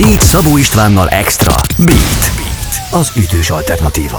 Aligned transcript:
Beat 0.00 0.22
Szabó 0.22 0.56
Istvánnal 0.56 1.08
Extra. 1.08 1.54
Beat. 1.78 2.30
Az 2.90 3.12
ütős 3.16 3.50
alternatíva. 3.50 4.18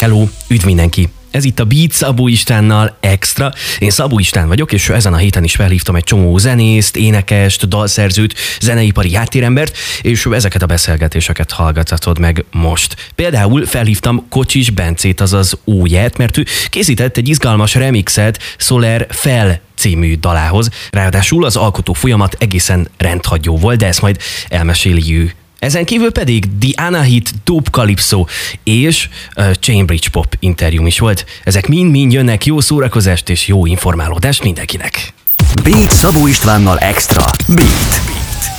Hello, 0.00 0.26
üdv 0.48 0.64
mindenki! 0.64 1.21
Ez 1.32 1.44
itt 1.44 1.60
a 1.60 1.64
Beat 1.64 1.92
Szabó 1.92 2.28
Istvánnal 2.28 2.96
Extra. 3.00 3.52
Én 3.78 3.90
Szabó 3.90 4.18
István 4.18 4.48
vagyok, 4.48 4.72
és 4.72 4.88
ezen 4.88 5.12
a 5.12 5.16
héten 5.16 5.44
is 5.44 5.54
felhívtam 5.54 5.96
egy 5.96 6.04
csomó 6.04 6.38
zenészt, 6.38 6.96
énekest, 6.96 7.68
dalszerzőt, 7.68 8.34
zeneipari 8.60 9.14
háttérembert, 9.14 9.76
és 10.02 10.26
ezeket 10.32 10.62
a 10.62 10.66
beszélgetéseket 10.66 11.50
hallgathatod 11.50 12.18
meg 12.18 12.44
most. 12.50 13.10
Például 13.14 13.66
felhívtam 13.66 14.26
Kocsis 14.28 14.70
Bencét, 14.70 15.20
azaz 15.20 15.58
Óját, 15.66 16.18
mert 16.18 16.36
ő 16.36 16.44
készített 16.70 17.16
egy 17.16 17.28
izgalmas 17.28 17.74
remixet 17.74 18.38
Soler 18.56 19.06
Fel 19.10 19.60
című 19.76 20.16
dalához. 20.16 20.68
Ráadásul 20.90 21.44
az 21.44 21.56
alkotó 21.56 21.92
folyamat 21.92 22.36
egészen 22.38 22.88
rendhagyó 22.98 23.56
volt, 23.56 23.78
de 23.78 23.86
ezt 23.86 24.02
majd 24.02 24.20
elmeséli 24.48 25.16
ő 25.16 25.32
ezen 25.62 25.84
kívül 25.84 26.12
pedig 26.12 26.44
The 26.60 26.84
Anahit 26.84 27.30
Dope 27.44 27.70
Calypso 27.70 28.24
és 28.64 29.08
uh, 29.36 29.52
Cambridge 29.52 30.08
Pop 30.10 30.36
interjú 30.38 30.86
is 30.86 30.98
volt. 30.98 31.24
Ezek 31.44 31.66
mind-mind 31.66 32.12
jönnek 32.12 32.46
jó 32.46 32.60
szórakozást 32.60 33.28
és 33.28 33.46
jó 33.46 33.66
informálódást 33.66 34.42
mindenkinek. 34.42 35.14
Beat 35.62 35.90
Szabó 35.90 36.26
Istvánnal 36.26 36.78
Extra. 36.78 37.24
Beat. 37.48 38.00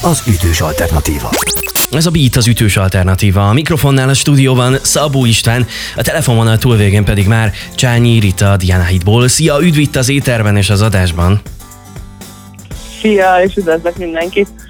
Az 0.02 0.24
ütős 0.27 0.62
alternatíva. 0.62 1.30
Ez 1.91 2.05
a 2.05 2.12
Beat 2.12 2.36
az 2.36 2.48
ütős 2.48 2.77
alternatíva. 2.77 3.49
A 3.49 3.54
mikrofonnál 3.54 4.10
a 4.10 4.13
stúdióban 4.13 4.77
Szabó 4.82 5.26
István, 5.26 5.68
a 5.96 6.02
telefonvonal 6.02 6.58
túlvégén 6.58 7.04
pedig 7.04 7.27
már 7.27 7.52
Csányi 7.76 8.20
Rita 8.20 8.58
Diana 8.58 8.84
Hitból. 8.84 9.27
Szia, 9.27 9.62
üdv 9.62 9.77
itt 9.77 9.96
az 9.96 10.10
éterben 10.10 10.58
és 10.58 10.70
az 10.70 10.82
adásban. 10.82 11.41
Szia, 13.02 13.35
és 13.46 13.55
üdvözlök 13.55 13.98
mindenkit! 13.98 14.62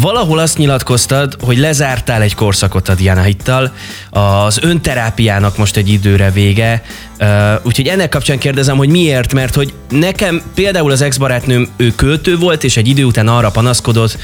Valahol 0.00 0.38
azt 0.38 0.58
nyilatkoztad, 0.58 1.36
hogy 1.40 1.58
lezártál 1.58 2.22
egy 2.22 2.34
korszakot 2.34 2.88
a 2.88 2.94
Diana 2.94 3.22
Hittal, 3.22 3.72
az 4.10 4.58
önterápiának 4.62 5.56
most 5.56 5.76
egy 5.76 5.88
időre 5.88 6.30
vége, 6.30 6.82
úgyhogy 7.62 7.86
ennek 7.86 8.08
kapcsán 8.08 8.38
kérdezem, 8.38 8.76
hogy 8.76 8.88
miért, 8.88 9.32
mert 9.32 9.54
hogy 9.54 9.72
nekem 9.88 10.42
például 10.54 10.90
az 10.90 11.02
ex-barátnőm, 11.02 11.68
ő 11.76 11.92
költő 11.94 12.36
volt, 12.36 12.64
és 12.64 12.76
egy 12.76 12.88
idő 12.88 13.04
után 13.04 13.28
arra 13.28 13.50
panaszkodott, 13.50 14.18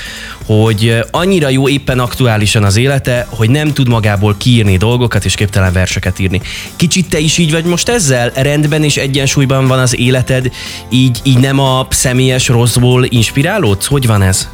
hogy 0.46 1.04
annyira 1.10 1.48
jó 1.48 1.68
éppen 1.68 1.98
aktuálisan 1.98 2.64
az 2.64 2.76
élete, 2.76 3.26
hogy 3.28 3.50
nem 3.50 3.72
tud 3.72 3.88
magából 3.88 4.34
kiírni 4.36 4.76
dolgokat, 4.76 5.24
és 5.24 5.34
képtelen 5.34 5.72
verseket 5.72 6.18
írni. 6.18 6.40
Kicsit 6.76 7.08
te 7.08 7.18
is 7.18 7.38
így 7.38 7.50
vagy 7.50 7.64
most 7.64 7.88
ezzel? 7.88 8.30
Rendben 8.34 8.84
és 8.84 8.96
egyensúlyban 8.96 9.66
van 9.66 9.78
az 9.78 9.98
életed, 9.98 10.50
így, 10.90 11.20
így 11.22 11.38
nem 11.38 11.58
a 11.58 11.86
személyes 11.90 12.48
rosszból 12.48 13.04
inspirálódsz? 13.04 13.86
Hogy 13.86 14.06
van 14.06 14.22
ez? 14.22 14.48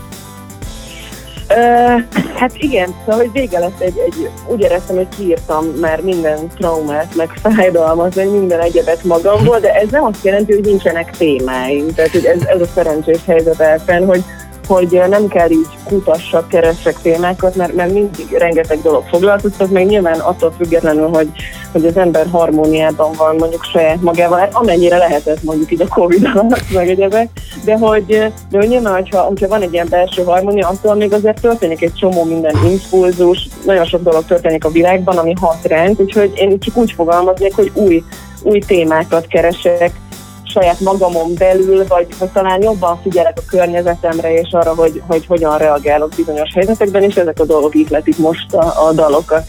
Hát 2.34 2.52
igen, 2.54 2.94
szóval 3.00 3.20
hogy 3.20 3.32
vége 3.32 3.58
lett 3.58 3.80
egy, 3.80 3.98
egy, 4.06 4.30
úgy 4.46 4.60
éreztem, 4.60 4.96
hogy 4.96 5.08
kiírtam 5.16 5.64
már 5.64 6.00
minden 6.00 6.48
traumát, 6.56 7.14
meg 7.14 7.30
fájdalmat, 7.42 8.14
meg 8.14 8.30
minden 8.30 8.60
egyebet 8.60 9.04
magamból, 9.04 9.58
de 9.58 9.74
ez 9.74 9.88
nem 9.90 10.04
azt 10.04 10.24
jelenti, 10.24 10.52
hogy 10.52 10.64
nincsenek 10.64 11.16
témáim. 11.16 11.94
Tehát 11.94 12.10
hogy 12.10 12.24
ez, 12.24 12.42
ez 12.42 12.60
a 12.60 12.66
szerencsés 12.74 13.18
helyzet 13.26 13.60
elfen, 13.60 14.06
hogy 14.06 14.24
hogy 14.66 15.00
nem 15.08 15.28
kell 15.28 15.50
így 15.50 15.68
kutassak, 15.84 16.48
keressek 16.48 16.96
témákat, 17.02 17.54
mert, 17.56 17.74
mert 17.74 17.92
mindig 17.92 18.26
rengeteg 18.38 18.82
dolog 18.82 19.04
foglalkoztat, 19.10 19.70
meg 19.70 19.86
nyilván 19.86 20.20
attól 20.20 20.52
függetlenül, 20.56 21.08
hogy, 21.08 21.28
hogy 21.72 21.86
az 21.86 21.96
ember 21.96 22.26
harmóniában 22.30 23.12
van 23.16 23.36
mondjuk 23.36 23.64
saját 23.64 24.00
magával, 24.00 24.38
hát 24.38 24.54
amennyire 24.54 24.96
lehetett 24.96 25.42
mondjuk 25.42 25.72
így 25.72 25.80
a 25.80 25.88
Covid 25.88 26.24
alatt, 26.34 26.70
meg 26.74 26.88
egyebek, 26.88 27.28
de 27.64 27.76
hogy, 27.78 28.04
de 28.50 28.58
hogy 28.58 28.68
nyilván, 28.68 28.94
hogyha, 28.94 29.20
hogyha 29.20 29.48
van 29.48 29.62
egy 29.62 29.72
ilyen 29.72 29.88
belső 29.90 30.22
harmónia, 30.22 30.68
attól 30.68 30.94
még 30.94 31.12
azért 31.12 31.40
történik 31.40 31.82
egy 31.82 31.94
csomó 31.94 32.24
minden 32.24 32.56
impulzus, 32.64 33.48
nagyon 33.66 33.84
sok 33.84 34.02
dolog 34.02 34.24
történik 34.24 34.64
a 34.64 34.70
világban, 34.70 35.18
ami 35.18 35.34
hat 35.40 35.64
ránk, 35.66 36.00
úgyhogy 36.00 36.32
én 36.36 36.58
csak 36.58 36.76
úgy 36.76 36.92
fogalmaznék, 36.92 37.54
hogy 37.54 37.70
új, 37.74 38.02
új 38.42 38.58
témákat 38.58 39.26
keresek, 39.26 39.92
saját 40.54 40.80
magamon 40.80 41.34
belül, 41.34 41.86
vagy, 41.86 42.06
vagy 42.18 42.28
talán 42.28 42.62
jobban 42.62 43.00
figyelek 43.02 43.38
a 43.38 43.50
környezetemre, 43.50 44.34
és 44.40 44.48
arra, 44.52 44.74
hogy, 44.74 45.02
hogy 45.06 45.26
hogyan 45.26 45.58
reagálok 45.58 46.12
bizonyos 46.16 46.52
helyzetekben, 46.54 47.02
és 47.02 47.14
ezek 47.14 47.40
a 47.40 47.44
dolgok 47.44 47.74
ihletik 47.74 48.18
most 48.18 48.52
a, 48.52 48.86
a 48.88 48.92
dalokat. 48.92 49.46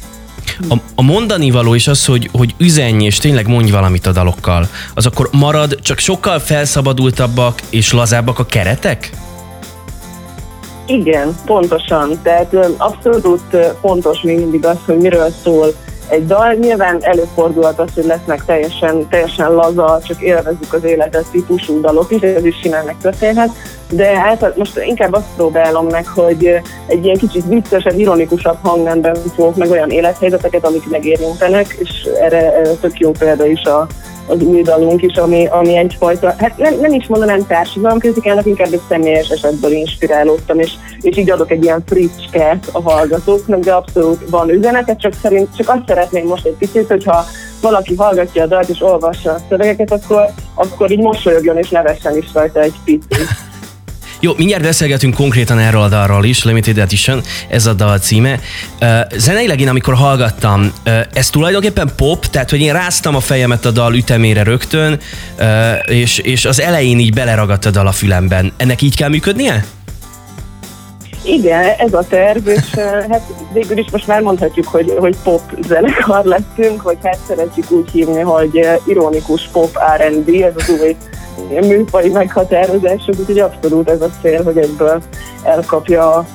A, 0.69 0.75
a 0.95 1.01
mondani 1.01 1.51
való 1.51 1.73
is 1.73 1.87
az, 1.87 2.05
hogy, 2.05 2.29
hogy 2.31 2.55
üzenj 2.57 3.05
és 3.05 3.17
tényleg 3.17 3.47
mondj 3.47 3.71
valamit 3.71 4.05
a 4.05 4.11
dalokkal, 4.11 4.67
az 4.93 5.05
akkor 5.05 5.29
marad, 5.31 5.79
csak 5.81 5.97
sokkal 5.97 6.39
felszabadultabbak 6.39 7.61
és 7.69 7.93
lazábbak 7.93 8.39
a 8.39 8.45
keretek? 8.45 9.09
Igen, 10.87 11.35
pontosan. 11.45 12.19
Tehát 12.23 12.55
abszolút 12.77 13.57
fontos 13.81 14.21
még 14.21 14.37
mindig 14.37 14.65
az, 14.65 14.77
hogy 14.85 14.97
miről 14.97 15.29
szól 15.43 15.73
egy 16.09 16.25
dal. 16.25 16.53
Nyilván 16.53 16.97
előfordulhat 17.01 17.79
az, 17.79 17.89
hogy 17.95 18.05
lesznek 18.05 18.45
teljesen, 18.45 19.07
teljesen 19.09 19.51
laza, 19.51 19.99
csak 20.03 20.21
élvezzük 20.21 20.73
az 20.73 20.83
életet 20.83 21.25
típusú 21.31 21.81
dalok 21.81 22.11
is, 22.11 22.21
ez 22.21 22.45
is 22.45 22.59
simán 22.61 22.85
megtörténhet, 22.85 23.49
de 23.89 24.19
hát 24.19 24.57
most 24.57 24.79
inkább 24.85 25.13
azt 25.13 25.35
próbálom 25.35 25.87
meg, 25.87 26.07
hogy 26.07 26.45
egy 26.87 27.05
ilyen 27.05 27.17
kicsit 27.17 27.45
viccesebb, 27.47 27.99
ironikusabb 27.99 28.57
hangnemben 28.61 29.15
fogok 29.35 29.55
meg 29.55 29.69
olyan 29.69 29.89
élethelyzeteket, 29.89 30.65
amik 30.65 30.89
megérintenek, 30.89 31.77
és 31.79 31.89
erre, 32.21 32.61
tök 32.81 32.99
jó 32.99 33.11
példa 33.11 33.45
is 33.45 33.63
a, 33.63 33.87
az 34.27 34.41
új 34.41 34.61
dalunk 34.61 35.01
is, 35.01 35.15
ami, 35.15 35.47
ami 35.47 35.77
egyfajta, 35.77 36.33
hát 36.37 36.57
nem, 36.57 36.79
nem 36.79 36.93
is 36.93 37.07
mondanám 37.07 37.47
társadalom 37.47 37.99
kritikának, 37.99 38.45
inkább 38.45 38.73
egy 38.73 38.81
személyes 38.89 39.29
esetből 39.29 39.71
inspirálódtam, 39.71 40.59
és, 40.59 40.71
és 41.01 41.17
így 41.17 41.29
adok 41.29 41.51
egy 41.51 41.63
ilyen 41.63 41.83
fricskát 41.85 42.69
a 42.71 42.81
hallgatóknak, 42.81 43.59
de 43.59 43.73
abszolút 43.73 44.29
van 44.29 44.49
üzenetet, 44.49 44.99
csak 44.99 45.13
szerint 45.21 45.55
csak 45.57 45.69
azt 45.69 45.87
szeretném 45.87 46.25
most 46.25 46.45
egy 46.45 46.55
picit, 46.59 46.87
hogyha 46.87 47.25
valaki 47.61 47.95
hallgatja 47.95 48.43
a 48.43 48.47
dalt 48.47 48.69
és 48.69 48.81
olvassa 48.81 49.31
a 49.31 49.39
szövegeket, 49.49 49.91
akkor, 49.91 50.25
akkor 50.53 50.91
így 50.91 50.99
mosolyogjon 50.99 51.57
és 51.57 51.69
nevessen 51.69 52.17
is 52.17 52.25
rajta 52.33 52.61
egy 52.61 52.75
picit. 52.83 53.27
Jó, 54.25 54.33
mindjárt 54.37 54.63
beszélgetünk 54.63 55.13
konkrétan 55.13 55.59
erről 55.59 55.81
a 55.81 55.87
dalról 55.87 56.25
is, 56.25 56.43
Limited 56.43 56.77
Edition, 56.77 57.21
ez 57.49 57.65
a 57.65 57.73
dal 57.73 57.99
címe. 57.99 58.39
Zeneileg 59.15 59.59
én 59.59 59.67
amikor 59.67 59.93
hallgattam, 59.93 60.73
ez 61.13 61.29
tulajdonképpen 61.29 61.91
pop, 61.95 62.25
tehát 62.25 62.49
hogy 62.49 62.59
én 62.59 62.73
ráztam 62.73 63.15
a 63.15 63.19
fejemet 63.19 63.65
a 63.65 63.71
dal 63.71 63.93
ütemére 63.95 64.43
rögtön, 64.43 64.99
és, 65.85 66.17
és 66.17 66.45
az 66.45 66.61
elején 66.61 66.99
így 66.99 67.13
beleragadt 67.13 67.65
a 67.65 67.71
dal 67.71 67.87
a 67.87 67.91
fülemben. 67.91 68.53
Ennek 68.57 68.81
így 68.81 68.95
kell 68.95 69.09
működnie? 69.09 69.65
Igen, 71.23 71.63
ez 71.77 71.93
a 71.93 72.03
terv, 72.09 72.47
és 72.47 72.69
hát 73.09 73.21
végül 73.53 73.77
is 73.77 73.85
most 73.91 74.07
már 74.07 74.21
mondhatjuk, 74.21 74.67
hogy, 74.67 74.93
hogy 74.97 75.15
pop 75.23 75.41
zenekar 75.67 76.25
lettünk, 76.25 76.81
vagy 76.81 76.97
hát 77.03 77.19
szeretjük 77.27 77.71
úgy 77.71 77.91
hívni, 77.91 78.21
hogy 78.21 78.67
ironikus 78.87 79.49
pop 79.51 79.77
R&B, 79.97 80.29
ez 80.29 80.53
az 80.55 80.69
új 80.69 80.95
műfai 81.61 82.09
meghatározások, 82.09 83.15
úgyhogy 83.19 83.39
abszolút 83.39 83.89
ez 83.89 84.01
a 84.01 84.09
cél, 84.21 84.43
hogy 84.43 84.57
ebből 84.57 85.01
elkapja 85.43 86.15
a, 86.15 86.25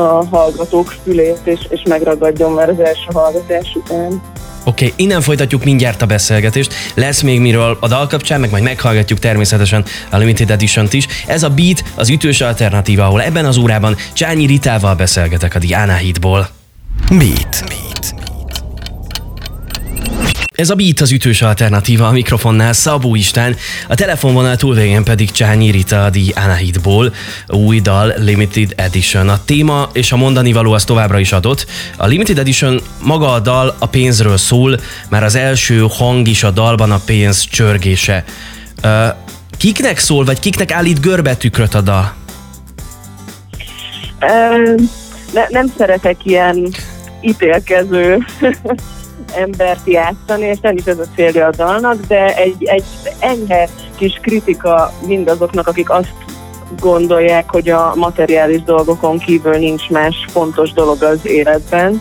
a 0.00 0.26
hallgatók 0.30 0.94
fülét, 1.04 1.40
és, 1.44 1.60
és 1.68 1.82
megragadjon 1.88 2.52
már 2.52 2.68
az 2.68 2.80
első 2.80 3.08
hallgatás 3.12 3.74
után. 3.74 4.22
Oké, 4.64 4.84
okay, 4.84 5.04
innen 5.04 5.20
folytatjuk 5.20 5.64
mindjárt 5.64 6.02
a 6.02 6.06
beszélgetést. 6.06 6.74
Lesz 6.94 7.20
még 7.20 7.40
miről 7.40 7.76
a 7.80 7.88
dal 7.88 8.06
kapcsán, 8.06 8.40
meg 8.40 8.50
majd 8.50 8.62
meghallgatjuk 8.62 9.18
természetesen 9.18 9.84
a 10.10 10.16
Limited 10.16 10.50
Edition-t 10.50 10.92
is. 10.92 11.06
Ez 11.26 11.42
a 11.42 11.50
Beat 11.50 11.84
az 11.94 12.08
ütős 12.08 12.40
alternatíva, 12.40 13.04
ahol 13.04 13.22
ebben 13.22 13.44
az 13.44 13.56
órában 13.56 13.96
Csányi 14.12 14.46
Ritával 14.46 14.94
beszélgetek 14.94 15.54
a 15.54 15.58
Diana 15.58 15.94
Hitból. 15.94 16.48
Beat. 17.08 17.64
Beat. 17.68 18.25
Ez 20.56 20.70
a 20.70 20.74
Beat 20.74 21.00
az 21.00 21.12
ütős 21.12 21.42
alternatíva 21.42 22.06
a 22.06 22.12
mikrofonnál 22.12 22.72
Szabó 22.72 23.14
Istán, 23.14 23.56
a 23.88 23.94
telefonvonal 23.94 24.56
túlvégén 24.56 25.04
pedig 25.04 25.30
Csányi 25.30 25.70
Rita 25.70 26.10
The 26.10 26.42
Anahitból, 26.44 27.14
új 27.48 27.80
dal 27.80 28.14
Limited 28.18 28.72
Edition. 28.76 29.28
A 29.28 29.44
téma 29.44 29.88
és 29.92 30.12
a 30.12 30.16
mondani 30.16 30.52
való 30.52 30.72
az 30.72 30.84
továbbra 30.84 31.18
is 31.18 31.32
adott. 31.32 31.66
A 31.96 32.06
Limited 32.06 32.38
Edition 32.38 32.80
maga 33.02 33.32
a 33.32 33.40
dal 33.40 33.76
a 33.78 33.86
pénzről 33.86 34.36
szól, 34.36 34.80
már 35.08 35.24
az 35.24 35.34
első 35.34 35.86
hang 35.90 36.28
is 36.28 36.42
a 36.42 36.50
dalban 36.50 36.90
a 36.90 37.00
pénz 37.06 37.46
csörgése. 37.50 38.24
Kiknek 39.56 39.98
szól, 39.98 40.24
vagy 40.24 40.38
kiknek 40.38 40.72
állít 40.72 41.00
görbetükröt 41.00 41.74
a 41.74 41.80
dal? 41.80 42.14
ne, 45.32 45.46
nem 45.48 45.72
szeretek 45.78 46.16
ilyen 46.22 46.74
ítélkező 47.20 48.26
embert 49.34 49.86
játszani, 49.86 50.44
és 50.44 50.58
nem 50.60 50.76
is 50.76 50.84
ez 50.84 50.98
a 50.98 51.04
célja 51.14 51.46
a 51.46 51.50
dalnak, 51.56 52.00
de 52.08 52.36
egy, 52.36 52.64
egy 52.64 52.84
enyhe 53.18 53.68
kis 53.96 54.18
kritika 54.22 54.92
mindazoknak, 55.06 55.66
akik 55.66 55.90
azt 55.90 56.14
gondolják, 56.80 57.50
hogy 57.50 57.68
a 57.68 57.92
materiális 57.94 58.62
dolgokon 58.62 59.18
kívül 59.18 59.56
nincs 59.56 59.88
más 59.90 60.26
fontos 60.28 60.72
dolog 60.72 61.02
az 61.02 61.26
életben, 61.26 62.00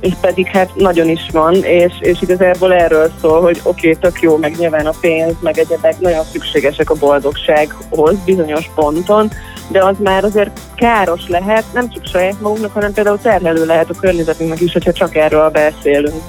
és 0.00 0.12
pedig 0.20 0.46
hát 0.46 0.74
nagyon 0.74 1.08
is 1.08 1.28
van, 1.32 1.54
és, 1.54 1.92
és 2.00 2.22
igazából 2.22 2.72
erről 2.72 3.10
szól, 3.20 3.40
hogy 3.40 3.60
oké, 3.62 3.88
okay, 3.88 4.00
tök 4.00 4.20
jó, 4.20 4.36
meg 4.36 4.56
nyilván 4.58 4.86
a 4.86 4.92
pénz, 5.00 5.34
meg 5.40 5.58
egyebek 5.58 5.98
nagyon 5.98 6.24
szükségesek 6.24 6.90
a 6.90 6.94
boldogsághoz 6.94 8.14
bizonyos 8.24 8.70
ponton, 8.74 9.30
de 9.68 9.84
az 9.84 9.96
már 9.98 10.24
azért 10.24 10.60
káros 10.76 11.28
lehet, 11.28 11.64
nem 11.72 11.90
csak 11.90 12.06
saját 12.06 12.40
magunknak, 12.40 12.72
hanem 12.72 12.92
például 12.92 13.18
terhelő 13.22 13.66
lehet 13.66 13.90
a 13.90 14.00
környezetünknek 14.00 14.60
is, 14.60 14.72
hogyha 14.72 14.92
csak 14.92 15.14
erről 15.14 15.50
beszélünk. 15.50 16.22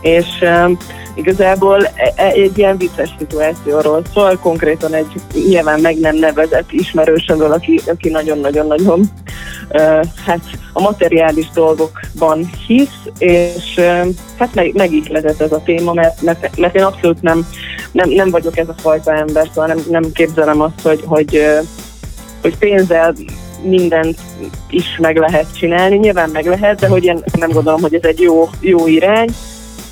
És 0.00 0.26
um, 0.40 0.76
igazából 1.16 1.86
e, 1.86 2.12
e, 2.16 2.26
egy 2.26 2.58
ilyen 2.58 2.76
vicces 2.76 3.14
szituációról 3.18 4.02
szól, 4.12 4.38
konkrétan 4.42 4.94
egy 4.94 5.06
nyilván 5.48 5.80
meg 5.80 5.98
nem 5.98 6.16
nevezett 6.16 6.72
ismerősömről, 6.72 7.52
aki, 7.52 7.80
aki 7.86 8.08
nagyon-nagyon-nagyon 8.08 9.00
uh, 9.70 10.04
hát 10.26 10.40
a 10.72 10.80
materiális 10.80 11.50
dolgokban 11.54 12.50
hisz, 12.66 12.98
és 13.18 13.74
uh, 13.76 14.06
hát 14.38 14.54
meg, 14.54 14.74
megihletett 14.74 15.40
ez 15.40 15.52
a 15.52 15.62
téma, 15.64 15.92
mert, 15.92 16.22
mert, 16.22 16.56
mert 16.56 16.76
én 16.76 16.82
abszolút 16.82 17.22
nem, 17.22 17.46
nem, 17.92 18.10
nem 18.10 18.30
vagyok 18.30 18.56
ez 18.56 18.68
a 18.68 18.74
fajta 18.80 19.14
ember, 19.14 19.48
szóval 19.54 19.66
nem, 19.66 19.78
nem 19.90 20.12
képzelem 20.12 20.60
azt, 20.60 20.80
hogy, 20.82 21.02
hogy, 21.06 21.36
uh, 21.36 21.66
hogy 22.42 22.56
pénzzel 22.58 23.14
mindent 23.62 24.18
is 24.70 24.98
meg 24.98 25.16
lehet 25.16 25.56
csinálni, 25.58 25.96
nyilván 25.96 26.30
meg 26.30 26.46
lehet, 26.46 26.80
de 26.80 26.86
hogy 26.86 27.04
én 27.04 27.22
nem 27.38 27.50
gondolom, 27.50 27.80
hogy 27.80 27.94
ez 27.94 28.02
egy 28.02 28.20
jó, 28.20 28.48
jó 28.60 28.86
irány, 28.86 29.28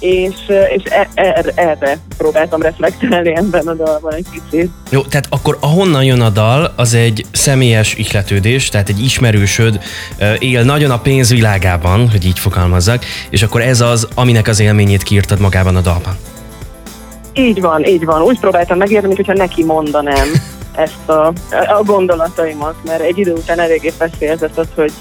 és, 0.04 0.34
és 0.76 0.82
er, 0.84 1.08
er, 1.14 1.52
erre 1.54 1.98
próbáltam 2.16 2.62
reflektálni 2.62 3.36
ebben 3.36 3.66
a 3.66 3.74
dalban 3.74 4.14
egy 4.14 4.26
kicsit. 4.30 4.70
Jó, 4.90 5.00
tehát 5.00 5.26
akkor 5.30 5.58
ahonnan 5.60 6.04
jön 6.04 6.20
a 6.20 6.30
dal, 6.30 6.72
az 6.76 6.94
egy 6.94 7.26
személyes 7.32 7.94
ihletődés, 7.94 8.68
tehát 8.68 8.88
egy 8.88 9.00
ismerősöd 9.00 9.80
él 10.38 10.62
nagyon 10.62 10.90
a 10.90 10.98
pénzvilágában, 10.98 12.10
hogy 12.10 12.24
így 12.24 12.38
fogalmazzak, 12.38 13.04
és 13.30 13.42
akkor 13.42 13.60
ez 13.60 13.80
az, 13.80 14.08
aminek 14.14 14.48
az 14.48 14.60
élményét 14.60 15.02
kiírtad 15.02 15.40
magában 15.40 15.76
a 15.76 15.80
dalban. 15.80 16.16
Így 17.32 17.60
van, 17.60 17.84
így 17.84 18.04
van. 18.04 18.22
Úgy 18.22 18.38
próbáltam 18.40 18.78
megérni, 18.78 19.06
mintha 19.06 19.32
neki 19.32 19.64
mondanám 19.64 20.28
ezt 20.86 21.08
a, 21.08 21.26
a 21.50 21.82
gondolataimat, 21.84 22.74
mert 22.84 23.00
egy 23.00 23.18
idő 23.18 23.32
után 23.32 23.60
eléggé 23.60 23.92
feszélyezett 23.98 24.58
az, 24.58 24.66
hogy 24.74 24.92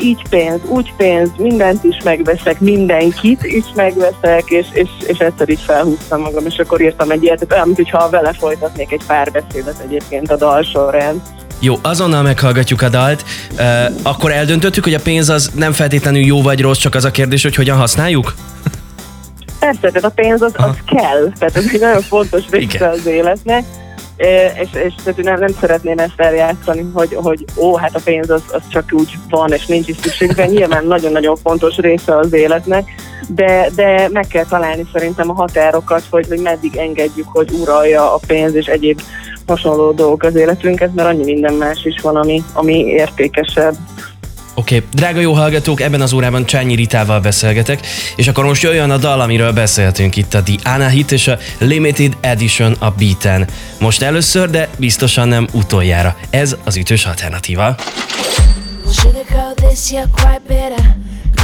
így 0.00 0.22
pénz, 0.28 0.60
úgy 0.64 0.92
pénz, 0.96 1.30
mindent 1.38 1.84
is 1.84 1.96
megveszek, 2.04 2.60
mindenkit 2.60 3.44
is 3.44 3.64
megveszek, 3.74 4.44
és, 4.46 4.66
és, 4.72 4.88
és 5.06 5.18
egyszer 5.18 5.48
így 5.48 5.60
felhúztam 5.60 6.20
magam, 6.20 6.46
és 6.46 6.58
akkor 6.58 6.80
írtam 6.80 7.10
egy 7.10 7.22
ilyet, 7.22 7.46
olyan, 7.52 7.72
mintha 7.76 8.10
vele 8.10 8.32
folytatnék 8.32 8.92
egy 8.92 9.02
párbeszédet 9.06 9.80
egyébként 9.84 10.30
a 10.30 10.36
dal 10.36 10.62
során. 10.62 11.22
Jó, 11.60 11.74
azonnal 11.82 12.22
meghallgatjuk 12.22 12.82
a 12.82 12.88
dalt. 12.88 13.24
Uh, 13.58 13.84
akkor 14.02 14.32
eldöntöttük, 14.32 14.84
hogy 14.84 14.94
a 14.94 15.00
pénz 15.00 15.28
az 15.28 15.50
nem 15.54 15.72
feltétlenül 15.72 16.20
jó 16.20 16.42
vagy 16.42 16.60
rossz, 16.60 16.78
csak 16.78 16.94
az 16.94 17.04
a 17.04 17.10
kérdés, 17.10 17.42
hogy 17.42 17.54
hogyan 17.54 17.76
használjuk? 17.76 18.34
Persze, 19.58 19.80
tehát 19.80 20.04
a 20.04 20.10
pénz 20.10 20.42
az, 20.42 20.52
az 20.56 20.76
kell, 20.86 21.32
tehát 21.38 21.56
ez 21.56 21.64
egy 21.72 21.80
nagyon 21.80 22.02
fontos 22.02 22.42
része 22.50 22.88
az 22.88 23.06
életnek 23.06 23.64
és, 24.16 24.68
és 24.84 24.94
tehát 25.04 25.22
nem, 25.22 25.38
nem 25.38 25.52
szeretném 25.60 25.98
ezt 25.98 26.20
eljátszani, 26.20 26.86
hogy, 26.92 27.14
hogy 27.14 27.44
ó, 27.56 27.76
hát 27.76 27.96
a 27.96 28.00
pénz 28.04 28.30
az, 28.30 28.42
az 28.52 28.62
csak 28.68 28.84
úgy 28.92 29.12
van, 29.30 29.52
és 29.52 29.66
nincs 29.66 29.88
is 29.88 29.96
szükség, 29.96 30.32
de 30.32 30.46
nyilván 30.46 30.86
nagyon-nagyon 30.86 31.36
fontos 31.36 31.76
része 31.76 32.18
az 32.18 32.32
életnek, 32.32 32.90
de, 33.28 33.68
de 33.74 34.08
meg 34.12 34.26
kell 34.26 34.44
találni 34.44 34.86
szerintem 34.92 35.30
a 35.30 35.34
határokat, 35.34 36.02
hogy, 36.10 36.26
hogy 36.28 36.40
meddig 36.40 36.76
engedjük, 36.76 37.28
hogy 37.28 37.50
uralja 37.60 38.14
a 38.14 38.20
pénz 38.26 38.54
és 38.54 38.66
egyéb 38.66 39.00
hasonló 39.46 39.92
dolgok 39.92 40.22
az 40.22 40.34
életünket, 40.34 40.94
mert 40.94 41.08
annyi 41.08 41.24
minden 41.24 41.54
más 41.54 41.84
is 41.84 42.00
van, 42.00 42.16
ami, 42.16 42.42
ami 42.52 42.74
értékesebb. 42.74 43.74
Oké, 44.58 44.76
okay. 44.76 44.88
drága 44.92 45.20
jó 45.20 45.32
hallgatók, 45.32 45.80
ebben 45.80 46.00
az 46.00 46.12
órában 46.12 46.46
Csányi 46.46 46.74
Ritával 46.74 47.20
beszélgetek, 47.20 47.86
és 48.16 48.28
akkor 48.28 48.44
most 48.44 48.62
jöjjön 48.62 48.90
a 48.90 48.96
dal, 48.96 49.20
amiről 49.20 49.52
beszéltünk 49.52 50.16
itt, 50.16 50.34
a 50.34 50.42
The 50.42 50.72
Anna 50.74 50.88
Hit 50.88 51.12
és 51.12 51.28
a 51.28 51.38
Limited 51.58 52.16
Edition 52.20 52.76
a 52.78 52.90
Beaten. 52.90 53.46
Most 53.78 54.02
először, 54.02 54.50
de 54.50 54.68
biztosan 54.78 55.28
nem 55.28 55.46
utoljára. 55.52 56.16
Ez 56.30 56.56
az 56.64 56.76
ütős 56.76 57.04
alternatíva. 57.04 57.76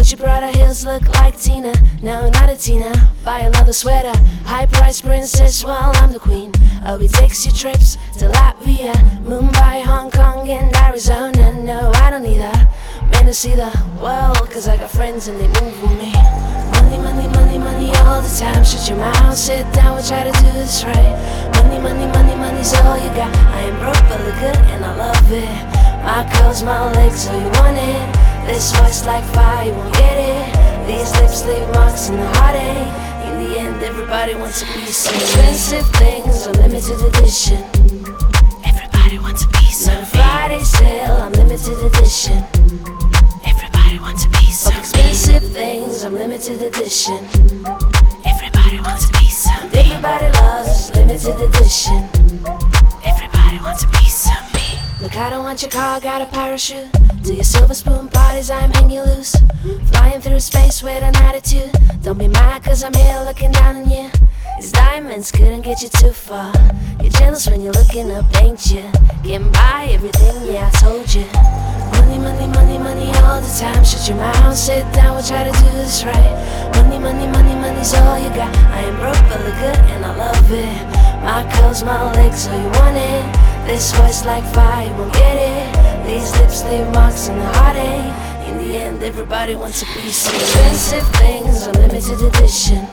Gucci 0.03 0.19
Prada 0.19 0.51
heels 0.59 0.85
look 0.85 1.07
like 1.21 1.39
Tina. 1.39 1.73
No, 2.03 2.29
not 2.31 2.51
a 2.51 2.57
Tina. 2.57 2.91
Buy 3.25 3.39
another 3.47 3.73
sweater. 3.73 4.13
High 4.45 4.67
price 4.67 5.01
princess, 5.01 5.65
well, 5.65 5.93
I'm 5.95 6.13
the 6.13 6.19
queen. 6.19 6.51
Oh, 6.85 6.99
we 6.99 7.07
takes 7.07 7.47
you 7.47 7.53
trips 7.53 7.99
to 8.19 8.27
Latvia, 8.27 8.93
Mumbai, 9.23 9.85
Hong 9.85 10.11
Kong, 10.11 10.49
and 10.49 10.75
Arizona. 10.75 11.53
No, 11.53 11.93
I 11.95 12.11
don't 12.11 12.25
need 12.25 12.39
that. 12.39 12.75
Man 13.13 13.27
to 13.27 13.33
see 13.33 13.55
the 13.55 13.71
world, 14.03 14.51
cause 14.51 14.67
I 14.67 14.77
got 14.77 14.91
friends 14.91 15.29
and 15.29 15.39
they 15.39 15.47
move 15.63 15.81
with 15.81 15.97
me. 15.97 16.11
Money, 16.75 16.99
money, 16.99 17.29
money, 17.29 17.59
money 17.59 17.95
all 18.03 18.21
the 18.21 18.35
time. 18.37 18.65
Shut 18.65 18.89
your 18.89 18.99
mouth, 18.99 19.37
sit 19.37 19.73
down, 19.73 19.95
we'll 19.95 20.03
try 20.03 20.25
to 20.25 20.33
do 20.33 20.51
this 20.51 20.83
right. 20.83 21.15
Money, 21.63 21.79
money, 21.79 22.07
money, 22.11 22.35
money's 22.35 22.75
all 22.75 22.99
you 22.99 23.11
got. 23.15 23.33
I 23.55 23.71
am 23.71 23.79
broke, 23.79 24.03
but 24.11 24.19
look 24.19 24.35
good, 24.43 24.67
and 24.75 24.85
I 24.85 24.97
love 24.97 25.31
it. 25.31 26.03
My 26.03 26.29
curls, 26.35 26.65
my 26.65 26.91
legs, 26.91 27.23
so 27.23 27.39
you 27.39 27.47
want 27.63 27.79
it. 27.79 28.22
This 28.47 28.73
voice 28.77 29.07
like 29.07 29.25
fire, 29.35 29.67
you 29.67 29.73
won't 29.73 29.95
get 29.95 30.17
it. 30.19 30.87
These 30.87 31.11
lips 31.21 31.45
leave 31.47 31.69
marks 31.75 32.09
in 32.09 32.17
the 32.17 32.27
heartache. 32.37 32.93
In 33.27 33.45
the 33.45 33.59
end, 33.59 33.83
everybody 33.83 34.35
wants 34.35 34.63
a 34.63 34.67
piece 34.67 35.07
of 35.09 35.15
expensive 35.15 35.87
things, 35.97 36.47
a 36.47 36.53
limited 36.53 37.01
edition. 37.01 37.63
Everybody 38.65 39.19
wants 39.19 39.45
a 39.45 39.49
piece 39.49 39.89
of 39.89 40.09
Friday 40.09 40.63
sale, 40.65 41.17
I'm 41.23 41.33
limited 41.33 41.79
edition. 41.79 42.45
Everybody 43.45 43.99
wants 43.99 44.25
a 44.27 44.31
piece 44.31 44.67
of 44.67 44.77
expensive 44.77 45.45
things, 45.53 46.05
I'm 46.05 46.15
limited 46.15 46.63
edition. 46.63 47.19
Everybody 48.27 48.81
wants 48.81 49.09
a 49.09 49.13
piece 49.13 49.47
of 49.47 49.75
Everybody 49.75 50.29
loves 50.39 50.91
limited 50.95 51.41
edition. 51.41 52.09
Everybody 53.05 53.59
wants 53.63 53.85
a 53.85 53.89
piece 53.89 54.03
me. 54.03 54.12
Look, 55.03 55.17
I 55.17 55.31
don't 55.31 55.43
want 55.43 55.61
your 55.63 55.71
car, 55.73 55.99
got 55.99 56.23
a 56.23 56.27
parachute. 56.27 56.87
To 57.25 57.35
your 57.35 57.43
silver 57.43 57.75
spoon 57.75 58.07
parties, 58.07 58.53
I'm 58.53 58.71
hanging 58.71 59.01
loose. 59.01 59.35
Flying 59.91 60.21
through 60.21 60.39
space 60.39 60.81
with 60.81 61.03
an 61.03 61.17
attitude. 61.17 61.73
Don't 62.03 62.19
be 62.19 62.29
mad, 62.29 62.63
cause 62.63 62.85
I'm 62.85 62.95
here 62.95 63.21
looking 63.27 63.51
down 63.51 63.79
on 63.79 63.91
you. 63.91 64.09
These 64.61 64.71
diamonds 64.71 65.33
couldn't 65.33 65.63
get 65.63 65.83
you 65.83 65.89
too 65.89 66.13
far. 66.13 66.55
You're 67.01 67.11
jealous 67.11 67.51
when 67.51 67.63
you're 67.63 67.73
looking 67.73 68.13
up, 68.13 68.27
ain't 68.41 68.65
you? 68.71 68.85
Getting 69.25 69.51
by 69.51 69.89
everything, 69.91 70.55
yeah, 70.55 70.71
I 70.73 70.79
told 70.79 71.13
you. 71.13 71.27
Money, 71.99 72.19
money, 72.23 72.47
money, 72.47 72.79
money 72.79 73.07
all 73.27 73.41
the 73.41 73.53
time. 73.59 73.83
Shut 73.83 74.07
your 74.07 74.19
mouth, 74.19 74.57
sit 74.57 74.85
down, 74.95 75.17
we'll 75.17 75.25
try 75.25 75.43
to 75.43 75.51
do 75.51 75.71
this 75.83 76.05
right. 76.05 76.71
Money, 76.77 77.01
money, 77.01 77.27
money, 77.27 77.57
money's 77.57 77.93
all 77.95 78.21
you 78.21 78.29
got. 78.37 78.55
I 78.71 78.83
am 78.83 78.95
broke, 79.03 79.19
but 79.27 79.41
look 79.43 79.59
good, 79.59 79.79
and 79.91 80.05
I 80.05 80.15
love 80.15 80.53
it. 80.53 81.03
My 81.25 81.43
curls, 81.55 81.83
my 81.83 82.13
legs, 82.13 82.45
so 82.45 82.55
you 82.55 82.69
want 82.79 82.97
it. 82.97 83.52
This 83.67 83.93
voice 83.93 84.25
like 84.25 84.45
fire, 84.53 84.89
won't 84.99 85.13
get 85.13 85.37
it. 85.37 86.07
These 86.07 86.33
lips 86.39 86.65
leave 86.65 86.89
marks 86.93 87.29
in 87.29 87.39
the 87.39 87.47
heartache. 87.47 88.49
In 88.49 88.59
the 88.59 88.77
end, 88.77 89.03
everybody 89.03 89.55
wants 89.55 89.83
a 89.83 89.87
piece 89.87 90.27
of 90.27 90.35
expensive 90.35 91.07
things, 91.17 91.67
on 91.67 91.75
limited 91.75 92.21
edition. 92.21 92.87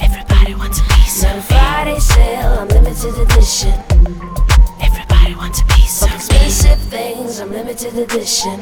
Everybody 0.00 0.54
wants 0.54 0.80
a 0.80 0.84
piece 0.94 1.24
of 1.24 1.44
Friday 1.44 1.98
sale, 2.00 2.58
on 2.60 2.68
limited 2.68 3.14
edition. 3.18 3.72
Everybody 4.80 5.34
wants 5.34 5.60
a 5.62 5.64
piece 5.66 6.02
of 6.02 6.12
expensive 6.12 6.78
things, 6.90 7.40
on 7.40 7.50
limited 7.50 7.96
edition. 7.96 8.60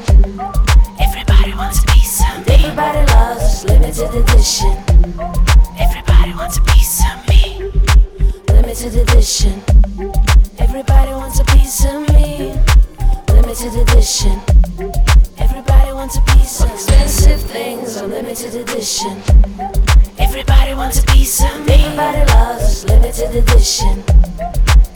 Everybody 1.00 1.54
wants 1.54 1.82
a 1.82 1.86
piece 1.86 2.20
of 2.20 2.46
me. 2.46 2.54
Everybody 2.54 3.12
loves 3.12 3.64
limited 3.64 4.14
edition. 4.14 4.76
Everybody 5.78 6.32
wants 6.34 6.58
a 6.58 6.62
piece 6.62 7.00
of 7.00 7.28
me. 7.28 7.35
Limited 8.66 8.96
edition. 8.96 9.62
Everybody 10.58 11.12
wants 11.12 11.38
a 11.38 11.44
piece 11.44 11.84
of 11.84 12.00
me 12.08 12.52
limited 13.28 13.76
edition. 13.76 14.40
Everybody 15.38 15.92
wants 15.92 16.16
a 16.16 16.20
piece 16.20 16.64
of 16.64 16.70
expensive 16.72 17.40
things 17.52 17.96
on 17.96 18.10
limited 18.10 18.54
edition. 18.54 19.22
Everybody 20.16 20.74
wants 20.74 20.98
a 20.98 21.12
piece 21.12 21.44
of 21.44 21.66
me. 21.66 21.74
Everybody 21.74 22.18
loves 22.18 22.84
limited 22.84 23.34
edition. 23.34 24.02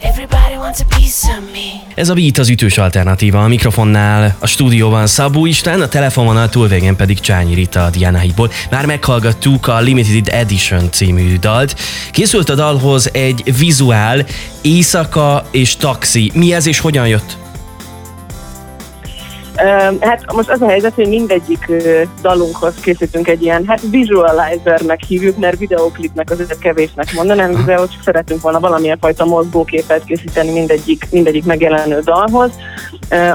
Everybody 0.03 0.57
wants 0.57 0.81
a 0.81 0.85
piece 0.97 1.29
of 1.29 1.53
me. 1.53 1.93
Ez 1.95 2.09
a 2.09 2.15
Beat 2.15 2.39
az 2.39 2.49
ütős 2.49 2.79
alternatíva. 2.79 3.45
A 3.45 3.49
mikrofonnál 3.49 4.37
a 4.39 4.47
stúdióban 4.47 5.07
Szabó 5.07 5.47
István, 5.47 5.81
a 5.81 5.89
telefononal 5.89 6.49
túlvégén 6.49 6.97
pedig 6.97 7.21
Csányi 7.21 7.55
Rita 7.55 7.85
a 7.85 7.91
Diana 7.91 8.19
Hídból. 8.19 8.51
Már 8.71 8.87
meghallgattuk 8.87 9.67
a 9.67 9.81
Limited 9.81 10.29
Edition 10.29 10.91
című 10.91 11.37
dalt. 11.39 11.81
Készült 12.11 12.49
a 12.49 12.55
dalhoz 12.55 13.15
egy 13.15 13.59
vizuál, 13.59 14.27
éjszaka 14.61 15.45
és 15.51 15.77
taxi. 15.77 16.31
Mi 16.35 16.53
ez 16.53 16.67
és 16.67 16.79
hogyan 16.79 17.09
jött? 17.09 17.37
Hát 20.01 20.33
most 20.33 20.51
az 20.51 20.63
a 20.63 20.69
helyzet, 20.69 20.95
hogy 20.95 21.09
mindegyik 21.09 21.73
dalunkhoz 22.23 22.75
készítünk 22.75 23.29
egy 23.29 23.43
ilyen, 23.43 23.65
hát 23.67 23.81
visualizernek 23.91 25.01
hívjuk, 25.03 25.39
mert 25.39 25.59
videoklipnek 25.59 26.31
azért 26.31 26.59
kevésnek 26.59 27.13
mondanám, 27.13 27.55
videót 27.55 27.93
csak 27.93 28.03
szeretünk 28.03 28.41
volna 28.41 28.61
valamilyen 28.61 28.99
fajta 29.01 29.25
mozgóképet 29.25 30.05
készíteni 30.05 30.51
mindegyik, 30.51 31.07
mindegyik 31.11 31.45
megjelenő 31.45 32.01
dalhoz. 32.01 32.51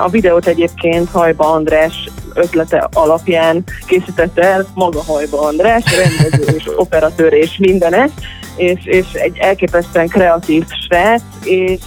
A 0.03 0.09
videót 0.09 0.47
egyébként 0.47 1.09
Hajba 1.09 1.51
András 1.51 2.09
ötlete 2.33 2.89
alapján 2.93 3.63
készítette 3.85 4.41
el 4.41 4.67
maga 4.73 5.03
Hajba 5.03 5.41
András, 5.41 5.83
rendező 5.97 6.55
és 6.57 6.69
operatőr 6.75 7.33
és 7.33 7.57
mindenet, 7.57 8.11
és, 8.55 8.85
és 8.85 9.13
egy 9.13 9.37
elképesztően 9.37 10.07
kreatív 10.07 10.65
srác, 10.85 11.21
és 11.43 11.81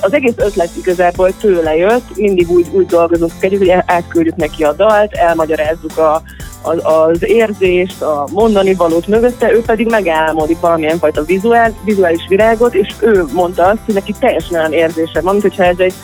az 0.00 0.12
egész 0.12 0.34
ötlet 0.36 0.70
igazából 0.76 1.36
tőle 1.40 1.76
jött, 1.76 2.16
mindig 2.16 2.50
úgy, 2.50 2.66
úgy 2.72 2.86
dolgozunk 2.86 3.32
együtt, 3.40 3.58
hogy 3.58 3.82
átküldjük 3.86 4.36
neki 4.36 4.64
a 4.64 4.72
dalt, 4.72 5.12
elmagyarázzuk 5.12 5.98
a, 5.98 6.22
az, 6.62 6.80
az 6.82 7.24
érzést, 7.24 8.02
a 8.02 8.26
mondani 8.32 8.74
valót 8.74 9.06
mögötte, 9.06 9.52
ő 9.52 9.62
pedig 9.62 9.86
megálmodik 9.86 10.60
valamilyen 10.60 10.98
fajta 10.98 11.22
vizuál, 11.22 11.74
vizuális 11.84 12.26
virágot, 12.28 12.74
és 12.74 12.88
ő 13.00 13.24
mondta 13.32 13.66
azt, 13.66 13.80
hogy 13.84 13.94
neki 13.94 14.14
teljesen 14.20 14.58
olyan 14.58 14.72
érzése 14.72 15.20
van, 15.20 15.36
mint 15.36 15.58
ez 15.58 15.78
egy 15.78 15.94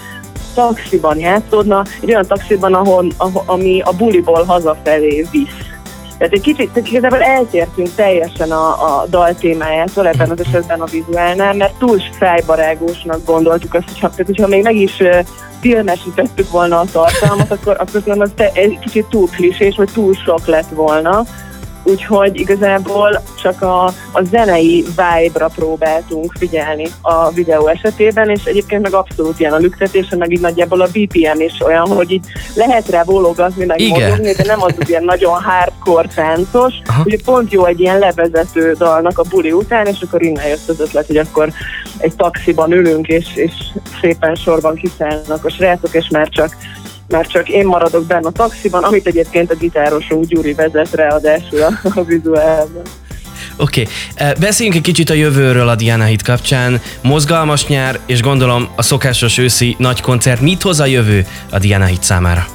taxiban 0.55 1.19
játszódna, 1.19 1.85
egy 2.03 2.09
olyan 2.09 2.27
taxiban, 2.27 2.75
ahol, 2.75 3.07
ahol, 3.17 3.43
ami 3.47 3.81
a 3.81 3.93
buliból 3.93 4.45
hazafelé 4.45 5.27
visz. 5.31 5.68
Tehát 6.19 6.33
egy 6.33 6.41
kicsit, 6.41 6.77
igazából 6.77 7.23
eltértünk 7.23 7.95
teljesen 7.95 8.51
a, 8.51 8.69
a 8.69 9.07
dal 9.11 9.35
témájától 9.35 10.09
ebben 10.09 10.31
az 10.31 10.41
esetben 10.41 10.81
a 10.81 10.85
vizuálnál, 10.85 11.55
mert 11.55 11.79
túl 11.79 12.01
fejbarágósnak 12.19 13.25
gondoltuk 13.25 13.75
azt, 13.75 13.85
hogy 13.87 14.01
ha, 14.01 14.11
tehát, 14.11 14.27
hogyha 14.27 14.47
még 14.47 14.63
meg 14.63 14.77
is 14.77 15.03
filmesítettük 15.61 16.51
volna 16.51 16.79
a 16.79 16.85
tartalmat, 16.93 17.51
akkor, 17.51 17.77
akkor 17.79 18.03
nem 18.05 18.21
az 18.21 18.31
te, 18.35 18.51
egy 18.55 18.79
kicsit 18.79 19.07
túl 19.07 19.29
klisés, 19.29 19.77
vagy 19.77 19.91
túl 19.93 20.15
sok 20.15 20.47
lett 20.47 20.69
volna 20.69 21.25
úgyhogy 21.89 22.41
igazából 22.41 23.23
csak 23.43 23.63
a, 23.63 23.85
a 24.13 24.23
zenei 24.31 24.85
vibe-ra 24.87 25.49
próbáltunk 25.55 26.33
figyelni 26.39 26.87
a 27.01 27.31
videó 27.31 27.67
esetében, 27.67 28.31
és 28.31 28.45
egyébként 28.45 28.83
meg 28.83 28.95
abszolút 28.95 29.41
ilyen 29.41 29.53
a 29.53 29.57
lüktetése, 29.57 30.17
meg 30.17 30.33
így 30.33 30.41
nagyjából 30.41 30.81
a 30.81 30.89
BPM 30.93 31.41
is 31.41 31.61
olyan, 31.65 31.87
hogy 31.87 32.11
így 32.11 32.25
lehet 32.55 32.89
rá 32.89 33.03
bólogatni, 33.03 33.65
meg 33.65 33.81
Igen. 33.81 34.09
mozogni, 34.09 34.33
de 34.33 34.45
nem 34.45 34.63
az, 34.63 34.73
ilyen 34.87 35.05
nagyon 35.05 35.43
hardcore 35.43 36.09
táncos, 36.15 36.75
hogy 37.03 37.23
pont 37.25 37.53
jó 37.53 37.65
egy 37.65 37.81
ilyen 37.81 37.99
levezető 37.99 38.73
dalnak 38.73 39.19
a 39.19 39.25
buli 39.29 39.53
után, 39.53 39.87
és 39.87 40.01
akkor 40.01 40.23
innen 40.23 40.47
jött 40.47 40.69
az 40.69 40.81
ötlet, 40.81 41.07
hogy 41.07 41.17
akkor 41.17 41.53
egy 41.99 42.15
taxiban 42.17 42.73
ülünk, 42.73 43.07
és, 43.07 43.27
és 43.35 43.53
szépen 44.01 44.35
sorban 44.35 44.75
kiszállnak 44.75 45.45
a 45.45 45.51
srácok, 45.51 45.95
és 45.95 46.09
már 46.09 46.29
csak 46.29 46.57
mert 47.09 47.31
csak 47.31 47.49
én 47.49 47.67
maradok 47.67 48.07
benne 48.07 48.27
a 48.27 48.31
taxiban, 48.31 48.85
amit 48.85 49.07
egyébként 49.07 49.51
a 49.51 49.55
gitárosunk 49.55 50.25
Gyuri 50.25 50.53
vezet 50.53 50.95
ráadásul 50.95 51.63
a, 51.63 51.81
a 51.95 52.03
vizuálban. 52.03 52.83
Oké, 53.57 53.87
okay. 54.15 54.33
beszéljünk 54.41 54.77
egy 54.77 54.85
kicsit 54.85 55.11
a 55.11 55.15
jövőről 55.15 55.69
a 55.69 55.75
Diana 55.75 56.05
Hit 56.05 56.23
kapcsán. 56.23 56.81
Mozgalmas 57.03 57.67
nyár, 57.67 57.99
és 58.07 58.23
gondolom 58.23 58.69
a 58.77 58.83
szokásos 58.83 59.39
őszi 59.39 59.77
nagy 59.79 60.01
koncert. 60.01 60.41
Mit 60.41 60.63
hoz 60.63 60.81
a 60.81 60.87
jövő 60.87 61.27
a 61.51 61.59
Diana 61.59 61.85
Hit 61.85 62.03
számára? 62.03 62.47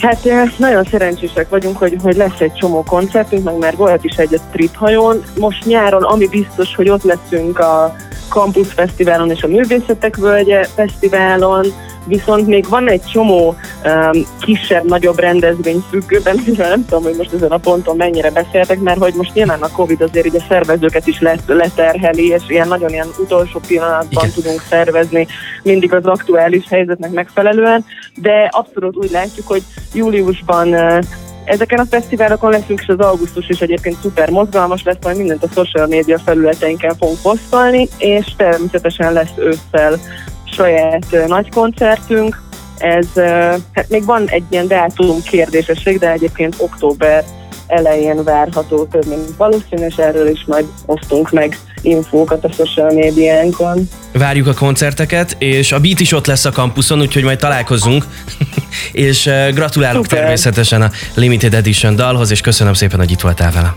Hát 0.00 0.28
nagyon 0.56 0.84
szerencsések 0.90 1.48
vagyunk, 1.48 1.76
hogy, 1.76 1.96
hogy 2.02 2.16
lesz 2.16 2.40
egy 2.40 2.52
csomó 2.52 2.82
koncertünk, 2.82 3.44
meg 3.44 3.58
már 3.58 3.76
volt 3.76 4.04
is 4.04 4.16
egy 4.16 4.34
a 4.34 4.38
Trip 4.52 4.74
hajón. 4.74 5.22
Most 5.38 5.64
nyáron, 5.64 6.02
ami 6.02 6.28
biztos, 6.28 6.74
hogy 6.74 6.88
ott 6.88 7.02
leszünk 7.02 7.58
a 7.58 7.96
Campus 8.34 8.72
Fesztiválon 8.72 9.30
és 9.30 9.42
a 9.42 9.46
Művészetek 9.46 10.16
Völgye 10.16 10.64
Fesztiválon, 10.64 11.66
viszont 12.06 12.46
még 12.46 12.68
van 12.68 12.88
egy 12.88 13.02
csomó 13.02 13.56
um, 13.84 14.22
kisebb, 14.40 14.88
nagyobb 14.88 15.18
rendezvény 15.18 15.84
függőben, 15.90 16.42
mivel 16.46 16.68
nem 16.68 16.84
tudom, 16.84 17.02
hogy 17.02 17.16
most 17.16 17.32
ezen 17.32 17.50
a 17.50 17.58
ponton 17.58 17.96
mennyire 17.96 18.30
beszéltek, 18.30 18.80
mert 18.80 18.98
hogy 18.98 19.14
most 19.14 19.34
nyilván 19.34 19.62
a 19.62 19.68
Covid 19.68 20.00
azért 20.00 20.26
ugye 20.26 20.40
szervezőket 20.48 21.06
is 21.06 21.20
let, 21.20 21.42
leterheli, 21.46 22.28
és 22.28 22.42
ilyen 22.48 22.68
nagyon 22.68 22.90
ilyen 22.90 23.08
utolsó 23.18 23.60
pillanatban 23.66 24.24
Igen. 24.24 24.34
tudunk 24.34 24.62
szervezni 24.68 25.26
mindig 25.62 25.92
az 25.92 26.04
aktuális 26.04 26.64
helyzetnek 26.68 27.10
megfelelően, 27.10 27.84
de 28.14 28.48
abszolút 28.50 28.96
úgy 28.96 29.10
látjuk, 29.10 29.46
hogy 29.46 29.62
júliusban 29.92 30.68
uh, 30.68 30.98
Ezeken 31.44 31.78
a 31.78 31.86
fesztiválokon 31.90 32.50
leszünk, 32.50 32.80
és 32.80 32.88
az 32.88 32.98
augusztus 32.98 33.48
is 33.48 33.60
egyébként 33.60 33.96
szuper 34.02 34.30
mozgalmas 34.30 34.82
lesz, 34.82 34.96
majd 35.02 35.16
mindent 35.16 35.44
a 35.44 35.48
social 35.54 35.86
média 35.86 36.18
felületeinken 36.18 36.94
fogunk 36.96 37.20
posztolni, 37.22 37.88
és 37.98 38.26
természetesen 38.36 39.12
lesz 39.12 39.32
ősszel 39.36 39.98
saját 40.44 41.26
nagy 41.26 41.50
koncertünk. 41.50 42.42
Ez, 42.78 43.06
hát 43.72 43.88
még 43.88 44.04
van 44.04 44.28
egy 44.28 44.44
ilyen 44.48 44.66
dátum 44.66 45.22
kérdésesség, 45.22 45.98
de 45.98 46.10
egyébként 46.10 46.54
október 46.58 47.24
elején 47.66 48.24
várható 48.24 48.84
több, 48.84 49.06
mint 49.06 49.36
valószínű, 49.36 49.86
és 49.86 49.96
erről 49.96 50.28
is 50.28 50.44
majd 50.46 50.66
osztunk 50.86 51.30
meg 51.30 51.58
infókat 51.84 52.44
a 52.44 52.52
social 52.52 52.92
médiánkon. 52.92 53.88
Várjuk 54.12 54.46
a 54.46 54.54
koncerteket, 54.54 55.36
és 55.38 55.72
a 55.72 55.80
Beat 55.80 56.00
is 56.00 56.12
ott 56.12 56.26
lesz 56.26 56.44
a 56.44 56.50
kampuszon, 56.50 57.00
úgyhogy 57.00 57.22
majd 57.22 57.38
találkozunk, 57.38 58.06
és 58.92 59.30
gratulálok 59.54 60.04
Super. 60.04 60.18
természetesen 60.18 60.82
a 60.82 60.90
Limited 61.14 61.54
Edition 61.54 61.96
dalhoz, 61.96 62.30
és 62.30 62.40
köszönöm 62.40 62.72
szépen, 62.72 62.98
hogy 62.98 63.10
itt 63.10 63.20
voltál 63.20 63.52
vele. 63.52 63.74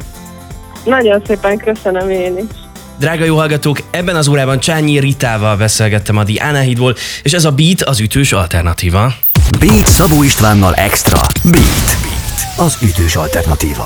Nagyon 0.83 1.21
szépen 1.27 1.57
köszönöm 1.57 2.09
én 2.09 2.37
is. 2.37 2.57
Drága 2.99 3.25
jó 3.25 3.35
hallgatók, 3.35 3.77
ebben 3.91 4.15
az 4.15 4.27
órában 4.27 4.59
Csányi 4.59 4.99
Ritával 4.99 5.55
beszélgettem 5.55 6.17
a 6.17 6.23
Diana 6.23 6.59
Hídból, 6.59 6.95
és 7.23 7.33
ez 7.33 7.45
a 7.45 7.51
Beat 7.51 7.81
az 7.81 7.99
ütős 7.99 8.31
alternatíva. 8.31 9.13
Beat 9.59 9.87
Szabó 9.87 10.23
Istvánnal 10.23 10.73
Extra. 10.73 11.19
Beat. 11.43 12.16
Beat. 12.37 12.59
Az 12.59 12.77
ütős 12.81 13.15
alternatíva. 13.15 13.85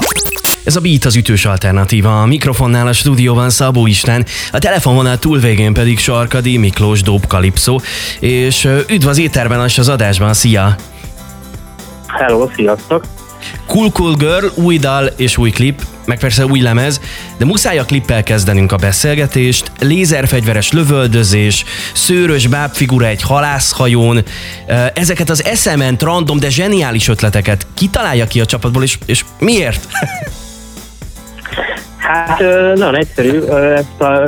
Ez 0.63 0.75
a 0.75 0.79
Beat 0.79 1.05
az 1.05 1.15
ütős 1.15 1.46
alternatíva. 1.46 2.22
A 2.22 2.25
mikrofonnál 2.25 2.88
a 2.88 2.93
stúdióban 2.93 3.50
Szabó 3.50 3.88
István, 3.88 4.25
a 4.51 4.60
telefonvonal 4.60 5.17
túlvégén 5.17 5.74
pedig 5.74 6.00
Sarkadi 6.00 6.58
Miklós 6.58 7.01
Dob 7.01 7.27
Kalipszó, 7.27 7.79
és 8.20 8.67
üdv 8.88 9.08
az 9.08 9.17
éterben 9.17 9.65
és 9.65 9.77
az 9.77 9.89
adásban, 9.89 10.34
szia! 10.34 10.75
Hello, 12.08 12.50
sziasztok! 12.55 13.03
Cool 13.65 13.91
Cool 13.91 14.15
Girl, 14.15 14.45
új 14.55 14.77
dal 14.77 15.05
és 15.15 15.38
új 15.38 15.50
klip, 15.50 15.81
meg 16.05 16.19
persze 16.19 16.45
új 16.45 16.60
lemez, 16.60 17.01
de 17.38 17.45
muszáj 17.45 17.79
a 17.79 17.86
klippel 17.86 18.24
kezdenünk 18.24 18.71
a 18.71 18.75
beszélgetést. 18.75 19.71
Lézerfegyveres 19.79 20.71
lövöldözés, 20.71 21.65
szőrös 21.93 22.48
bábfigura 22.48 23.05
egy 23.05 23.21
halászhajón, 23.21 24.24
ezeket 24.93 25.29
az 25.29 25.43
eszement, 25.43 26.01
random, 26.01 26.39
de 26.39 26.50
zseniális 26.50 27.07
ötleteket 27.07 27.67
kitalálja 27.74 28.25
ki 28.25 28.39
a 28.39 28.45
csapatból, 28.45 28.83
és, 28.83 28.98
és 29.05 29.25
miért? 29.39 29.88
Hát 31.98 32.39
nagyon 32.75 32.98
egyszerű, 32.98 33.41
ezt 33.41 34.01
a 34.01 34.24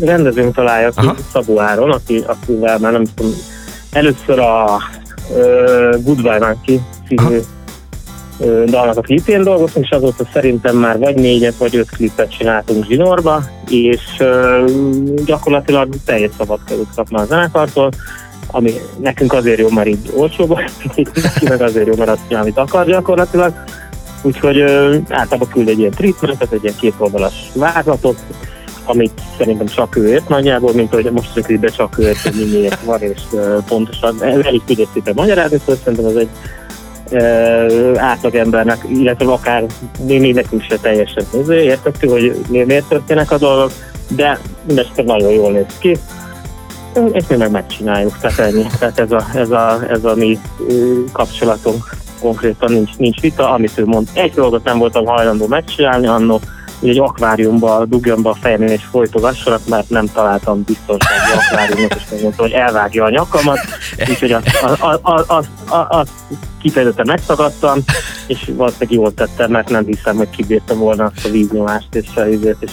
rendezőnk 0.00 0.54
találja 0.54 0.90
ki, 0.90 1.08
Szabó 1.32 1.60
Áron, 1.60 1.90
aki, 1.90 2.24
akivel 2.26 2.78
már 2.78 2.92
nem 2.92 3.04
tudom, 3.14 3.32
először 3.92 4.38
a 4.38 4.82
Goodbye 6.00 6.38
Monkey 6.38 6.80
című 7.08 7.38
dalnak 8.66 8.96
a 8.96 9.00
klipjén 9.00 9.42
dolgoztunk, 9.42 9.84
és 9.84 9.90
azóta 9.90 10.24
szerintem 10.32 10.76
már 10.76 10.98
vagy 10.98 11.14
négyet, 11.14 11.56
vagy 11.56 11.76
öt 11.76 11.90
klipet 11.90 12.36
csináltunk 12.36 12.86
zsinórba, 12.86 13.42
és 13.68 14.00
gyakorlatilag 15.24 15.88
teljes 16.04 16.30
szabad 16.38 16.60
kezet 16.66 16.94
kapna 16.94 17.20
a 17.20 17.24
zenekartól, 17.24 17.90
ami 18.50 18.72
nekünk 19.00 19.32
azért 19.32 19.58
jó, 19.58 19.70
mert 19.70 19.88
így 19.88 20.12
olcsóban, 20.16 20.64
neki 21.22 21.48
meg 21.48 21.60
azért 21.60 21.86
jó, 21.86 21.94
mert 21.96 22.10
azt 22.10 22.22
csinál, 22.28 22.42
amit 22.42 22.58
akar 22.58 22.86
gyakorlatilag. 22.86 23.52
Úgyhogy 24.22 24.60
általában 25.08 25.48
küld 25.52 25.68
egy 25.68 25.78
ilyen 25.78 25.90
treatmentet, 25.90 26.52
egy 26.52 26.62
ilyen 26.62 26.76
kétoldalas 26.80 27.34
vázlatot, 27.54 28.16
amit 28.84 29.20
szerintem 29.38 29.66
csak 29.66 29.96
ő 29.96 30.08
ért 30.08 30.28
nagyjából, 30.28 30.72
mint 30.72 30.94
hogy 30.94 31.10
most 31.12 31.36
a 31.36 31.70
csak 31.70 31.98
ő 31.98 32.02
ért, 32.02 32.20
hogy 32.20 32.50
miért 32.52 32.82
van, 32.82 33.00
és 33.00 33.20
ö, 33.32 33.58
pontosan 33.68 34.22
el 34.22 34.54
is 34.54 34.60
tudja 34.66 34.86
szépen 34.92 35.14
magyarázni, 35.16 35.58
szóval 35.58 35.76
szerintem 35.84 36.04
ez 36.06 36.16
egy 36.16 36.28
átlagembernek, 37.96 38.84
illetve 38.88 39.32
akár 39.32 39.64
még 40.06 40.34
nekünk 40.34 40.62
se 40.62 40.76
teljesen 40.76 41.24
értettük, 41.48 42.10
hogy 42.10 42.40
miért 42.48 42.88
történnek 42.88 43.30
a 43.30 43.38
dolgok, 43.38 43.70
de 44.08 44.38
mindesetre 44.66 45.02
nagyon 45.02 45.30
jól 45.30 45.52
néz 45.52 45.78
ki. 45.78 45.96
És 47.12 47.24
mi 47.28 47.36
meg 47.36 47.50
megcsináljuk, 47.50 48.18
tehát 48.20 48.38
ennyi. 48.38 48.66
Tehát 48.78 48.98
ez 48.98 49.12
a, 49.12 49.24
ez 49.34 49.50
a, 49.50 49.80
ez 49.88 50.04
a 50.04 50.14
mi 50.14 50.38
kapcsolatunk 51.12 51.84
konkrétan 52.20 52.72
nincs, 52.72 52.96
nincs 52.96 53.20
vita, 53.20 53.50
amit 53.50 53.78
ő 53.78 53.84
mond. 53.84 54.08
Egy 54.12 54.32
dolgot 54.32 54.64
nem 54.64 54.78
voltam 54.78 55.04
hajlandó 55.04 55.46
megcsinálni, 55.46 56.06
annó 56.06 56.40
hogy 56.82 56.90
egy 56.90 56.98
akváriumba 56.98 57.84
dugjon 57.84 58.22
be 58.22 58.28
a 58.28 58.36
fejem 58.40 58.62
és 58.62 58.84
folytogassanak, 58.90 59.60
mert 59.68 59.90
nem 59.90 60.06
találtam 60.06 60.62
biztonsági 60.62 61.32
akváriumot, 61.36 61.94
és 61.94 62.02
megmondtam, 62.10 62.46
hogy 62.46 62.54
elvágja 62.54 63.04
a 63.04 63.10
nyakamat, 63.10 63.58
úgyhogy 64.08 64.32
azt, 64.32 64.48
azt, 64.62 65.00
azt, 65.02 65.24
azt, 65.26 65.48
azt 65.88 66.10
kifejezetten 66.62 67.06
megtagadtam, 67.06 67.78
és 68.32 68.50
valószínűleg 68.56 68.92
jól 68.92 69.14
tettem, 69.14 69.50
mert 69.50 69.68
nem 69.68 69.84
hiszem, 69.86 70.16
hogy 70.16 70.30
kibírtam 70.30 70.78
volna 70.78 71.04
azt 71.14 71.26
a 71.26 71.30
víznyomást, 71.30 71.94
és, 71.94 72.06
és 72.60 72.70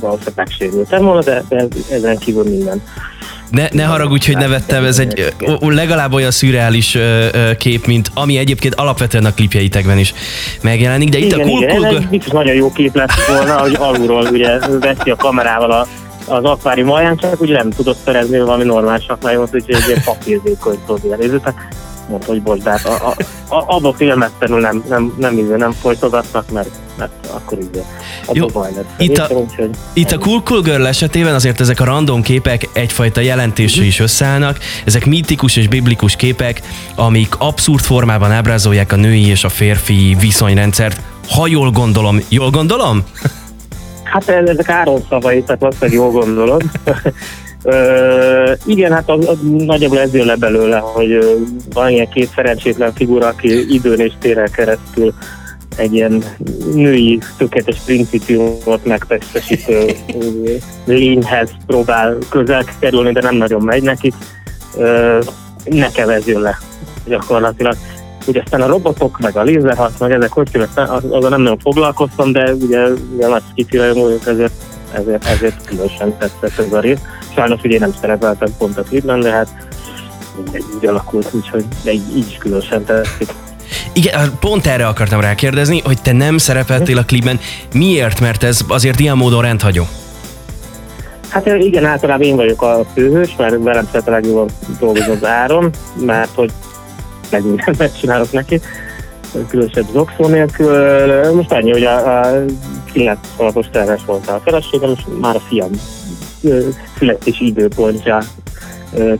valószínűleg 0.00 0.34
megsérültem 0.34 1.04
volna, 1.04 1.22
de, 1.22 1.42
ezen 1.90 2.18
kívül 2.18 2.44
minden. 2.44 2.82
Ne, 3.50 3.68
ne 3.72 3.84
haragudj, 3.84 4.26
hogy 4.26 4.36
nevettem, 4.36 4.84
ez 4.84 4.98
egy 4.98 5.34
legalább 5.60 6.12
olyan 6.12 6.30
szürreális 6.30 6.98
kép, 7.58 7.86
mint 7.86 8.10
ami 8.14 8.36
egyébként 8.36 8.74
alapvetően 8.74 9.24
a 9.24 9.34
klipjeitekben 9.34 9.98
is 9.98 10.14
megjelenik, 10.62 11.08
de 11.08 11.18
itt 11.18 11.24
igen, 11.24 11.40
a 11.40 11.42
cool, 11.42 11.62
igen, 11.62 11.84
ez 11.84 12.04
biztos 12.04 12.32
nagyon 12.32 12.54
jó 12.54 12.72
kép 12.72 12.94
lett 12.94 13.12
volna, 13.28 13.60
hogy 13.60 13.76
alulról 13.78 14.26
ugye 14.32 14.58
veszi 14.58 15.10
a 15.10 15.16
kamerával 15.16 15.70
a, 15.70 15.86
az 16.26 16.44
akvárium 16.44 16.90
alján, 16.90 17.16
csak 17.16 17.40
ugye 17.40 17.56
nem 17.56 17.70
tudott 17.70 17.98
szerezni 18.04 18.38
valami 18.38 18.64
normális 18.64 19.06
akváriumot, 19.06 19.54
úgyhogy 19.54 19.74
egy 19.74 19.86
ilyen 19.86 20.02
papírzékony 20.04 20.78
tudod 20.86 21.54
mondta, 22.08 22.30
hogy 22.30 22.42
bocs, 22.42 22.62
de 22.62 22.70
hát 22.70 22.84
a, 22.84 23.08
a, 23.08 23.14
a, 23.54 23.64
abba 23.66 23.92
félmeztelenül 23.92 24.60
nem, 24.60 24.84
nem, 24.88 25.14
nem, 25.18 25.34
nem, 25.34 25.56
nem 25.56 25.72
folytogatnak, 25.72 26.50
mert, 26.50 26.70
mert 26.98 27.10
akkor 27.30 27.58
így 27.58 27.82
Jó. 28.32 28.46
Itt 28.98 29.18
a, 29.18 29.28
úgyhogy 29.34 29.70
itt 29.92 30.10
a 30.10 30.18
Cool 30.18 30.42
Cool 30.42 30.62
Girl 30.62 30.86
esetében 30.86 31.34
azért 31.34 31.60
ezek 31.60 31.80
a 31.80 31.84
random 31.84 32.22
képek 32.22 32.68
egyfajta 32.72 33.20
jelentésre 33.20 33.84
is 33.84 34.00
összeállnak. 34.00 34.58
Ezek 34.84 35.06
mítikus 35.06 35.56
és 35.56 35.68
biblikus 35.68 36.16
képek, 36.16 36.60
amik 36.94 37.34
abszurd 37.38 37.84
formában 37.84 38.32
ábrázolják 38.32 38.92
a 38.92 38.96
női 38.96 39.26
és 39.26 39.44
a 39.44 39.48
férfi 39.48 40.16
viszonyrendszert. 40.20 41.00
Ha 41.28 41.46
jól 41.46 41.70
gondolom, 41.70 42.20
jól 42.28 42.50
gondolom? 42.50 43.02
Hát 44.02 44.28
ezek 44.28 44.68
áron 44.68 45.04
szavai, 45.08 45.42
tehát 45.42 45.60
valószínűleg 45.60 45.98
jól 45.98 46.10
gondolod. 46.10 46.62
Ö, 47.68 48.52
igen, 48.64 48.92
hát 48.92 49.10
az, 49.10 49.28
az 49.28 49.36
nagyjából 49.42 49.98
ez 49.98 50.14
jön 50.14 50.26
le 50.26 50.36
belőle, 50.36 50.78
hogy 50.78 51.38
van 51.72 51.90
ilyen 51.90 52.08
két 52.08 52.30
szerencsétlen 52.34 52.92
figura, 52.92 53.26
aki 53.26 53.74
időn 53.74 54.00
és 54.00 54.12
téren 54.20 54.50
keresztül 54.52 55.14
egy 55.76 55.94
ilyen 55.94 56.24
női 56.74 57.20
tökéletes 57.36 57.78
principiumot 57.84 58.84
megtestesítő 58.84 59.90
lényhez 60.84 61.50
próbál 61.66 62.16
közel 62.30 62.64
kerülni, 62.78 63.12
de 63.12 63.20
nem 63.20 63.34
nagyon 63.34 63.62
megy 63.62 63.82
nekik. 63.82 64.14
Ö, 64.78 65.18
ne 65.64 65.90
kevezjön 65.90 66.40
le 66.40 66.58
gyakorlatilag. 67.06 67.76
Ugye 68.26 68.42
aztán 68.44 68.60
a 68.60 68.66
robotok, 68.66 69.18
meg 69.18 69.36
a 69.36 69.42
lézerharc, 69.42 70.00
meg 70.00 70.12
ezek 70.12 70.32
hogy 70.32 70.50
kerülnek, 70.50 70.90
az, 70.90 71.04
azon 71.10 71.30
nem 71.30 71.40
nagyon 71.40 71.58
foglalkoztam, 71.58 72.32
de 72.32 72.52
ugye, 72.52 72.86
ugye 73.16 73.28
nagy 73.28 73.42
skifire 73.50 73.84
ezért, 74.26 74.52
ezért, 74.92 75.24
ezért 75.26 75.64
különösen 75.64 76.18
tetszett 76.18 76.58
ez 76.66 76.72
a 76.72 76.80
rész. 76.80 77.00
Sajnos 77.36 77.60
ugye 77.62 77.78
nem 77.78 77.92
szerepeltem 78.00 78.48
pont 78.58 78.78
a 78.78 78.82
klipben, 78.82 79.20
de 79.20 79.30
hát 79.30 79.48
úgy 80.76 80.86
alakult, 80.86 81.28
úgyhogy 81.32 81.64
így, 81.86 82.16
így 82.16 82.26
is 82.28 82.36
különösen 82.38 82.84
tetszik. 82.84 83.28
Igen, 83.92 84.32
pont 84.40 84.66
erre 84.66 84.86
akartam 84.86 85.20
rákérdezni, 85.20 85.80
hogy 85.84 86.02
te 86.02 86.12
nem 86.12 86.38
szerepeltél 86.38 86.98
a 86.98 87.02
klipben. 87.02 87.40
Miért? 87.72 88.20
Mert 88.20 88.42
ez 88.42 88.60
azért 88.68 89.00
ilyen 89.00 89.16
módon 89.16 89.42
rendhagyó. 89.42 89.84
Hát 91.28 91.46
igen, 91.46 91.84
általában 91.84 92.26
én 92.26 92.36
vagyok 92.36 92.62
a 92.62 92.84
főhős, 92.94 93.34
mert 93.38 93.62
velem 93.62 93.88
szeret 93.92 94.08
a 94.08 94.10
legjobban 94.10 94.48
dolgozni 94.78 95.12
az 95.12 95.24
áron, 95.24 95.70
mert 96.00 96.34
hogy 96.34 96.50
meg 97.30 97.44
mindent 97.44 97.78
megcsinálok 97.84 98.32
neki, 98.32 98.60
különösebb 99.48 99.86
zokszó 99.92 100.26
nélkül. 100.26 101.32
Most 101.32 101.52
annyi, 101.52 101.70
hogy 101.70 101.84
a, 101.84 102.20
a 102.20 102.44
9 102.92 103.18
alapos 103.36 103.66
terves 103.72 104.00
volt 104.06 104.28
a 104.28 104.40
feleségem, 104.44 104.90
és 104.90 105.00
már 105.20 105.36
a 105.36 105.40
fiam 105.40 105.70
születési 106.98 107.46
időpontja 107.46 108.22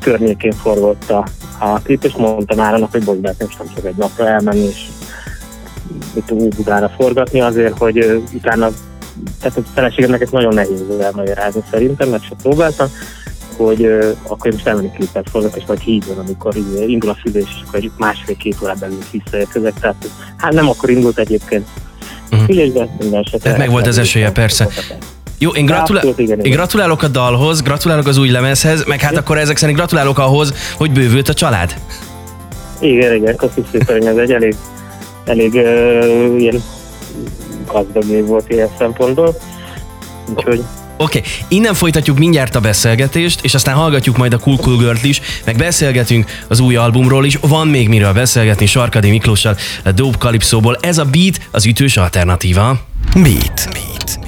környékén 0.01 0.53
forgott 0.53 1.11
a, 1.11 1.27
a 1.59 1.81
klip, 1.81 2.05
és 2.05 2.13
mondtam 2.13 2.61
Árának, 2.61 2.91
hogy 2.91 3.05
bocs, 3.05 3.21
nem 3.21 3.35
sem 3.39 3.75
csak 3.75 3.85
egy 3.85 3.97
napra 3.97 4.29
elmenni, 4.29 4.65
és 4.65 4.87
itt 6.15 6.35
Budára 6.35 6.89
forgatni 6.89 7.41
azért, 7.41 7.79
hogy 7.79 8.23
utána, 8.33 8.69
tehát 9.41 9.59
a 9.59 9.63
feleségemnek 9.75 10.21
ez 10.21 10.31
nagyon 10.31 10.55
nehéz 10.55 10.83
elmagyarázni 11.01 11.63
szerintem, 11.71 12.09
mert 12.09 12.25
sem 12.25 12.37
próbáltam, 12.43 12.89
hogy 13.57 13.81
uh, 13.81 14.17
akkor 14.29 14.53
most 14.53 14.67
elmenni 14.67 14.91
klipet 14.91 15.31
forgat, 15.31 15.57
és 15.57 15.63
vagy 15.67 15.81
hídon, 15.81 16.19
amikor 16.19 16.57
így 16.57 16.91
indul 16.91 17.11
a 17.11 17.17
szülés, 17.25 17.49
és 17.49 17.69
akkor 17.69 17.91
másfél-két 17.99 18.57
órában 18.63 18.81
belül 18.81 18.99
visszaérkezek. 19.11 19.75
Tehát 19.81 20.09
hát 20.37 20.53
nem 20.53 20.69
akkor 20.69 20.91
indult 20.91 21.19
egyébként. 21.19 21.67
Uh-huh. 22.31 22.47
Szülésben 22.47 22.97
minden 22.99 23.21
esetre. 23.21 23.39
Tehát 23.39 23.59
meg 23.59 23.71
volt 23.71 23.87
az 23.87 23.99
esélye, 23.99 24.31
persze. 24.31 24.69
Jó, 25.39 25.51
én, 25.51 25.65
gratulál, 25.65 26.05
én 26.43 26.51
gratulálok 26.51 27.03
a 27.03 27.09
dalhoz, 27.09 27.63
gratulálok 27.63 28.07
az 28.07 28.17
új 28.17 28.31
lemezhez, 28.31 28.85
meg 28.85 29.01
hát 29.01 29.17
akkor 29.17 29.39
ezek 29.39 29.57
szerint 29.57 29.79
gratulálok 29.79 30.19
ahhoz, 30.19 30.55
hogy 30.77 30.93
bővült 30.93 31.29
a 31.29 31.35
család. 31.35 31.75
Igen, 32.81 33.15
igen, 33.15 33.37
köszönöm 33.37 33.65
szépen, 33.73 34.07
ez 34.07 34.17
egy 34.17 34.33
elég, 34.33 34.55
elég 35.25 35.55
uh, 35.55 36.41
ilyen 36.41 36.63
gazdag 37.67 38.09
év 38.09 38.25
volt 38.25 38.45
ilyen 38.49 38.69
szempontból. 38.79 39.37
Úgyhogy 40.35 40.65
Oké, 40.99 41.19
okay. 41.19 41.31
innen 41.49 41.75
folytatjuk 41.75 42.19
mindjárt 42.19 42.55
a 42.55 42.61
beszélgetést, 42.61 43.45
és 43.45 43.55
aztán 43.55 43.75
hallgatjuk 43.75 44.17
majd 44.17 44.33
a 44.33 44.39
Cool 44.39 44.57
Cool 44.57 44.77
Girl-t 44.77 45.05
is, 45.05 45.21
meg 45.45 45.57
beszélgetünk 45.57 46.31
az 46.49 46.61
új 46.61 46.77
albumról 46.77 47.25
is. 47.25 47.39
Van 47.41 47.69
még 47.69 47.89
miről 47.89 48.13
beszélgetni 48.13 48.67
Sarkadi 48.67 49.11
Miklóssal, 49.11 49.57
a 49.85 49.93
Dope 49.93 50.19
Calypso-ból. 50.19 50.77
Ez 50.81 50.99
a 50.99 51.05
beat 51.05 51.41
az 51.51 51.67
ütős 51.67 51.97
alternatíva. 51.97 52.79
Beat. 53.15 53.69
beat. 53.73 54.26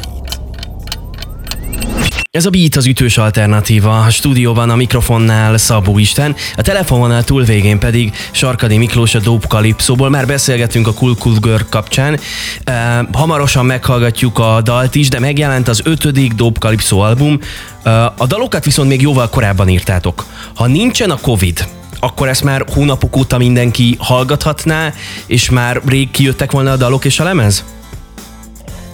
Ez 2.31 2.47
a 2.47 2.51
Beat 2.51 2.77
az 2.77 2.87
ütős 2.87 3.19
alternatíva. 3.19 4.01
A 4.01 4.11
stúdióban 4.11 4.71
a 4.71 4.77
mikrofonnál 4.77 5.57
Szabó 5.57 5.99
Isten, 5.99 6.35
a 6.57 6.63
telefononál 6.63 7.25
túl 7.25 7.43
végén 7.43 7.79
pedig 7.79 8.13
Sarkadi 8.31 8.77
Miklós 8.77 9.15
a 9.15 9.19
Dope 9.19 9.47
Calypso-ból. 9.47 10.11
Már 10.11 10.27
beszélgetünk 10.27 10.87
a 10.87 10.93
Cool 10.93 11.15
Cool 11.15 11.37
Girl 11.41 11.63
kapcsán. 11.71 12.13
Uh, 12.13 13.09
hamarosan 13.13 13.67
meghallgatjuk 13.67 14.39
a 14.39 14.61
dalt 14.63 14.95
is, 14.95 15.09
de 15.09 15.21
megjelent 15.21 15.69
az 15.69 15.81
ötödik 15.85 16.33
Dope 16.33 16.59
Calypso 16.59 16.99
album. 16.99 17.39
Uh, 17.85 18.05
a 18.05 18.27
dalokat 18.27 18.65
viszont 18.65 18.89
még 18.89 19.01
jóval 19.01 19.29
korábban 19.29 19.69
írtátok. 19.69 20.25
Ha 20.55 20.67
nincsen 20.67 21.11
a 21.11 21.17
Covid, 21.17 21.69
akkor 22.01 22.29
ezt 22.29 22.45
már 22.45 22.65
hónapok 22.73 23.17
óta 23.17 23.39
mindenki 23.39 23.97
hallgathatná, 23.99 24.93
és 25.27 25.51
már 25.51 25.81
rég 25.87 26.11
kijöttek 26.11 26.51
volna 26.51 26.73
a 26.73 26.77
dalok 26.77 27.05
és 27.05 27.21
a 27.21 27.25
lemez? 27.25 27.65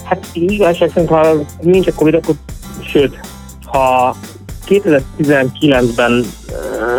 Hát 0.04 0.26
igazság 0.32 0.90
szerint, 0.94 1.10
ha 1.10 1.26
nincs 1.60 1.86
a 1.86 1.92
Covid, 1.92 2.14
akkor 2.14 2.34
sőt, 2.94 3.20
ha 3.64 4.16
2019-ben 4.68 6.24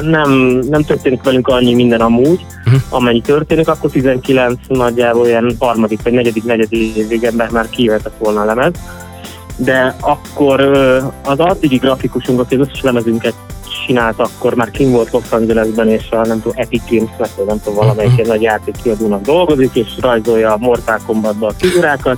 nem, 0.02 0.32
nem 0.70 0.84
történik 0.84 1.24
velünk 1.24 1.48
annyi 1.48 1.74
minden 1.74 2.02
amúgy, 2.02 2.46
uh-huh. 2.66 2.82
amennyi 2.90 3.22
történik, 3.22 3.68
akkor 3.68 3.90
19 3.90 4.60
nagyjából 4.68 5.28
ilyen 5.28 5.56
harmadik 5.60 6.04
vagy 6.04 6.14
negyedik, 6.14 6.44
negyedik 6.44 6.96
évig 6.96 7.32
már 7.52 7.70
kijöhetett 7.70 8.18
volna 8.18 8.42
a 8.42 8.46
lemez. 8.46 8.72
De 9.58 9.96
akkor 10.00 10.62
az 11.24 11.40
addigi 11.40 11.78
grafikusunk, 11.78 12.40
aki 12.40 12.56
az 12.56 12.68
összes 12.68 12.82
lemezünket 12.82 13.34
csinált, 13.86 14.20
akkor 14.20 14.54
már 14.54 14.72
kim 14.72 14.92
volt 14.92 15.12
Los 15.12 15.32
Angelesben, 15.32 15.90
és 15.90 16.10
a 16.10 16.26
nem 16.26 16.42
tudom, 16.42 16.54
Epic 16.56 16.84
Games, 16.90 17.10
vagy 17.18 17.46
nem 17.48 17.62
tudom, 17.62 17.80
valamelyik 17.80 18.12
uh-huh. 18.12 18.28
nagy 18.28 18.42
játékkiadónak 18.42 19.22
dolgozik, 19.22 19.76
és 19.76 19.88
rajzolja 20.00 20.54
a 20.54 20.58
Mortal 20.58 21.00
Kombatba 21.06 21.48
a 21.48 21.54
figurákat, 21.58 22.18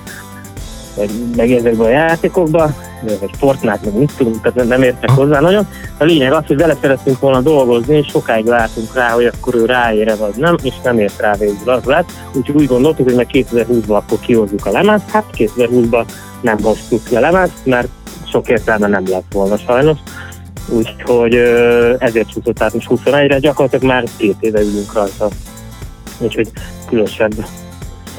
meg 1.35 1.51
ezekben 1.51 1.85
a 1.85 1.89
játékokban, 1.89 2.75
vagy 3.01 3.29
Fortnite, 3.37 3.79
meg 3.83 3.97
mit 3.97 4.11
tudunk, 4.17 4.41
tehát 4.41 4.69
nem 4.69 4.83
értek 4.83 5.09
hozzá 5.09 5.39
nagyon. 5.39 5.67
A 5.97 6.03
lényeg 6.03 6.31
az, 6.31 6.45
hogy 6.47 6.57
vele 6.57 6.75
szerettünk 6.81 7.19
volna 7.19 7.41
dolgozni, 7.41 7.97
és 7.97 8.07
sokáig 8.07 8.45
látunk 8.45 8.93
rá, 8.93 9.09
hogy 9.09 9.25
akkor 9.25 9.55
ő 9.55 9.65
ráére 9.65 10.15
vagy 10.15 10.33
nem, 10.35 10.55
és 10.61 10.73
nem 10.83 10.99
ért 10.99 11.19
rá 11.19 11.33
végül 11.33 11.69
az 11.69 11.83
lett. 11.83 12.11
Úgyhogy 12.33 12.55
úgy 12.55 12.67
gondoltuk, 12.67 13.05
hogy 13.05 13.15
meg 13.15 13.27
2020-ban 13.31 13.87
akkor 13.87 14.19
kihozzuk 14.19 14.65
a 14.65 14.71
lemezt, 14.71 15.09
hát 15.09 15.25
2020-ban 15.37 16.05
nem 16.41 16.57
hoztuk 16.61 17.03
ki 17.03 17.15
a 17.15 17.19
lemezt, 17.19 17.65
mert 17.65 17.87
sok 18.31 18.49
értelme 18.49 18.87
nem 18.87 19.03
lett 19.09 19.31
volna 19.33 19.57
sajnos. 19.57 19.97
Úgyhogy 20.69 21.33
ezért 21.99 22.29
csúszott 22.29 22.61
át 22.61 22.73
most 22.73 22.87
21-re, 22.89 23.39
gyakorlatilag 23.39 23.85
már 23.85 24.03
két 24.17 24.35
éve 24.39 24.61
ülünk 24.61 24.93
rajta. 24.93 25.27
Úgyhogy 26.19 26.47
különösebb 26.89 27.45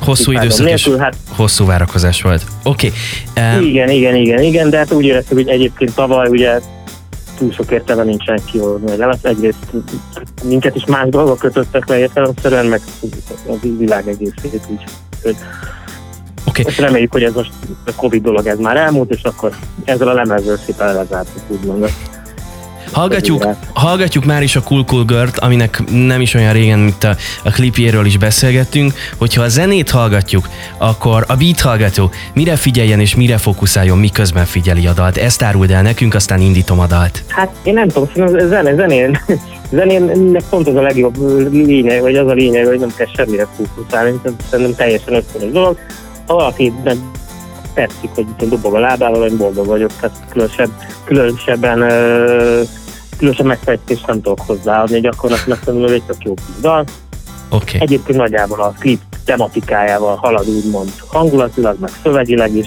Hosszú 0.00 0.32
időszak 0.32 0.66
nélkül, 0.66 0.94
és 0.94 1.00
hát, 1.00 1.16
hosszú 1.28 1.66
várakozás 1.66 2.22
volt. 2.22 2.42
Oké. 2.62 2.92
Okay. 3.34 3.58
Um, 3.58 3.66
igen, 3.66 3.88
igen, 3.90 4.14
igen, 4.14 4.42
igen, 4.42 4.70
de 4.70 4.76
hát 4.76 4.92
úgy 4.92 5.04
éreztük, 5.04 5.36
hogy 5.36 5.48
egyébként 5.48 5.94
tavaly 5.94 6.28
ugye 6.28 6.60
túl 7.38 7.52
sok 7.52 7.70
értelme 7.70 8.02
nincsen 8.02 8.40
kihozni 8.44 8.88
hogy 8.88 8.98
lemez. 8.98 9.18
Egyrészt 9.22 9.66
minket 10.44 10.76
is 10.76 10.84
más 10.84 11.08
dolgok 11.08 11.38
kötöttek 11.38 11.88
le 11.88 11.98
értelemszerűen, 11.98 12.66
meg 12.66 12.80
az 13.46 13.56
világ 13.78 14.08
egészét 14.08 14.60
úgy. 14.68 14.84
Okay. 16.46 16.64
Ezt 16.66 16.78
reméljük, 16.78 17.12
hogy 17.12 17.22
ez 17.22 17.34
most 17.34 17.50
a 17.86 17.92
Covid 17.96 18.22
dolog 18.22 18.46
ez 18.46 18.58
már 18.58 18.76
elmúlt, 18.76 19.10
és 19.10 19.22
akkor 19.22 19.52
ezzel 19.84 20.08
a 20.08 20.12
lemezzel 20.12 20.56
szépen 20.56 20.94
lezártuk, 20.94 21.42
úgymond. 21.48 21.88
Hallgatjuk, 22.92 23.46
hallgatjuk 23.72 24.24
már 24.24 24.42
is 24.42 24.56
a 24.56 24.62
Cool 24.62 24.84
Cool 24.84 25.04
Girl-t, 25.04 25.38
aminek 25.38 25.82
nem 25.90 26.20
is 26.20 26.34
olyan 26.34 26.52
régen, 26.52 26.78
mint 26.78 27.04
a, 27.04 27.16
a 27.44 27.50
klipjéről 27.50 28.06
is 28.06 28.16
beszélgettünk. 28.18 28.92
Hogyha 29.16 29.42
a 29.42 29.48
zenét 29.48 29.90
hallgatjuk, 29.90 30.48
akkor 30.78 31.24
a 31.28 31.36
beat 31.36 31.60
hallgató 31.60 32.10
mire 32.34 32.56
figyeljen 32.56 33.00
és 33.00 33.14
mire 33.14 33.36
fókuszáljon, 33.36 33.98
miközben 33.98 34.44
figyeli 34.44 34.86
a 34.86 34.92
dalt. 34.92 35.16
Ezt 35.16 35.42
áruld 35.42 35.70
el 35.70 35.82
nekünk, 35.82 36.14
aztán 36.14 36.40
indítom 36.40 36.80
a 36.80 36.86
dalt. 36.86 37.24
Hát 37.28 37.50
én 37.62 37.74
nem 37.74 37.88
tudom, 37.88 38.08
szerintem 38.14 38.48
zene, 38.48 38.74
zenén, 38.74 39.20
zenének 39.70 40.42
pont 40.50 40.68
az 40.68 40.74
a 40.74 40.82
legjobb 40.82 41.16
lényeg, 41.52 42.00
vagy 42.00 42.16
az 42.16 42.26
a 42.28 42.32
lényeg, 42.32 42.66
hogy 42.66 42.78
nem 42.78 42.94
kell 42.96 43.06
semmire 43.16 43.46
fókuszálni, 43.56 44.20
szerintem 44.50 44.74
teljesen 44.74 45.14
ösztönös 45.14 45.52
dolog. 45.52 45.78
Ha 46.26 46.34
valaki 46.34 46.72
tetszik, 47.78 48.10
hogy 48.14 48.26
itt 48.28 48.48
dobog 48.48 48.74
a 48.74 48.78
lábával, 48.78 49.20
hogy 49.20 49.36
boldog 49.36 49.66
vagyok, 49.66 49.90
tehát 50.00 50.16
különösebb, 50.30 50.70
különösebben 51.04 51.78
különösebb 53.18 53.46
megfejtést 53.46 54.06
nem 54.06 54.20
tudok 54.20 54.40
hozzáadni, 54.46 55.00
gyakorlatilag 55.00 55.58
szerintem 55.64 55.92
egy 55.92 56.02
tök 56.02 56.22
jó 56.24 56.34
dal. 56.60 56.84
Okay. 57.50 57.80
Egyébként 57.80 58.18
nagyjából 58.18 58.60
a 58.60 58.74
klip 58.78 59.00
tematikájával 59.24 60.16
halad 60.16 60.48
úgymond 60.48 60.92
hangulatilag, 61.06 61.80
meg 61.80 61.90
szövegileg 62.02 62.54
is, 62.54 62.66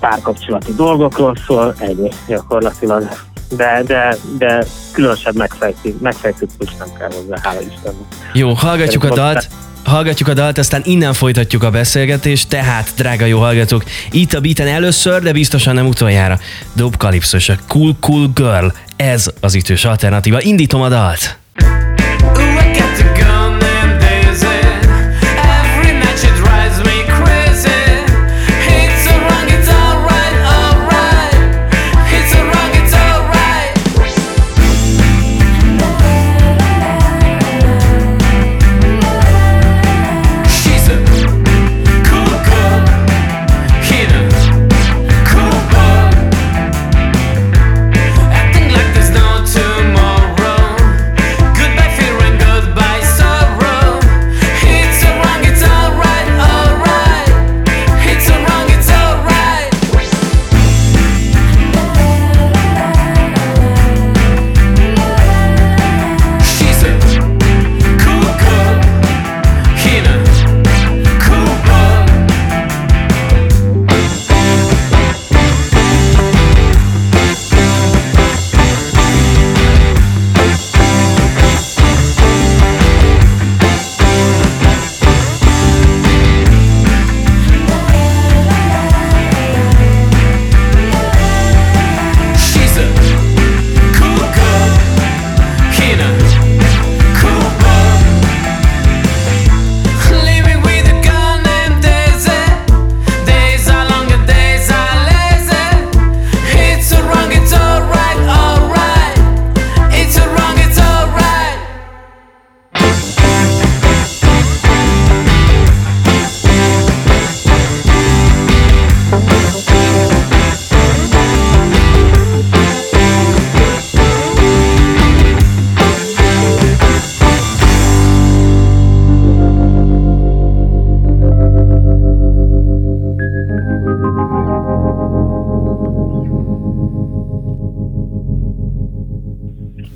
párkapcsolati 0.00 0.74
dolgokról 0.74 1.36
szól, 1.46 1.74
ennyi 1.78 2.10
gyakorlatilag. 2.26 3.08
de, 3.56 3.82
de, 3.86 4.16
de 4.38 4.64
különösebb 4.92 5.36
megfejtő, 5.36 5.94
megfejtő 6.00 6.46
nem 6.78 6.88
kell 6.98 7.10
hozzá, 7.12 7.36
hála 7.42 7.60
Istennek. 7.60 8.06
Jó, 8.32 8.52
hallgatjuk 8.52 9.04
a 9.04 9.14
dalt. 9.14 9.48
Hallgatjuk 9.84 10.28
a 10.28 10.34
dalt, 10.34 10.58
aztán 10.58 10.82
innen 10.84 11.12
folytatjuk 11.12 11.62
a 11.62 11.70
beszélgetést, 11.70 12.48
tehát, 12.48 12.92
drága 12.96 13.24
jó 13.24 13.38
hallgatók, 13.38 13.84
itt 14.10 14.32
a 14.32 14.40
beaten 14.40 14.68
először, 14.68 15.22
de 15.22 15.32
biztosan 15.32 15.74
nem 15.74 15.86
utoljára. 15.86 16.38
Dob 16.72 16.96
Calypso 16.96 17.52
a 17.52 17.56
Cool 17.66 17.96
Cool 18.00 18.30
Girl, 18.34 18.66
ez 18.96 19.30
az 19.40 19.54
ütős 19.54 19.84
alternatíva. 19.84 20.40
Indítom 20.40 20.82
a 20.82 20.88
dalt! 20.88 21.41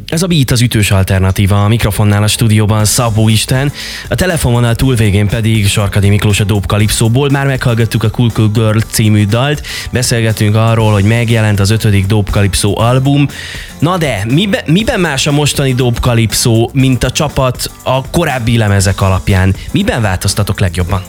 Ez 0.07 0.23
a 0.23 0.27
Beat 0.27 0.51
az 0.51 0.61
ütős 0.61 0.90
alternatíva, 0.90 1.64
a 1.64 1.69
mikrofonnál 1.69 2.23
a 2.23 2.27
stúdióban 2.27 2.85
Szabó 2.85 3.29
Isten, 3.29 3.73
a 4.09 4.14
telefononál 4.14 4.75
túlvégén 4.75 5.29
pedig 5.29 5.66
Sarkadi 5.69 6.09
Miklós 6.09 6.40
a 6.40 6.45
Dope 6.45 6.66
Calypso-ból. 6.66 7.29
Már 7.31 7.47
meghallgattuk 7.47 8.03
a 8.03 8.11
Cool 8.11 8.31
Cool 8.35 8.49
Girl 8.49 8.79
című 8.79 9.25
dalt, 9.25 9.66
beszélgetünk 9.92 10.55
arról, 10.55 10.92
hogy 10.92 11.05
megjelent 11.05 11.61
az 11.61 11.71
ötödik 11.71 12.07
Dope 12.07 12.31
Calypso 12.31 12.81
album. 12.81 13.27
Na 13.79 13.97
de, 13.97 14.25
miben, 14.29 14.61
miben 14.66 15.01
más 15.01 15.27
a 15.27 15.33
mostani 15.33 15.75
Dope 15.75 16.01
Calypso, 16.01 16.69
mint 16.73 17.05
a 17.05 17.11
csapat 17.11 17.71
a 17.83 18.11
korábbi 18.11 18.57
lemezek 18.57 19.01
alapján? 19.01 19.55
Miben 19.73 20.03
változtatok 20.03 20.61
legjobban? 20.61 21.03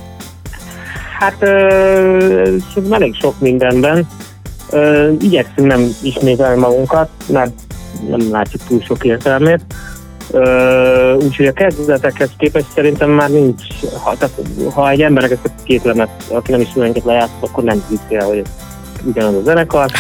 Hát 1.20 1.36
ö, 1.40 2.58
elég 2.92 3.16
sok 3.20 3.40
mindenben. 3.40 4.08
Ö, 4.70 5.12
igyekszünk 5.20 5.68
nem 5.68 5.90
ismételni 6.02 6.60
magunkat, 6.60 7.10
mert 7.28 7.67
nem 8.10 8.32
látjuk 8.32 8.62
túl 8.68 8.82
sok 8.82 9.04
értelmét. 9.04 9.62
úgyhogy 11.20 11.46
a 11.46 11.54
kezdetekhez 11.54 12.30
képest 12.38 12.66
szerintem 12.74 13.10
már 13.10 13.30
nincs, 13.30 13.62
ha, 14.04 14.16
tehát, 14.18 14.42
ha 14.74 14.90
egy 14.90 15.02
embernek 15.02 15.32
ezt 15.32 15.46
a 15.46 15.64
két 15.64 15.84
lemet, 15.84 16.10
aki 16.30 16.52
nem 16.52 16.62
is 16.62 16.74
mindenket 16.74 17.04
lejátszott, 17.04 17.50
akkor 17.50 17.64
nem 17.64 17.84
hiszi 17.90 18.16
el, 18.16 18.26
hogy 18.26 18.44
ugyanaz 19.06 19.36
a 19.36 19.42
zenekar. 19.44 19.92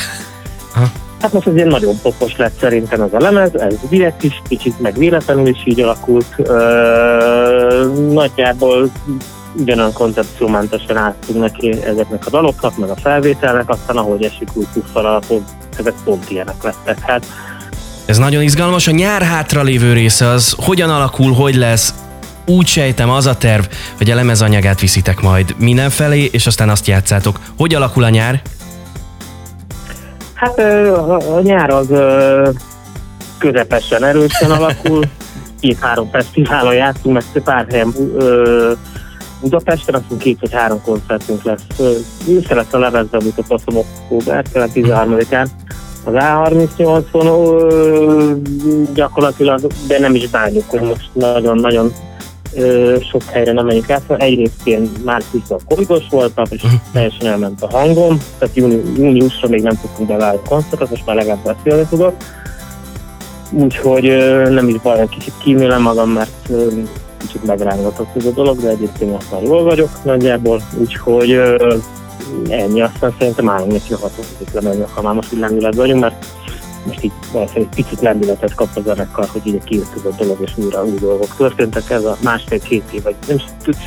Hát 1.22 1.34
most 1.34 1.48
ilyen 1.48 1.68
nagyon 1.68 1.96
popos 2.02 2.38
lett 2.38 2.60
szerintem 2.60 3.02
ez 3.02 3.14
a 3.14 3.20
lemez, 3.20 3.56
ez 3.56 3.76
direkt 3.90 4.24
is, 4.24 4.42
kicsit 4.48 4.80
meg 4.80 4.98
véletlenül 4.98 5.48
is 5.48 5.62
így 5.66 5.82
alakult. 5.82 6.26
Ö, 6.38 7.94
nagyjából 8.12 8.92
ugyanolyan 9.60 9.94
koncepciómentesen 9.94 10.98
álltunk 10.98 11.40
neki 11.40 11.72
ezeknek 11.72 12.26
a 12.26 12.30
daloknak, 12.30 12.78
meg 12.78 12.90
a 12.90 12.96
felvételnek, 12.96 13.70
aztán 13.70 13.98
ahogy 13.98 14.24
esik 14.24 14.50
úgy 14.54 14.68
puffal 14.74 15.22
ezek 15.78 15.94
pont 16.04 16.30
ilyenek 16.30 16.64
lettek. 16.64 17.00
Hát 17.00 17.26
ez 18.08 18.18
nagyon 18.18 18.42
izgalmas. 18.42 18.88
A 18.88 18.92
nyár 18.92 19.22
hátra 19.22 19.64
lévő 19.64 19.94
része 19.94 20.28
az 20.28 20.56
hogyan 20.58 20.90
alakul, 20.90 21.34
hogy 21.34 21.56
lesz, 21.56 21.94
úgy 22.46 22.68
sejtem 22.68 23.10
az 23.10 23.26
a 23.26 23.38
terv, 23.38 23.64
hogy 23.98 24.10
a 24.10 24.16
lemezanyagát 24.16 24.80
viszitek 24.80 25.22
majd 25.22 25.56
mindenfelé, 25.58 26.30
és 26.32 26.48
aztán 26.48 26.70
azt 26.70 26.88
játszátok. 26.88 27.40
Hogy 27.58 27.76
alakul 27.76 28.04
a 28.04 28.10
nyár? 28.10 28.42
Hát 30.34 30.60
a 31.30 31.40
nyár 31.42 31.70
az 31.70 31.88
közepesen 33.38 34.04
erősen 34.04 34.52
alakul. 34.52 35.04
Két-három 35.60 36.10
fesztiválon 36.10 36.74
játszunk, 36.74 37.14
meg 37.14 37.44
pár 37.44 37.66
helyen 37.70 37.94
Budapesten, 39.42 39.96
azt 39.96 40.18
két 40.20 40.38
vagy 40.40 40.54
három 40.54 40.82
koncertünk 40.82 41.44
lesz. 41.44 41.62
Ősze 42.28 42.56
lesz 42.56 42.74
a 42.74 42.78
levezbe 42.78 43.20
mutatom 43.24 43.78
október, 43.78 44.46
13-án 44.54 45.48
az 46.04 46.14
A38-on 46.16 48.38
gyakorlatilag, 48.94 49.60
de 49.88 50.00
nem 50.00 50.16
is 50.16 50.30
bánjuk, 50.30 50.70
hogy 50.70 50.82
most 50.82 51.10
nagyon-nagyon 51.14 51.94
sok 53.12 53.24
helyre 53.24 53.52
nem 53.52 53.66
menjünk 53.66 53.90
át. 53.90 54.12
Egyrészt 54.18 54.68
én 54.68 54.92
márciusban 55.04 55.60
covidos 55.68 56.04
voltam, 56.10 56.46
és 56.50 56.64
uh-huh. 56.64 56.80
teljesen 56.94 57.28
elment 57.28 57.62
a 57.62 57.78
hangom, 57.78 58.22
tehát 58.38 58.56
júni, 58.56 58.82
júniusra 58.98 59.48
még 59.48 59.62
nem 59.62 59.80
tudtunk 59.82 60.10
beválni 60.10 60.40
koncertet, 60.50 60.90
most 60.90 61.06
már 61.06 61.16
legalább 61.16 61.44
beszélni 61.44 61.86
tudok. 61.90 62.14
Úgyhogy 63.52 64.04
nem 64.50 64.68
is 64.68 64.82
baj, 64.82 65.08
kicsit 65.10 65.34
kímélem 65.44 65.82
magam, 65.82 66.10
mert 66.10 66.50
kicsit 67.18 67.46
megrángatott 67.46 68.16
ez 68.16 68.26
a 68.26 68.32
dolog, 68.32 68.62
de 68.62 68.70
egyébként 68.70 69.12
most 69.12 69.32
már 69.32 69.44
jól 69.44 69.64
vagyok 69.64 69.90
nagyjából, 70.04 70.62
úgyhogy 70.80 71.40
ennyi, 72.50 72.82
aztán 72.82 73.16
szerintem 73.20 73.50
állunk 73.50 73.72
neki 73.72 73.94
a 73.94 73.98
hatodik 73.98 74.52
lemenni, 74.54 74.84
ha 74.94 75.02
már 75.02 75.14
most 75.14 75.32
lendület 75.32 75.76
vagyunk, 75.76 76.02
mert 76.02 76.26
most 76.86 77.04
így 77.04 77.12
valószínűleg 77.32 77.70
picit 77.76 78.02
lendületet 78.02 78.56
kap 78.56 78.70
a 78.76 78.82
zenekar, 78.82 79.28
hogy 79.32 79.48
így 79.48 79.64
kijöttük 79.64 80.06
a 80.06 80.16
dolog, 80.18 80.38
és 80.42 80.52
újra 80.56 80.86
új 80.86 80.98
dolgok 81.00 81.36
történtek. 81.38 81.90
Ez 81.90 82.04
a 82.04 82.18
másfél-két 82.24 82.84
év, 82.92 83.04
vagy 83.04 83.16
nem, 83.28 83.38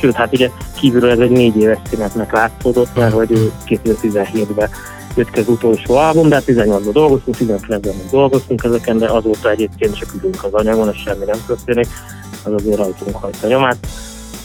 sőt, 0.01 0.15
hát 0.15 0.33
ugye 0.33 0.51
kívülről 0.81 1.11
ez 1.11 1.19
egy 1.19 1.31
négy 1.31 1.57
éves 1.57 1.79
szünetnek 1.91 2.33
látszódott, 2.33 2.95
mert 2.95 3.13
hogy 3.13 3.53
2017-ben 3.67 4.71
jött 5.17 5.31
ki 5.31 5.41
az 5.41 5.49
utolsó 5.49 5.95
album, 5.95 6.29
de 6.29 6.43
18-ban 6.47 6.71
hát 6.71 6.93
dolgoztunk, 6.93 7.37
19-ben 7.41 7.95
dolgoztunk 8.11 8.65
ezeken, 8.65 8.99
de 8.99 9.07
azóta 9.07 9.51
egyébként 9.51 9.99
csak 9.99 10.15
ülünk 10.19 10.45
az 10.45 10.53
anyagon, 10.53 10.91
és 10.93 11.01
semmi 11.01 11.25
nem 11.25 11.39
történik, 11.47 11.89
az 12.43 12.53
azért 12.53 12.77
rajtunk 12.77 13.17
hagyta 13.17 13.47
nyomát. 13.47 13.87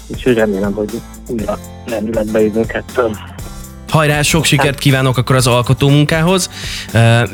Úgyhogy 0.07 0.33
remélem, 0.33 0.73
hogy 0.73 1.01
újra 1.29 1.59
lendületbe 1.85 2.41
jövünk 2.41 2.73
ettől. 2.73 3.17
Hajrá, 3.89 4.21
sok 4.21 4.45
sikert 4.45 4.79
kívánok 4.79 5.17
akkor 5.17 5.35
az 5.35 5.47
alkotó 5.47 5.89
munkához, 5.89 6.49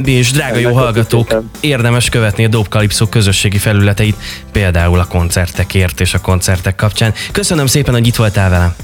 és 0.03 0.31
drága 0.31 0.57
jó 0.57 0.73
hallgatók, 0.73 1.43
érdemes 1.59 2.09
követni 2.09 2.45
a 2.45 2.49
Calypso 2.49 3.07
közösségi 3.07 3.57
felületeit, 3.57 4.15
például 4.51 4.99
a 4.99 5.05
koncertekért 5.05 6.01
és 6.01 6.13
a 6.13 6.19
koncertek 6.19 6.75
kapcsán. 6.75 7.13
Köszönöm 7.31 7.65
szépen, 7.65 7.93
hogy 7.93 8.07
itt 8.07 8.15
voltál 8.15 8.49
velem. 8.49 8.75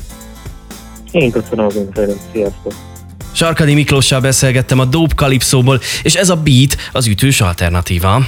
Én 1.11 1.31
köszönöm 1.31 1.65
az 1.65 1.75
interjút, 1.75 2.19
sziasztok! 2.33 2.73
Sarkadi 3.31 3.73
Miklóssal 3.73 4.19
beszélgettem 4.19 4.79
a 4.79 4.85
Dope 4.85 5.15
Calypsóból, 5.15 5.81
és 6.01 6.13
ez 6.13 6.29
a 6.29 6.35
Beat 6.35 6.77
az 6.91 7.07
ütős 7.07 7.41
alternatíva. 7.41 8.25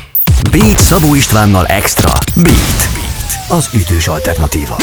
Beat 0.52 0.80
Szabó 0.80 1.16
Istvánnal 1.16 1.66
Extra. 1.66 2.12
Beat. 2.36 2.90
Beat. 2.94 3.60
Az 3.60 3.70
ütős 3.74 4.08
alternatíva. 4.08 4.78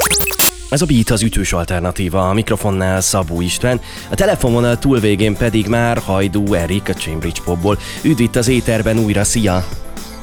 Ez 0.69 0.83
a 0.83 0.87
Beat 0.87 1.11
az 1.11 1.23
ütős 1.23 1.53
alternatíva, 1.53 2.29
a 2.29 2.33
mikrofonnál 2.33 3.01
Szabó 3.01 3.41
István, 3.41 3.81
a 4.11 4.15
telefonvonal 4.15 4.79
túlvégén 4.79 5.37
pedig 5.37 5.67
már 5.67 5.99
Hajdú 5.99 6.55
Erik 6.55 6.89
a 6.89 6.93
Cambridge 6.93 7.41
Popból. 7.45 7.79
Üdv 8.03 8.21
itt 8.21 8.37
az 8.37 8.49
éterben 8.49 8.99
újra, 8.99 9.25
szia! 9.25 9.67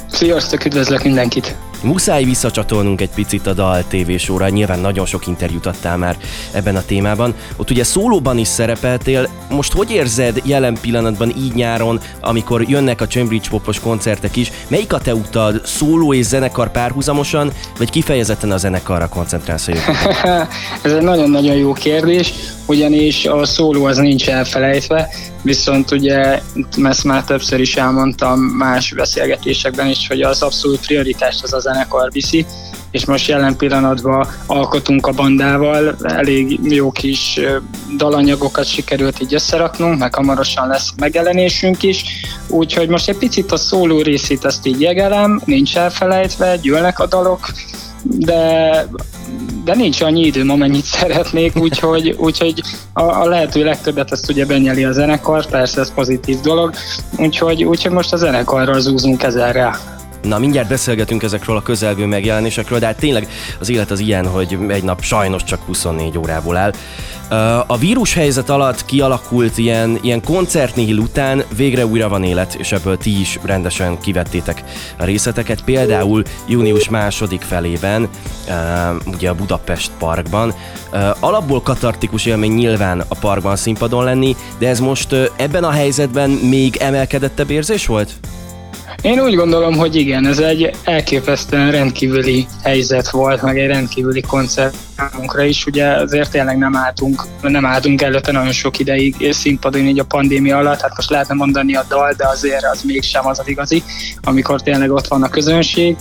Sziasztok, 0.08 0.65
üdvözlök 0.65 1.03
mindenkit! 1.03 1.56
Muszáj 1.84 2.24
visszacsatolnunk 2.24 3.02
egy 3.02 3.10
picit 3.10 3.48
a 3.48 3.54
Dal 3.54 3.84
TV 3.88 4.12
sorra, 4.17 4.50
nyilván 4.50 4.80
nagyon 4.80 5.06
sok 5.06 5.28
interjút 5.28 5.65
adtál 5.65 5.98
már 5.98 6.17
ebben 6.52 6.76
a 6.76 6.86
témában. 6.86 7.36
Ott 7.56 7.69
ugye 7.72 7.84
szólóban 7.84 8.38
is 8.38 8.48
szerepeltél, 8.48 9.30
most 9.50 9.74
hogy 9.74 9.91
érzed 9.91 10.41
jelen 10.46 10.78
pillanatban 10.82 11.34
így 11.38 11.54
nyáron, 11.54 12.00
amikor 12.22 12.69
jönnek 12.69 13.02
a 13.02 13.08
Cambridge 13.08 13.50
Popos 13.50 13.80
koncertek 13.80 14.36
is, 14.36 14.52
melyik 14.67 14.93
a 14.93 15.00
te 15.00 15.15
utad, 15.15 15.62
szóló 15.65 16.13
és 16.13 16.26
zenekar 16.26 16.72
párhuzamosan, 16.72 17.52
vagy 17.78 17.89
kifejezetten 17.89 18.52
a 18.52 18.58
zenekarra 18.58 19.08
koncentrálsz 19.08 19.67
Ez 20.84 20.91
egy 20.91 21.02
nagyon-nagyon 21.02 21.56
jó 21.56 21.74
kérdés, 21.74 22.34
ugyanis 22.65 23.26
a 23.26 23.46
szóló 23.46 23.86
az 23.86 23.98
nincs 23.98 24.30
elfelejtve, 24.30 25.10
viszont 25.43 25.91
ugye 25.91 26.41
ezt 26.84 27.03
már 27.03 27.23
többször 27.23 27.60
is 27.60 27.75
elmondtam 27.75 28.39
más 28.39 28.93
beszélgetésekben 28.93 29.88
is, 29.88 30.08
hogy 30.08 30.21
az 30.21 30.41
abszolút 30.41 30.86
prioritást 30.86 31.43
az 31.43 31.53
a 31.53 31.60
zenekar 31.60 32.12
viszi, 32.12 32.45
és 32.91 33.06
most 33.06 33.27
jelen 33.27 33.56
pillanatban 33.56 34.27
alkotunk 34.45 35.08
a 35.08 35.12
bandával, 35.12 35.95
elég 36.03 36.60
jó 36.63 36.91
kis 36.91 37.39
dalanyagokat 37.97 38.65
sikerült 38.65 39.21
így 39.21 39.34
összeraknunk, 39.34 39.99
meg 39.99 40.15
hamarosan 40.15 40.67
lesz 40.67 40.91
megjelenésünk 40.97 41.84
is, 41.84 42.03
úgyhogy 42.47 42.89
most 42.89 43.10
egy 43.10 43.17
picit 43.17 43.51
a 43.51 43.58
szóló 43.58 44.01
részét 44.01 44.45
ezt 44.45 44.65
így 44.65 44.82
jegelem, 44.82 45.41
nincs 45.45 45.77
elfelejtve, 45.77 46.58
gyűlnek 46.58 46.99
a 46.99 47.06
dalok, 47.06 47.51
de 48.03 48.88
de 49.63 49.76
nincs 49.76 50.02
annyi 50.02 50.26
időm, 50.26 50.49
amennyit 50.49 50.84
szeretnék, 50.84 51.56
úgyhogy, 51.56 52.15
úgyhogy 52.17 52.62
a, 52.93 53.02
a 53.02 53.26
lehető 53.26 53.63
legtöbbet 53.63 54.12
ezt 54.12 54.30
ugye 54.30 54.45
benyeli 54.45 54.84
a 54.84 54.91
zenekar, 54.91 55.45
persze 55.45 55.82
ez 55.82 55.93
pozitív 55.93 56.39
dolog, 56.39 56.73
úgyhogy, 57.17 57.63
úgyhogy 57.63 57.91
most 57.91 58.13
a 58.13 58.17
zenekarral 58.17 58.80
zúzunk 58.80 59.23
ezerre. 59.23 59.78
Na, 60.23 60.38
mindjárt 60.39 60.67
beszélgetünk 60.67 61.23
ezekről 61.23 61.58
a 61.58 61.62
közelgő 61.62 62.06
megjelenésekről, 62.06 62.80
de 62.80 62.86
hát 62.86 62.97
tényleg 62.97 63.28
az 63.60 63.69
élet 63.69 63.91
az 63.91 63.99
ilyen, 63.99 64.28
hogy 64.28 64.58
egy 64.67 64.84
nap 64.84 65.02
sajnos 65.02 65.43
csak 65.43 65.62
24 65.65 66.17
órából 66.17 66.58
áll. 66.58 66.73
A 67.67 67.78
vírus 67.78 68.13
helyzet 68.13 68.50
alatt 68.50 68.86
kialakult 68.86 69.58
ilyen, 69.58 70.00
ilyen 70.02 70.24
koncertnihil 70.24 70.98
után 70.98 71.43
végre 71.56 71.86
újra 71.86 72.10
van 72.10 72.24
élet, 72.24 72.54
és 72.54 72.72
ebből 72.72 72.98
ti 72.98 73.19
is 73.19 73.39
rendesen 73.43 74.00
kivettétek 74.00 74.63
a 74.98 75.04
részleteket. 75.04 75.63
Például 75.63 76.24
június 76.48 76.89
második 76.89 77.41
felében, 77.41 78.10
ugye 79.06 79.30
a 79.30 79.36
Budapest 79.36 79.91
Parkban. 80.00 80.54
Alapból 81.19 81.62
katartikus 81.62 82.26
élmény 82.26 82.54
nyilván 82.54 83.04
a 83.08 83.15
parkban 83.15 83.56
színpadon 83.56 84.04
lenni, 84.04 84.36
de 84.58 84.67
ez 84.67 84.80
most 84.80 85.15
ebben 85.36 85.63
a 85.63 85.72
helyzetben 85.72 86.30
még 86.30 86.76
emelkedettebb 86.76 87.50
érzés 87.50 87.86
volt? 87.86 88.13
Én 89.01 89.19
úgy 89.19 89.36
gondolom, 89.36 89.77
hogy 89.77 89.95
igen, 89.95 90.27
ez 90.27 90.39
egy 90.39 90.71
elképesztően 90.84 91.71
rendkívüli 91.71 92.47
helyzet 92.63 93.10
volt, 93.10 93.41
meg 93.41 93.60
egy 93.60 93.67
rendkívüli 93.67 94.21
koncert 94.21 94.75
számunkra 94.97 95.43
is. 95.43 95.65
Ugye 95.65 95.88
azért 95.88 96.32
tényleg 96.32 96.58
nem 96.58 96.75
álltunk, 96.75 97.23
nem 97.41 97.65
álltunk 97.65 98.01
előtte 98.01 98.32
nagyon 98.32 98.51
sok 98.51 98.79
ideig 98.79 99.32
színpadon 99.32 99.88
így 99.88 99.99
a 99.99 100.03
pandémia 100.03 100.58
alatt, 100.58 100.82
hát 100.82 100.95
most 100.95 101.10
lehetne 101.10 101.34
mondani 101.34 101.75
a 101.75 101.86
dal, 101.89 102.13
de 102.17 102.27
azért 102.27 102.65
az 102.65 102.82
mégsem 102.82 103.27
az 103.27 103.39
az 103.39 103.47
igazi, 103.47 103.84
amikor 104.21 104.62
tényleg 104.62 104.91
ott 104.91 105.08
van 105.08 105.23
a 105.23 105.29
közönség. 105.29 105.95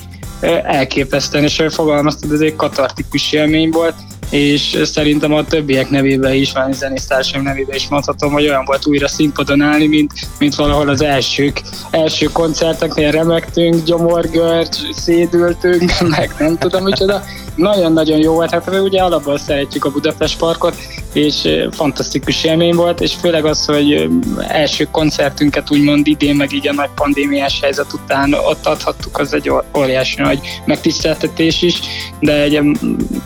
Elképesztően, 0.62 1.44
és 1.44 1.62
fogalmaztad, 1.68 2.32
ez 2.32 2.40
egy 2.40 2.56
katartikus 2.56 3.32
élmény 3.32 3.70
volt 3.70 3.94
és 4.32 4.78
szerintem 4.84 5.32
a 5.32 5.44
többiek 5.44 5.90
nevében 5.90 6.34
is, 6.34 6.52
vagy 6.52 6.72
zenésztársaim 6.72 7.42
nevében 7.42 7.76
is 7.76 7.88
mondhatom, 7.88 8.32
hogy 8.32 8.48
olyan 8.48 8.64
volt 8.64 8.86
újra 8.86 9.08
színpadon 9.08 9.60
állni, 9.60 9.86
mint, 9.86 10.12
mint 10.38 10.54
valahol 10.54 10.88
az 10.88 11.02
elsők, 11.02 11.62
első 11.90 12.26
koncerteknél 12.26 13.10
remegtünk, 13.10 13.84
gyomorgörcs, 13.84 14.76
szédültünk, 14.92 15.92
meg 16.16 16.34
nem 16.38 16.58
tudom 16.58 16.82
micsoda. 16.82 17.22
Nagyon-nagyon 17.54 18.18
jó 18.18 18.32
volt, 18.32 18.50
hát 18.50 18.80
ugye 18.80 19.02
alapból 19.02 19.38
szeretjük 19.38 19.84
a 19.84 19.90
Budapest 19.90 20.38
Parkot, 20.38 20.76
és 21.12 21.48
fantasztikus 21.70 22.44
élmény 22.44 22.74
volt, 22.74 23.00
és 23.00 23.14
főleg 23.14 23.44
az, 23.44 23.64
hogy 23.64 24.08
első 24.48 24.88
koncertünket 24.90 25.70
úgymond 25.70 26.06
idén, 26.06 26.34
meg 26.34 26.52
így 26.52 26.68
a 26.68 26.72
nagy 26.72 26.90
pandémiás 26.94 27.60
helyzet 27.62 27.92
után 27.92 28.32
ott 28.32 28.66
adhattuk, 28.66 29.18
az 29.18 29.34
egy 29.34 29.50
óriási 29.76 30.22
nagy 30.22 30.40
megtiszteltetés 30.64 31.62
is, 31.62 31.80
de 32.20 32.32
egy 32.32 32.60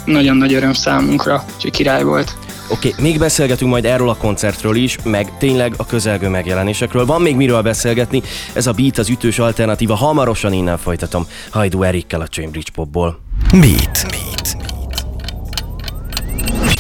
nagyon 0.05 0.37
nagy 0.37 0.55
öröm 0.55 0.73
számunkra, 0.96 1.44
úgyhogy 1.54 1.70
király 1.70 2.02
volt. 2.02 2.37
Oké, 2.70 2.88
okay, 2.88 3.02
még 3.02 3.18
beszélgetünk 3.18 3.70
majd 3.70 3.85
erről 3.85 4.09
a 4.09 4.16
koncertről 4.16 4.76
is, 4.76 4.96
meg 5.04 5.38
tényleg 5.38 5.74
a 5.76 5.87
közelgő 5.87 6.28
megjelenésekről. 6.28 7.06
Van 7.06 7.22
még 7.22 7.37
miről 7.37 7.62
beszélgetni, 7.62 8.22
ez 8.52 8.66
a 8.66 8.72
Beat 8.72 8.98
az 8.98 9.09
ütős 9.09 9.38
alternatíva, 9.38 9.94
hamarosan 9.94 10.52
innen 10.52 10.78
folytatom 10.78 11.26
Hajdu 11.50 11.82
Erikkel 11.82 12.20
a 12.20 12.26
Cambridge 12.26 12.70
Popból. 12.74 13.18
Beat. 13.50 14.06
Beat. 14.11 14.65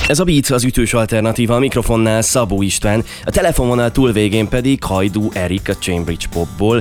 Ez 0.06 0.18
a 0.18 0.24
Beat 0.24 0.46
az 0.46 0.64
ütős 0.64 0.94
alternatíva, 0.94 1.54
a 1.54 1.58
mikrofonnál 1.58 2.22
Szabó 2.22 2.62
István, 2.62 3.04
a 3.24 3.30
telefonvonal 3.30 3.90
túlvégén 3.90 4.48
pedig 4.48 4.84
Hajdú 4.84 5.30
Erik 5.32 5.68
a 5.68 5.72
Cambridge 5.72 6.26
Popból, 6.32 6.80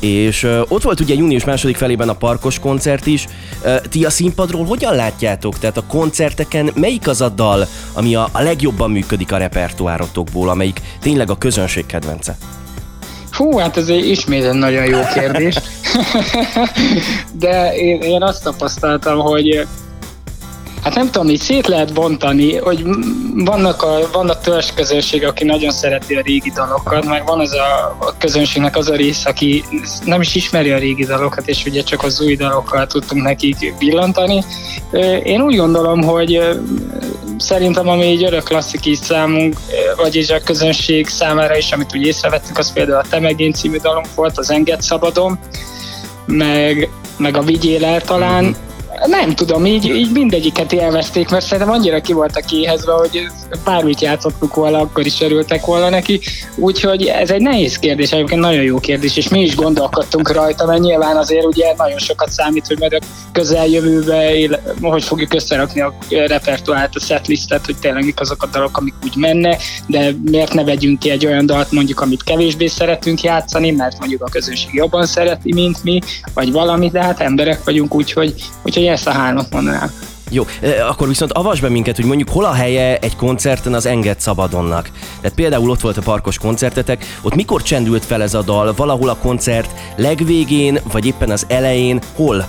és 0.00 0.42
uh, 0.42 0.60
ott 0.68 0.82
volt 0.82 1.00
ugye 1.00 1.14
június 1.14 1.44
második 1.44 1.76
felében 1.76 2.08
a 2.08 2.12
parkos 2.12 2.58
koncert 2.58 3.06
is. 3.06 3.26
Uh, 3.64 3.76
ti 3.80 4.04
a 4.04 4.10
színpadról 4.10 4.64
hogyan 4.64 4.94
látjátok? 4.94 5.58
Tehát 5.58 5.76
a 5.76 5.86
koncerteken 5.86 6.70
melyik 6.74 7.08
az 7.08 7.20
a 7.20 7.28
dal, 7.28 7.66
ami 7.92 8.14
a, 8.14 8.28
a 8.32 8.42
legjobban 8.42 8.90
működik 8.90 9.32
a 9.32 9.36
repertoárotokból, 9.36 10.48
amelyik 10.48 10.80
tényleg 11.00 11.30
a 11.30 11.38
közönség 11.38 11.86
kedvence? 11.86 12.36
Hú, 13.30 13.56
hát 13.58 13.76
ez 13.76 13.88
egy 13.88 14.08
ismét 14.08 14.44
egy 14.44 14.54
nagyon 14.54 14.84
jó 14.84 15.00
kérdés. 15.14 15.56
De 17.32 17.76
én, 17.76 18.00
én 18.00 18.22
azt 18.22 18.42
tapasztaltam, 18.42 19.18
hogy 19.18 19.66
Hát 20.82 20.94
nem 20.94 21.10
tudom, 21.10 21.28
így 21.28 21.40
szét 21.40 21.66
lehet 21.66 21.92
bontani, 21.92 22.56
hogy 22.56 22.84
vannak, 23.34 23.82
a, 23.82 23.98
vannak 24.12 24.40
törzs 24.40 24.70
közönség, 24.74 25.24
aki 25.24 25.44
nagyon 25.44 25.70
szereti 25.70 26.14
a 26.14 26.20
régi 26.20 26.50
dalokat, 26.50 27.04
meg 27.04 27.26
van 27.26 27.40
az 27.40 27.52
a, 27.52 27.96
a 27.98 28.14
közönségnek 28.18 28.76
az 28.76 28.88
a 28.88 28.94
rész, 28.94 29.26
aki 29.26 29.64
nem 30.04 30.20
is 30.20 30.34
ismeri 30.34 30.70
a 30.70 30.78
régi 30.78 31.04
dalokat, 31.04 31.48
és 31.48 31.64
ugye 31.64 31.82
csak 31.82 32.02
az 32.02 32.20
új 32.20 32.36
dalokkal 32.36 32.86
tudtunk 32.86 33.22
nekik 33.22 33.74
villantani. 33.78 34.44
Én 35.22 35.42
úgy 35.42 35.56
gondolom, 35.56 36.02
hogy 36.02 36.40
szerintem 37.38 37.88
ami 37.88 38.06
egy 38.06 38.24
örök 38.24 38.44
klasszik 38.44 38.96
számunk, 38.96 39.56
vagyis 39.96 40.30
a 40.30 40.40
közönség 40.40 41.08
számára 41.08 41.56
is, 41.56 41.72
amit 41.72 41.96
úgy 41.96 42.06
észrevettünk, 42.06 42.58
az 42.58 42.72
például 42.72 42.98
a 42.98 43.08
Te 43.10 43.20
megén 43.20 43.52
című 43.52 43.76
dalunk 43.76 44.14
volt, 44.14 44.38
az 44.38 44.50
Enged 44.50 44.82
szabadom, 44.82 45.38
meg, 46.26 46.90
meg 47.16 47.36
a 47.36 47.42
Vigyél 47.42 47.84
el 47.84 48.02
talán, 48.02 48.44
mm-hmm 48.44 48.64
nem 49.04 49.34
tudom, 49.34 49.66
így, 49.66 49.84
így 49.84 50.12
mindegyiket 50.12 50.72
élvezték, 50.72 51.28
mert 51.28 51.44
szerintem 51.44 51.74
annyira 51.74 52.00
ki 52.00 52.12
voltak 52.12 52.52
éhezve, 52.52 52.92
hogy 52.92 53.26
bármit 53.64 54.00
játszottuk 54.00 54.54
volna, 54.54 54.78
akkor 54.78 55.06
is 55.06 55.20
örültek 55.20 55.64
volna 55.64 55.88
neki. 55.88 56.20
Úgyhogy 56.56 57.04
ez 57.04 57.30
egy 57.30 57.40
nehéz 57.40 57.78
kérdés, 57.78 58.12
egyébként 58.12 58.40
nagyon 58.40 58.62
jó 58.62 58.78
kérdés, 58.78 59.16
és 59.16 59.28
mi 59.28 59.40
is 59.40 59.54
gondolkodtunk 59.54 60.32
rajta, 60.32 60.66
mert 60.66 60.80
nyilván 60.80 61.16
azért 61.16 61.44
ugye 61.44 61.74
nagyon 61.76 61.98
sokat 61.98 62.30
számít, 62.30 62.66
hogy 62.66 62.78
majd 62.78 62.92
a 62.92 62.98
közeljövőbe, 63.32 64.30
hogy 64.80 65.04
fogjuk 65.04 65.34
összerakni 65.34 65.80
a 65.80 65.94
repertoárt, 66.08 66.96
a 66.96 67.00
setlistet, 67.00 67.66
hogy 67.66 67.76
tényleg 67.76 68.04
mik 68.04 68.20
azok 68.20 68.42
a 68.42 68.46
dalok, 68.46 68.76
amik 68.76 68.94
úgy 69.04 69.16
menne, 69.16 69.56
de 69.86 70.14
miért 70.24 70.52
ne 70.52 70.64
vegyünk 70.64 70.98
ki 70.98 71.10
egy 71.10 71.26
olyan 71.26 71.46
dalt 71.46 71.72
mondjuk, 71.72 72.00
amit 72.00 72.22
kevésbé 72.22 72.66
szeretünk 72.66 73.22
játszani, 73.22 73.70
mert 73.70 73.98
mondjuk 73.98 74.22
a 74.22 74.30
közönség 74.30 74.74
jobban 74.74 75.06
szereti, 75.06 75.52
mint 75.52 75.82
mi, 75.82 75.98
vagy 76.34 76.52
valami, 76.52 76.90
de 76.90 77.02
hát 77.02 77.20
emberek 77.20 77.64
vagyunk, 77.64 77.94
úgyhogy, 77.94 78.34
úgyhogy 78.62 78.85
ezt 78.88 79.06
a 79.06 79.10
hármat 79.10 79.52
mondanám. 79.52 79.90
Jó, 80.30 80.44
akkor 80.88 81.08
viszont 81.08 81.32
avasd 81.32 81.62
be 81.62 81.68
minket, 81.68 81.96
hogy 81.96 82.04
mondjuk 82.04 82.28
hol 82.28 82.44
a 82.44 82.52
helye 82.52 82.98
egy 82.98 83.16
koncerten 83.16 83.74
az 83.74 83.86
Enged 83.86 84.20
Szabadonnak. 84.20 84.90
Tehát 85.20 85.36
például 85.36 85.70
ott 85.70 85.80
volt 85.80 85.96
a 85.96 86.02
parkos 86.02 86.38
koncertetek, 86.38 87.04
ott 87.22 87.34
mikor 87.34 87.62
csendült 87.62 88.04
fel 88.04 88.22
ez 88.22 88.34
a 88.34 88.42
dal? 88.42 88.74
Valahol 88.76 89.08
a 89.08 89.16
koncert 89.16 89.70
legvégén, 89.96 90.78
vagy 90.92 91.06
éppen 91.06 91.30
az 91.30 91.44
elején? 91.48 92.00
Hol? 92.14 92.46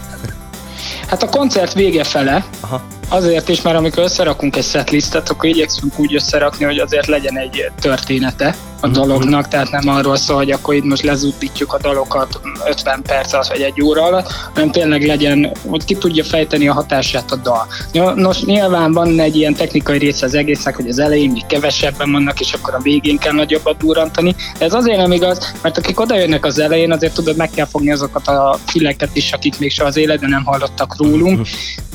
Hát 1.07 1.23
a 1.23 1.29
koncert 1.29 1.73
vége 1.73 2.03
fele, 2.03 2.45
Aha. 2.59 2.81
Azért 3.09 3.49
is, 3.49 3.61
mert 3.61 3.77
amikor 3.77 4.03
összerakunk 4.03 4.55
egy 4.55 4.63
setlistet, 4.63 5.29
akkor 5.29 5.49
igyekszünk 5.49 5.99
úgy 5.99 6.15
összerakni, 6.15 6.65
hogy 6.65 6.77
azért 6.77 7.07
legyen 7.07 7.37
egy 7.37 7.71
története 7.81 8.55
a 8.81 8.87
dolognak, 8.87 9.47
tehát 9.47 9.71
nem 9.71 9.87
arról 9.87 10.15
szól, 10.15 10.37
hogy 10.37 10.51
akkor 10.51 10.73
itt 10.75 10.83
most 10.83 11.03
lezúdítjuk 11.03 11.73
a 11.73 11.77
dalokat 11.77 12.39
50 12.69 13.01
perc 13.01 13.33
alatt 13.33 13.47
vagy 13.47 13.61
egy 13.61 13.81
óra 13.81 14.03
alatt, 14.03 14.31
hanem 14.53 14.71
tényleg 14.71 15.05
legyen, 15.05 15.51
hogy 15.67 15.85
ki 15.85 15.95
tudja 15.95 16.23
fejteni 16.23 16.67
a 16.67 16.73
hatását 16.73 17.31
a 17.31 17.35
dal. 17.35 17.67
Nos, 18.15 18.43
nyilván 18.43 18.91
van 18.91 19.19
egy 19.19 19.35
ilyen 19.35 19.53
technikai 19.53 19.97
része 19.97 20.25
az 20.25 20.33
egésznek, 20.33 20.75
hogy 20.75 20.87
az 20.87 20.99
elején 20.99 21.31
még 21.31 21.45
kevesebben 21.45 22.11
vannak, 22.11 22.39
és 22.39 22.53
akkor 22.53 22.73
a 22.73 22.81
végén 22.81 23.17
kell 23.17 23.33
nagyobbat 23.33 23.77
durrantani. 23.77 24.35
De 24.59 24.65
ez 24.65 24.73
azért 24.73 24.97
nem 24.97 25.11
igaz, 25.11 25.53
mert 25.61 25.77
akik 25.77 25.99
oda 25.99 26.15
jönnek 26.17 26.45
az 26.45 26.59
elején, 26.59 26.91
azért 26.91 27.13
tudod, 27.13 27.35
meg 27.35 27.49
kell 27.49 27.65
fogni 27.65 27.91
azokat 27.91 28.27
a 28.27 28.57
füleket 28.67 29.09
is, 29.13 29.31
akik 29.31 29.59
még 29.59 29.71
soha 29.71 29.87
az 29.87 29.97
életben 29.97 30.29
nem 30.29 30.43
hallottak 30.43 30.95
rólunk, 30.97 31.47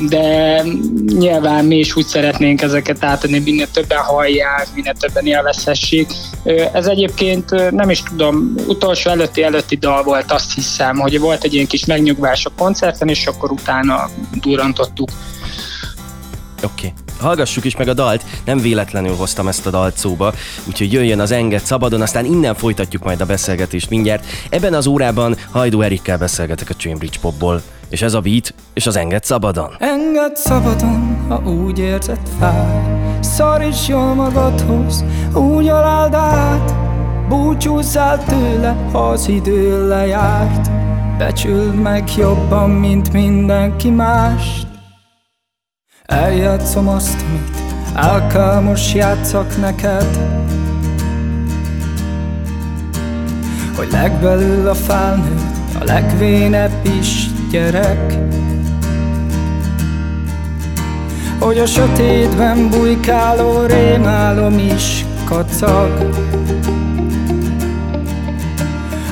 de 0.08 0.62
nyilván 1.06 1.64
mi 1.64 1.76
is 1.76 1.96
úgy 1.96 2.06
szeretnénk 2.06 2.62
ezeket 2.62 3.04
átadni, 3.04 3.38
minél 3.38 3.70
többen 3.70 3.98
hallják, 3.98 4.66
minél 4.74 4.92
többen 4.92 5.26
élvezhessék. 5.26 6.12
Ez 6.72 6.86
egyébként 6.86 7.70
nem 7.70 7.90
is 7.90 8.02
tudom, 8.02 8.54
utolsó 8.66 9.10
előtti 9.10 9.42
előtti 9.42 9.76
dal 9.76 10.02
volt, 10.02 10.32
azt 10.32 10.54
hiszem, 10.54 10.98
hogy 10.98 11.18
volt 11.18 11.44
egy 11.44 11.54
ilyen 11.54 11.66
kis 11.66 11.84
megnyugvás 11.84 12.46
a 12.46 12.50
koncerten, 12.58 13.08
és 13.08 13.26
akkor 13.26 13.50
utána 13.50 14.08
durrantottuk. 14.40 15.08
Oké. 16.64 16.86
Okay. 16.86 16.92
Hallgassuk 17.20 17.64
is 17.64 17.76
meg 17.76 17.88
a 17.88 17.94
dalt, 17.94 18.24
nem 18.44 18.58
véletlenül 18.58 19.14
hoztam 19.14 19.48
ezt 19.48 19.66
a 19.66 19.70
dalt 19.70 19.96
szóba, 19.96 20.32
úgyhogy 20.64 20.92
jöjjön 20.92 21.20
az 21.20 21.30
Enged 21.30 21.64
szabadon, 21.64 22.00
aztán 22.00 22.24
innen 22.24 22.54
folytatjuk 22.54 23.02
majd 23.02 23.20
a 23.20 23.26
beszélgetést 23.26 23.90
mindjárt. 23.90 24.24
Ebben 24.50 24.74
az 24.74 24.86
órában 24.86 25.36
Hajdú 25.50 25.80
Erikkel 25.80 26.18
beszélgetek 26.18 26.70
a 26.70 26.74
Cambridge 26.74 27.18
Popból. 27.20 27.62
És 27.92 28.02
ez 28.02 28.14
a 28.14 28.20
beat, 28.20 28.54
és 28.72 28.86
az 28.86 28.96
enged 28.96 29.24
szabadon. 29.24 29.70
Enged 29.78 30.36
szabadon, 30.36 31.26
ha 31.28 31.42
úgy 31.50 31.78
érzed 31.78 32.20
fáj. 32.38 33.20
Szaríts 33.20 33.88
jól 33.88 34.14
magadhoz, 34.14 35.04
úgy 35.34 35.68
aláld 35.68 36.14
át. 36.14 36.74
Búcsúzzál 37.28 38.24
tőle, 38.24 38.88
ha 38.92 39.08
az 39.08 39.28
idő 39.28 39.88
lejárt. 39.88 40.70
Becsüld 41.18 41.74
meg 41.74 42.10
jobban, 42.16 42.70
mint 42.70 43.12
mindenki 43.12 43.90
mást. 43.90 44.66
Eljátszom 46.04 46.88
azt, 46.88 47.24
amit 47.28 47.56
el 47.94 48.26
kell 48.26 48.60
most 48.60 48.94
játszak 48.94 49.56
neked. 49.60 50.18
Hogy 53.76 53.88
legbelül 53.90 54.68
a 54.68 54.74
felnőtt, 54.74 55.80
a 55.80 55.84
legvénebb 55.84 56.86
is 56.98 57.31
gyerek. 57.52 58.18
Hogy 61.38 61.58
a 61.58 61.66
sötétben 61.66 62.68
bujkáló 62.70 63.66
rémálom 63.66 64.58
is 64.58 65.04
kacag. 65.24 66.10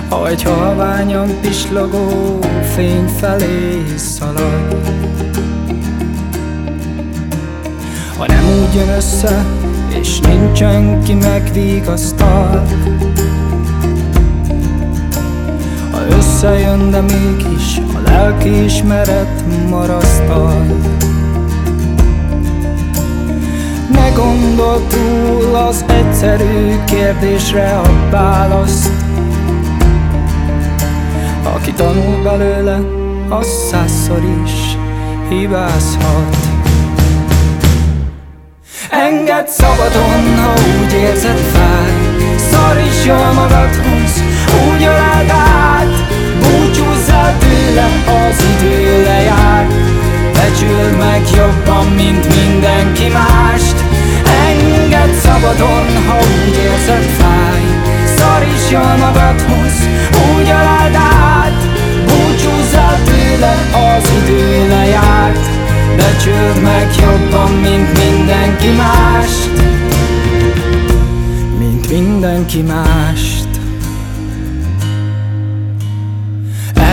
Ha 0.09 0.29
egy 0.29 0.42
halványan 0.42 1.40
pislogó 1.40 2.38
fény 2.74 3.07
felé 3.07 3.83
szalad 3.96 4.76
Ha 8.18 8.26
nem 8.26 8.44
úgy 8.44 8.74
jön 8.74 8.88
össze, 8.88 9.44
és 10.00 10.20
nincsen 10.20 11.03
ki 11.03 11.14
megvigasztal 11.14 12.66
Ha 16.40 16.46
összejön, 16.46 16.90
de 16.90 17.00
mégis 17.00 17.81
a 17.94 18.00
lelki 18.11 18.64
ismeret 18.64 19.44
marasztal. 19.68 20.66
Ne 23.92 24.11
gondol 24.11 24.87
túl 24.88 25.55
az 25.55 25.85
egyszerű 25.88 26.85
kérdésre 26.85 27.79
a 27.79 28.11
választ. 28.11 28.92
Aki 31.55 31.72
tanul 31.72 32.22
belőle, 32.22 32.81
az 33.29 33.46
százszor 33.70 34.22
is 34.44 34.76
hibázhat. 35.29 36.37
Engedd 38.90 39.46
szabadon, 39.46 40.37
ha 40.42 40.53
úgy 40.53 40.92
érzed 40.92 41.38
fáj 41.38 42.00
Szaríts 42.50 43.05
jól 43.07 43.33
magadhoz, 43.33 44.22
úgy 44.68 44.83
öld 44.83 45.31
át 45.31 45.79
Búcsúzzál 47.20 47.38
tőle, 47.38 47.87
az 48.26 48.44
idő 48.52 49.02
lejárt 49.04 49.72
Becsüld 50.33 50.96
meg 50.98 51.22
jobban, 51.37 51.87
mint 51.87 52.26
mindenki 52.42 53.09
mást. 53.12 53.76
Engedd 54.48 55.12
szabadon, 55.22 55.87
ha 56.09 56.16
úgy 56.16 56.56
érzed 56.56 57.04
fáj. 57.18 57.62
Szaríts 58.16 58.70
jól 58.70 58.96
magadhoz, 58.96 59.74
úgy 60.35 60.48
öld 60.48 60.94
át 60.94 61.61
Búcsúzzál 62.06 62.98
tőle, 63.04 63.54
az 63.72 64.11
idő 64.22 64.68
lejárt 64.68 65.48
Becsüld 65.96 66.62
meg 66.62 66.88
jobban, 67.00 67.50
mint 67.50 68.04
mindenki 68.04 68.68
mást. 68.68 69.50
Mint 71.59 71.90
mindenki 71.90 72.62
mást 72.62 73.39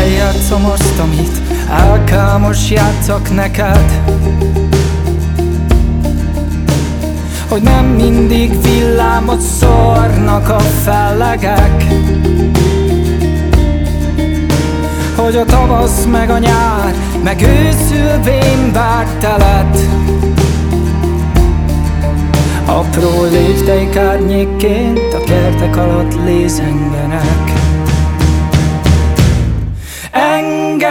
Eljátszom 0.07 0.65
azt, 0.65 0.99
amit 0.99 1.41
el 1.69 2.03
kell 2.03 2.37
most 2.37 2.69
játszak 2.69 3.35
neked. 3.35 4.01
Hogy 7.49 7.61
nem 7.61 7.85
mindig 7.85 8.61
villámot 8.61 9.39
szórnak 9.39 10.49
a 10.49 10.59
fellegek. 10.59 11.83
Hogy 15.15 15.35
a 15.35 15.45
tavasz 15.45 16.05
meg 16.05 16.29
a 16.29 16.37
nyár 16.37 16.93
Meg 17.23 17.41
őszül 17.41 18.21
vár 18.73 19.07
telet 19.19 19.77
Apró 22.65 23.23
lépteik 23.31 23.95
árnyékként 23.95 25.13
A 25.13 25.23
kertek 25.23 25.77
alatt 25.77 26.25
lézengenek 26.25 27.56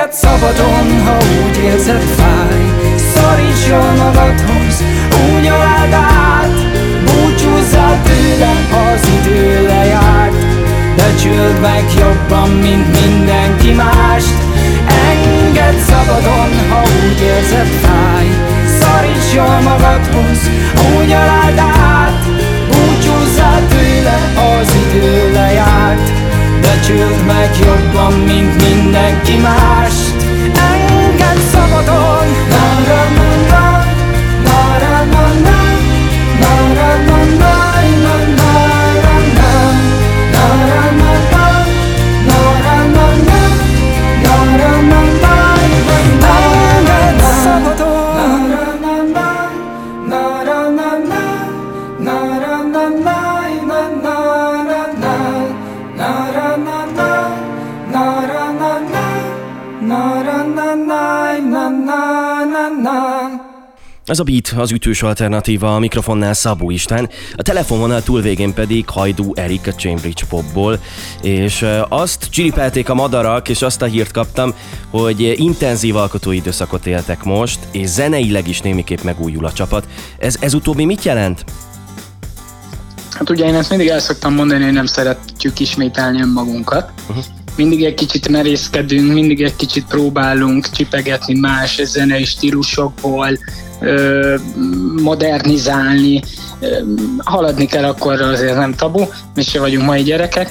Engedd 0.07 0.19
szabadon, 0.19 1.05
ha 1.05 1.17
úgy 1.17 1.57
érzed 1.65 2.03
fáj. 2.17 2.61
Szaríts 3.13 3.67
jól 3.69 3.93
magadhoz, 4.05 4.83
úgy 5.35 5.47
alád 5.47 5.93
át. 5.93 6.57
Búcsúzzál 7.05 8.03
tőle, 8.03 8.53
az 8.93 9.09
idő 9.19 9.67
lejárt. 9.67 10.45
Becsüld 10.97 11.61
meg 11.61 11.85
jobban, 11.99 12.51
mint 12.51 13.01
mindenki 13.01 13.73
mást. 13.73 14.35
Engedd 15.11 15.79
szabadon, 15.89 16.51
ha 16.69 16.83
úgy 16.83 17.21
érzed 17.21 17.71
fáj. 17.83 18.27
Szaríts 18.81 19.35
jól 19.35 19.61
magadhoz, 19.61 20.41
úgy 20.99 21.13
aláld 21.13 21.59
át 21.59 21.76
Becsüld 26.77 27.27
meg 27.27 27.51
jobban, 27.65 28.13
mint 28.13 28.69
mindenki 28.69 29.37
mást 29.37 30.26
Ez 64.17 64.23
a 64.23 64.25
beat 64.25 64.55
az 64.57 64.71
ütős 64.71 65.03
alternatíva 65.03 65.75
a 65.75 65.79
mikrofonnál 65.79 66.35
Szabó 66.35 66.71
István, 66.71 67.09
a 67.35 67.43
telefonvonal 67.43 68.03
túlvégén 68.03 68.55
pedig 68.55 68.89
Hajdú 68.89 69.33
Erik 69.35 69.67
a 69.67 69.73
Cambridge 69.73 70.25
Popból, 70.29 70.79
és 71.23 71.67
azt 71.89 72.29
csiripelték 72.31 72.89
a 72.89 72.95
madarak, 72.95 73.49
és 73.49 73.63
azt 73.63 73.83
a 73.83 73.85
hírt 73.85 74.11
kaptam, 74.11 74.55
hogy 74.91 75.21
intenzív 75.37 75.97
alkotói 75.97 76.37
időszakot 76.37 76.87
éltek 76.87 77.23
most, 77.23 77.59
és 77.71 77.89
zeneileg 77.89 78.49
is 78.49 78.61
némiképp 78.61 79.03
megújul 79.03 79.45
a 79.45 79.53
csapat. 79.53 79.87
Ez, 80.19 80.37
ez 80.41 80.55
utóbbi 80.55 80.85
mit 80.85 81.05
jelent? 81.05 81.45
Hát 83.11 83.31
ugye 83.31 83.47
én 83.47 83.55
ezt 83.55 83.71
mindig 83.71 83.89
el 83.89 84.01
szoktam 84.01 84.35
mondani, 84.35 84.65
hogy 84.65 84.73
nem 84.73 84.87
szeretjük 84.87 85.61
ismételni 85.61 86.21
önmagunkat, 86.21 86.93
uh-huh. 87.09 87.25
Mindig 87.57 87.85
egy 87.85 87.95
kicsit 87.95 88.29
merészkedünk, 88.29 89.13
mindig 89.13 89.43
egy 89.43 89.57
kicsit 89.57 89.87
próbálunk 89.87 90.71
csipegetni 90.71 91.39
más 91.39 91.81
zenei 91.85 92.25
stílusokból, 92.25 93.39
modernizálni, 95.03 96.23
haladni 97.25 97.67
kell, 97.67 97.85
akkor 97.85 98.21
azért 98.21 98.57
nem 98.57 98.75
tabu, 98.75 99.05
mi 99.35 99.43
se 99.43 99.61
vagyunk 99.61 99.87
mai 99.87 100.03
gyerekek, 100.03 100.51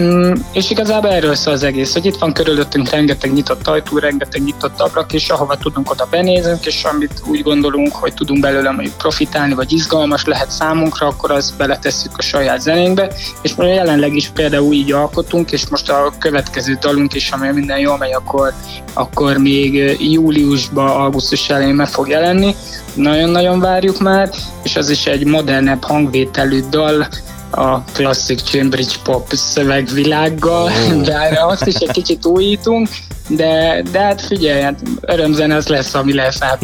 Mm, 0.00 0.32
és 0.52 0.70
igazából 0.70 1.10
erről 1.10 1.34
szól 1.34 1.54
az 1.54 1.62
egész, 1.62 1.92
hogy 1.92 2.04
itt 2.06 2.16
van 2.16 2.32
körülöttünk 2.32 2.90
rengeteg 2.90 3.32
nyitott 3.32 3.66
ajtó, 3.66 3.98
rengeteg 3.98 4.42
nyitott 4.42 4.80
ablak, 4.80 5.12
és 5.12 5.28
ahova 5.28 5.56
tudunk, 5.56 5.90
oda 5.90 6.06
benézünk, 6.10 6.66
és 6.66 6.84
amit 6.84 7.22
úgy 7.26 7.42
gondolunk, 7.42 7.94
hogy 7.94 8.14
tudunk 8.14 8.40
belőle 8.40 8.70
mondjuk 8.70 8.96
profitálni, 8.96 9.54
vagy 9.54 9.72
izgalmas 9.72 10.24
lehet 10.24 10.50
számunkra, 10.50 11.06
akkor 11.06 11.30
azt 11.30 11.56
beletesszük 11.56 12.12
a 12.16 12.22
saját 12.22 12.60
zenénkbe, 12.60 13.12
és 13.42 13.54
most 13.54 13.68
jelenleg 13.68 14.14
is 14.14 14.28
például 14.28 14.72
így 14.72 14.92
alkotunk, 14.92 15.52
és 15.52 15.68
most 15.68 15.90
a 15.90 16.12
következő 16.18 16.78
dalunk 16.80 17.14
is, 17.14 17.30
amely 17.30 17.52
minden 17.52 17.78
jól 17.78 17.96
megy, 17.98 18.12
akkor, 18.12 18.52
akkor 18.92 19.36
még 19.36 19.96
júliusban, 20.12 20.88
augusztus 20.88 21.50
elején 21.50 21.74
meg 21.74 21.88
fog 21.88 22.08
jelenni. 22.08 22.54
Nagyon-nagyon 22.94 23.60
várjuk 23.60 24.00
már, 24.00 24.30
és 24.62 24.76
az 24.76 24.90
is 24.90 25.06
egy 25.06 25.24
modernebb 25.34 25.84
hangvételű 25.84 26.60
dal, 26.70 27.06
a 27.50 27.82
klasszik 27.82 28.38
Cambridge 28.38 28.94
pop 29.02 29.32
szövegvilággal, 29.32 30.64
oh. 30.64 31.02
de 31.08 31.38
azt 31.46 31.66
is 31.66 31.74
egy 31.74 31.90
kicsit 31.90 32.26
újítunk, 32.26 32.88
de, 33.28 33.82
de 33.90 34.00
hát 34.00 34.20
figyelj, 34.20 34.62
hát 34.62 34.82
örömzene 35.00 35.54
az 35.54 35.66
lesz, 35.66 35.94
ami 35.94 36.14
lesz 36.14 36.38
hát. 36.44 36.58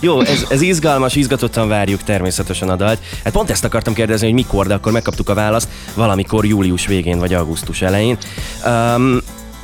Jó, 0.00 0.20
ez, 0.20 0.44
ez 0.48 0.60
izgalmas, 0.60 1.14
izgatottan 1.14 1.68
várjuk 1.68 2.02
természetesen 2.02 2.68
a 2.68 2.76
dalt. 2.76 2.98
Hát 3.24 3.32
pont 3.32 3.50
ezt 3.50 3.64
akartam 3.64 3.94
kérdezni, 3.94 4.26
hogy 4.26 4.34
mikor, 4.34 4.66
de 4.66 4.74
akkor 4.74 4.92
megkaptuk 4.92 5.28
a 5.28 5.34
választ 5.34 5.68
valamikor 5.94 6.44
július 6.44 6.86
végén 6.86 7.18
vagy 7.18 7.34
augusztus 7.34 7.82
elején. 7.82 8.18
Um, 8.66 9.18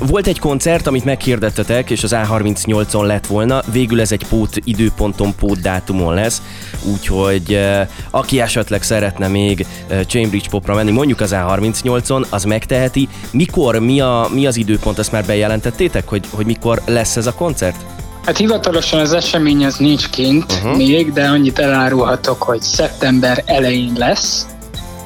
volt 0.07 0.27
egy 0.27 0.39
koncert, 0.39 0.87
amit 0.87 1.05
meghirdettetek, 1.05 1.91
és 1.91 2.03
az 2.03 2.15
A38-on 2.17 3.07
lett 3.07 3.27
volna, 3.27 3.63
végül 3.73 4.01
ez 4.01 4.13
egy 4.13 4.27
pót 4.29 4.57
időponton, 4.65 5.35
pót 5.35 5.61
dátumon 5.61 6.15
lesz, 6.15 6.43
úgyhogy 6.83 7.61
aki 8.11 8.41
esetleg 8.41 8.83
szeretne 8.83 9.29
még 9.29 9.67
Cambridge 10.07 10.49
Popra 10.51 10.75
menni, 10.75 10.91
mondjuk 10.91 11.21
az 11.21 11.35
A38-on, 11.35 12.29
az 12.29 12.45
megteheti. 12.45 13.09
Mikor, 13.31 13.79
mi, 13.79 14.01
a, 14.01 14.29
mi 14.33 14.47
az 14.47 14.57
időpont, 14.57 14.99
ezt 14.99 15.13
már 15.13 15.25
bejelentettétek, 15.25 16.09
hogy, 16.09 16.25
hogy 16.31 16.47
mikor 16.47 16.83
lesz 16.87 17.17
ez 17.17 17.27
a 17.27 17.35
koncert? 17.35 17.77
Hát 18.25 18.37
hivatalosan 18.37 19.01
az 19.01 19.13
esemény 19.13 19.65
az 19.65 19.77
nincs 19.77 20.09
kint 20.09 20.53
uh-huh. 20.53 20.77
még, 20.77 21.13
de 21.13 21.29
annyit 21.29 21.59
elárulhatok, 21.59 22.43
hogy 22.43 22.61
szeptember 22.61 23.43
elején 23.47 23.93
lesz. 23.97 24.47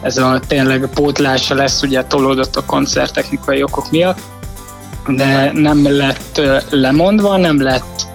Ez 0.02 0.16
a 0.16 0.40
tényleg 0.46 0.88
pótlása 0.94 1.54
lesz, 1.54 1.82
ugye 1.82 2.04
tolódott 2.04 2.56
a 2.56 2.64
koncert 2.64 3.12
technikai 3.12 3.62
okok 3.62 3.90
miatt 3.90 4.18
de 5.08 5.50
nem 5.54 5.96
lett 5.96 6.40
lemondva, 6.70 7.36
nem 7.36 7.62
lett 7.62 8.06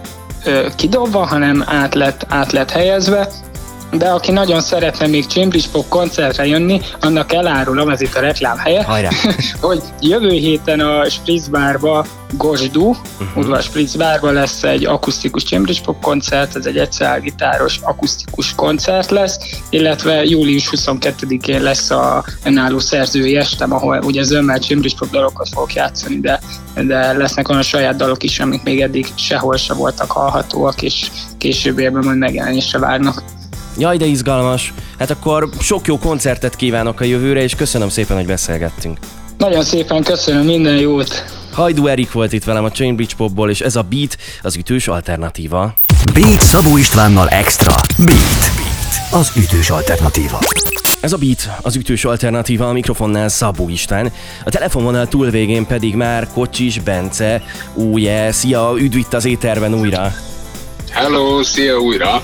kidobva, 0.76 1.26
hanem 1.26 1.64
át 1.66 1.94
lett, 1.94 2.26
át 2.30 2.52
lett 2.52 2.70
helyezve, 2.72 3.28
de 3.92 4.10
aki 4.10 4.32
nagyon 4.32 4.62
szeretne 4.62 5.08
még 5.08 5.26
Pop 5.72 5.88
koncertre 5.88 6.46
jönni, 6.46 6.82
annak 7.00 7.34
elárulom, 7.34 7.90
ez 7.90 8.02
itt 8.02 8.16
a 8.16 8.20
reklám 8.20 8.58
helye, 8.58 8.86
hogy 9.62 9.82
jövő 10.00 10.30
héten 10.30 10.80
a 10.80 11.10
Spritz 11.10 11.48
Barba 11.48 12.06
Gosdu, 12.38 12.88
uh-huh. 12.90 12.98
udvar 13.36 13.62
Spritz 13.62 13.96
Barba 13.96 14.32
lesz 14.32 14.64
egy 14.64 14.86
akusztikus 14.86 15.44
Pop 15.86 16.02
koncert, 16.02 16.56
ez 16.56 16.66
egy 16.66 16.78
egyszergitáros 16.78 17.80
akusztikus 17.82 18.56
koncert 18.56 19.10
lesz, 19.10 19.40
illetve 19.70 20.24
július 20.24 20.70
22-én 20.72 21.62
lesz 21.62 21.90
a 21.90 22.24
önálló 22.44 22.80
szerzői 22.80 23.36
estem, 23.36 23.74
ahol 23.74 24.02
ugye 24.04 24.24
zömmel 24.24 24.60
Pop 24.98 25.10
dalokat 25.12 25.50
fogok 25.50 25.74
játszani, 25.74 26.20
de, 26.20 26.40
de 26.76 27.14
lesznek 27.14 27.50
olyan 27.50 27.62
saját 27.62 27.96
dalok 27.96 28.24
is, 28.24 28.40
amik 28.40 28.64
még 28.64 28.82
eddig 28.82 29.08
sehol 29.16 29.58
se 29.58 29.74
voltak 29.74 30.12
hallhatóak, 30.12 30.82
és 30.82 31.12
később 31.38 31.80
majd 31.92 32.18
megjelenésre 32.18 32.80
várnak. 32.80 33.24
Jaj, 33.78 33.98
de 33.98 34.06
izgalmas. 34.06 34.74
Hát 35.00 35.10
akkor 35.10 35.50
sok 35.60 35.88
jó 35.88 35.98
koncertet 35.98 36.56
kívánok 36.56 37.00
a 37.00 37.04
jövőre, 37.04 37.42
és 37.42 37.56
köszönöm 37.56 37.90
szépen, 37.90 38.18
hogy 38.18 38.26
beszélgettünk. 38.26 38.98
Nagyon 39.38 39.64
szépen 39.64 40.04
köszönöm, 40.04 40.46
minden 40.46 40.78
jót! 40.78 41.40
Hajdú 41.52 41.88
Erik 41.88 42.12
volt 42.12 42.34
itt 42.34 42.44
velem 42.44 42.64
a 42.64 42.72
Chainbridge 42.72 43.14
Popból, 43.18 43.50
és 43.50 43.62
ez 43.62 43.76
a 43.76 43.82
Beat 43.82 44.18
az 44.42 44.56
ütős 44.56 44.88
alternatíva. 44.88 45.74
Beat 46.14 46.42
Szabó 46.42 46.78
Istvánnal 46.78 47.30
Extra. 47.30 47.76
Beat. 47.98 48.52
Beat. 48.56 49.22
Az 49.22 49.32
ütős 49.36 49.70
alternatíva. 49.70 50.40
Ez 51.00 51.14
a 51.14 51.18
Beat, 51.18 51.50
az 51.62 51.76
ütős 51.76 52.06
alternatíva 52.06 52.68
a 52.68 52.72
mikrofonnál 52.72 53.30
Szabó 53.30 53.70
István, 53.70 54.12
a 54.46 54.50
telefonvonal 54.50 55.08
túlvégén 55.08 55.66
pedig 55.66 55.96
már 55.96 56.28
Kocsis 56.34 56.80
Bence. 56.80 57.44
Új, 57.74 58.02
yeah, 58.02 58.32
szia, 58.32 58.74
üdv 58.78 58.98
itt 58.98 59.14
az 59.14 59.26
éterben 59.26 59.74
újra. 59.74 60.14
Hello, 60.90 61.44
szia 61.44 61.80
újra. 61.80 62.22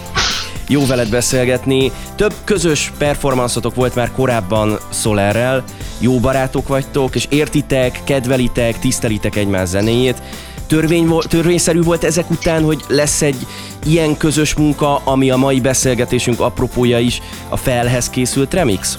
Jó 0.67 0.85
veled 0.85 1.09
beszélgetni. 1.09 1.91
Több 2.15 2.33
közös 2.43 2.91
performanszotok 2.97 3.75
volt 3.75 3.95
már 3.95 4.11
korábban 4.11 4.79
Solerrel, 4.93 5.63
jó 5.99 6.19
barátok 6.19 6.67
vagytok, 6.67 7.15
és 7.15 7.25
értitek, 7.29 7.99
kedvelitek, 8.03 8.79
tisztelitek 8.79 9.35
egymás 9.35 9.67
zenéjét. 9.67 10.21
Törvény, 10.67 11.07
törvényszerű 11.27 11.81
volt 11.81 12.03
ezek 12.03 12.29
után, 12.29 12.63
hogy 12.63 12.83
lesz 12.87 13.21
egy 13.21 13.47
ilyen 13.85 14.17
közös 14.17 14.53
munka, 14.53 15.01
ami 15.03 15.29
a 15.29 15.37
mai 15.37 15.59
beszélgetésünk 15.59 16.39
apropója 16.39 16.99
is 16.99 17.21
a 17.49 17.57
felhez 17.57 18.09
készült 18.09 18.53
remix? 18.53 18.97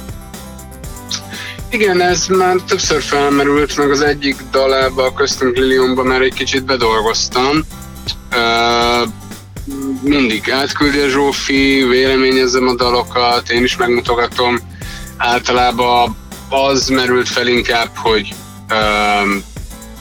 Igen, 1.70 2.00
ez 2.00 2.26
már 2.26 2.56
többször 2.66 3.02
felmerült, 3.02 3.76
meg 3.76 3.90
az 3.90 4.00
egyik 4.00 4.44
dalába, 4.50 5.04
a 5.04 5.12
Köztünk 5.12 5.56
Liliumba 5.56 6.02
már 6.02 6.20
egy 6.20 6.34
kicsit 6.34 6.64
bedolgoztam. 6.64 7.60
Uh, 8.32 9.08
mindig 10.02 10.50
átküldi 10.50 10.98
a 10.98 11.08
Zsófi, 11.08 11.84
véleményezem 11.88 12.68
a 12.68 12.74
dalokat, 12.74 13.50
én 13.50 13.62
is 13.62 13.76
megmutogatom. 13.76 14.58
Általában 15.16 16.16
az 16.48 16.88
merült 16.88 17.28
fel 17.28 17.46
inkább, 17.46 17.90
hogy 17.94 18.34
um, 18.70 19.42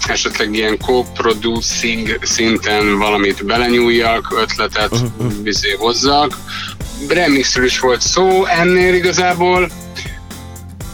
esetleg 0.07 0.53
ilyen 0.53 0.77
co-producing 0.77 2.19
szinten 2.21 2.97
valamit 2.97 3.45
belenyúljak, 3.45 4.33
ötletet 4.41 4.91
uh-huh. 4.91 5.73
hozzak. 5.77 6.37
Remixről 7.07 7.65
is 7.65 7.79
volt 7.79 8.01
szó, 8.01 8.45
ennél 8.45 8.93
igazából 8.93 9.69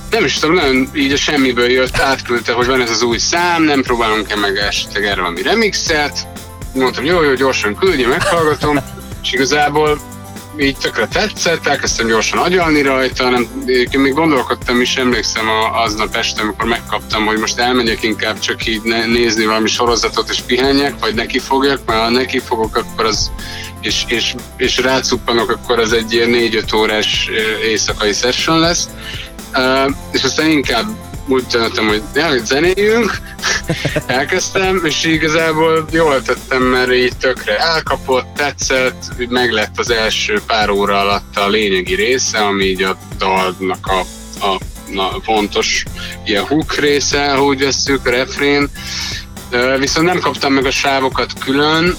nem 0.09 0.25
is 0.25 0.33
tudom, 0.33 0.55
nagyon 0.55 0.89
így 0.93 1.11
a 1.11 1.17
semmiből 1.17 1.71
jött, 1.71 1.99
átküldte, 1.99 2.53
hogy 2.53 2.65
van 2.65 2.81
ez 2.81 2.89
az 2.89 3.01
új 3.01 3.17
szám, 3.17 3.63
nem 3.63 3.81
próbálunk-e 3.81 4.35
meg 4.35 4.57
esetleg 4.57 5.05
erre 5.05 5.21
valami 5.21 5.41
remixet. 5.41 6.27
Mondtam, 6.73 7.05
jó, 7.05 7.23
jó, 7.23 7.33
gyorsan 7.33 7.75
küldje, 7.75 8.07
meghallgatom, 8.07 8.79
és 9.21 9.33
igazából 9.33 9.99
így 10.57 10.77
tökre 10.77 11.07
tetszett, 11.07 11.67
elkezdtem 11.67 12.07
gyorsan 12.07 12.39
agyalni 12.39 12.81
rajta, 12.81 13.29
nem, 13.29 13.47
én 13.65 13.99
még 13.99 14.13
gondolkodtam 14.13 14.81
is, 14.81 14.95
emlékszem 14.95 15.49
a, 15.49 15.81
aznap 15.81 16.15
este, 16.15 16.41
amikor 16.41 16.65
megkaptam, 16.65 17.25
hogy 17.25 17.37
most 17.37 17.59
elmegyek 17.59 18.03
inkább 18.03 18.39
csak 18.39 18.65
így 18.65 18.81
nézni 19.07 19.45
valami 19.45 19.67
sorozatot 19.67 20.29
és 20.29 20.39
pihenjek, 20.39 20.99
vagy 20.99 21.15
neki 21.15 21.39
fogjak, 21.39 21.79
mert 21.85 21.99
ha 21.99 22.09
neki 22.09 22.39
fogok, 22.39 22.75
akkor 22.75 23.05
az, 23.05 23.31
és, 23.81 24.03
és, 24.07 24.35
és 24.57 24.77
rácuppanok, 24.77 25.49
akkor 25.49 25.79
az 25.79 25.93
egy 25.93 26.13
ilyen 26.13 26.29
4-5 26.33 26.75
órás 26.75 27.29
éjszakai 27.63 28.13
session 28.13 28.59
lesz. 28.59 28.89
Uh, 29.55 29.91
és 30.11 30.23
aztán 30.23 30.49
inkább 30.49 30.85
úgy 31.27 31.43
döntöttem, 31.45 31.87
hogy 31.87 32.01
ja, 32.15 32.27
hogy 32.27 32.45
zenéljünk, 32.45 33.17
elkezdtem, 34.05 34.81
és 34.85 35.03
igazából 35.03 35.85
jól 35.91 36.21
tettem, 36.21 36.61
mert 36.61 36.93
így 36.93 37.17
tökre 37.17 37.57
elkapott, 37.57 38.25
tetszett, 38.35 39.29
meg 39.29 39.51
lett 39.51 39.79
az 39.79 39.89
első 39.89 40.41
pár 40.47 40.69
óra 40.69 40.99
alatt 40.99 41.37
a 41.37 41.47
lényegi 41.47 41.95
része, 41.95 42.37
ami 42.37 42.63
így 42.63 42.83
a 42.83 42.97
dalnak 43.17 43.87
a, 43.87 43.99
a 44.45 44.59
na, 44.91 45.11
fontos 45.23 45.83
ilyen 46.25 46.43
hook 46.43 46.75
része, 46.75 47.33
ahogy 47.33 47.59
veszük, 47.59 48.09
refrén. 48.09 48.69
Viszont 49.79 50.07
nem 50.07 50.19
kaptam 50.19 50.53
meg 50.53 50.65
a 50.65 50.71
sávokat 50.71 51.33
külön, 51.39 51.95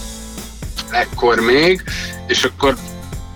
ekkor 0.91 1.41
még, 1.41 1.83
és 2.27 2.45
akkor 2.45 2.77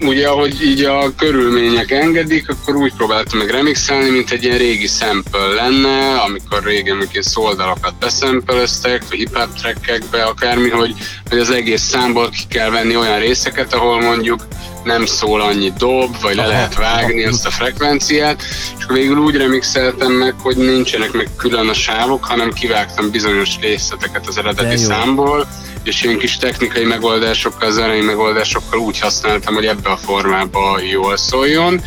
ugye 0.01 0.29
ahogy 0.29 0.63
így 0.63 0.85
a 0.85 1.15
körülmények 1.17 1.91
engedik, 1.91 2.49
akkor 2.49 2.77
úgy 2.77 2.95
próbáltam 2.95 3.39
meg 3.39 3.51
remixelni, 3.51 4.09
mint 4.09 4.31
egy 4.31 4.45
ilyen 4.45 4.59
régi 4.59 4.87
sample 4.87 5.47
lenne, 5.47 6.21
amikor 6.21 6.63
régen 6.65 6.97
még 6.97 7.09
szoldalakat 7.21 7.95
beszempeleztek, 8.01 9.03
vagy 9.09 9.19
hip-hop 9.19 9.55
trackekbe, 9.55 10.23
akármi, 10.23 10.69
hogy, 10.69 10.95
hogy 11.29 11.39
az 11.39 11.51
egész 11.51 11.83
számból 11.83 12.29
ki 12.29 12.43
kell 12.49 12.71
venni 12.71 12.97
olyan 12.97 13.19
részeket, 13.19 13.75
ahol 13.75 14.01
mondjuk 14.01 14.47
nem 14.85 15.07
szól 15.07 15.41
annyi 15.41 15.73
dob, 15.79 16.21
vagy 16.21 16.35
le 16.35 16.47
lehet 16.47 16.75
vágni 16.75 17.25
azt 17.25 17.47
a 17.47 17.51
frekvenciát, 17.51 18.43
és 18.79 18.85
végül 18.89 19.19
úgy 19.19 19.37
remixeltem 19.37 20.13
meg, 20.13 20.35
hogy 20.39 20.57
nincsenek 20.57 21.13
meg 21.13 21.29
külön 21.37 21.69
a 21.69 21.75
sávok, 21.75 22.25
hanem 22.25 22.53
kivágtam 22.53 23.11
bizonyos 23.11 23.59
részleteket 23.61 24.27
az 24.27 24.39
eredeti 24.39 24.77
számból, 24.77 25.47
és 25.83 26.03
ilyen 26.03 26.19
kis 26.19 26.37
technikai 26.37 26.85
megoldásokkal, 26.85 27.71
zenei 27.71 28.01
megoldásokkal 28.01 28.79
úgy 28.79 28.99
használtam, 28.99 29.55
hogy 29.55 29.67
ebbe 29.67 29.91
a 29.91 29.97
formába 29.97 30.81
jól 30.91 31.17
szóljon. 31.17 31.81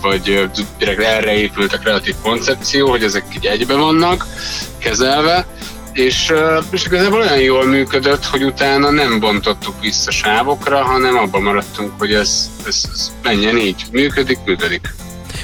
vagy 0.00 0.48
direkt 0.78 1.00
erre 1.00 1.36
épült 1.36 1.72
a 1.72 1.78
kreatív 1.78 2.14
koncepció, 2.22 2.88
hogy 2.88 3.02
ezek 3.02 3.24
így 3.36 3.46
egybe 3.46 3.74
vannak 3.74 4.26
kezelve, 4.78 5.46
és, 5.96 6.32
és 6.70 6.84
igazából 6.84 7.20
olyan 7.20 7.38
jól 7.38 7.64
működött, 7.64 8.24
hogy 8.24 8.44
utána 8.44 8.90
nem 8.90 9.20
bontottuk 9.20 9.80
vissza 9.80 10.10
sávokra, 10.10 10.82
hanem 10.82 11.16
abban 11.16 11.42
maradtunk, 11.42 11.92
hogy 11.98 12.12
ez, 12.12 12.50
ez, 12.66 12.84
ez 12.92 13.12
menjen 13.22 13.56
így. 13.56 13.84
Működik, 13.90 14.38
működik. 14.44 14.94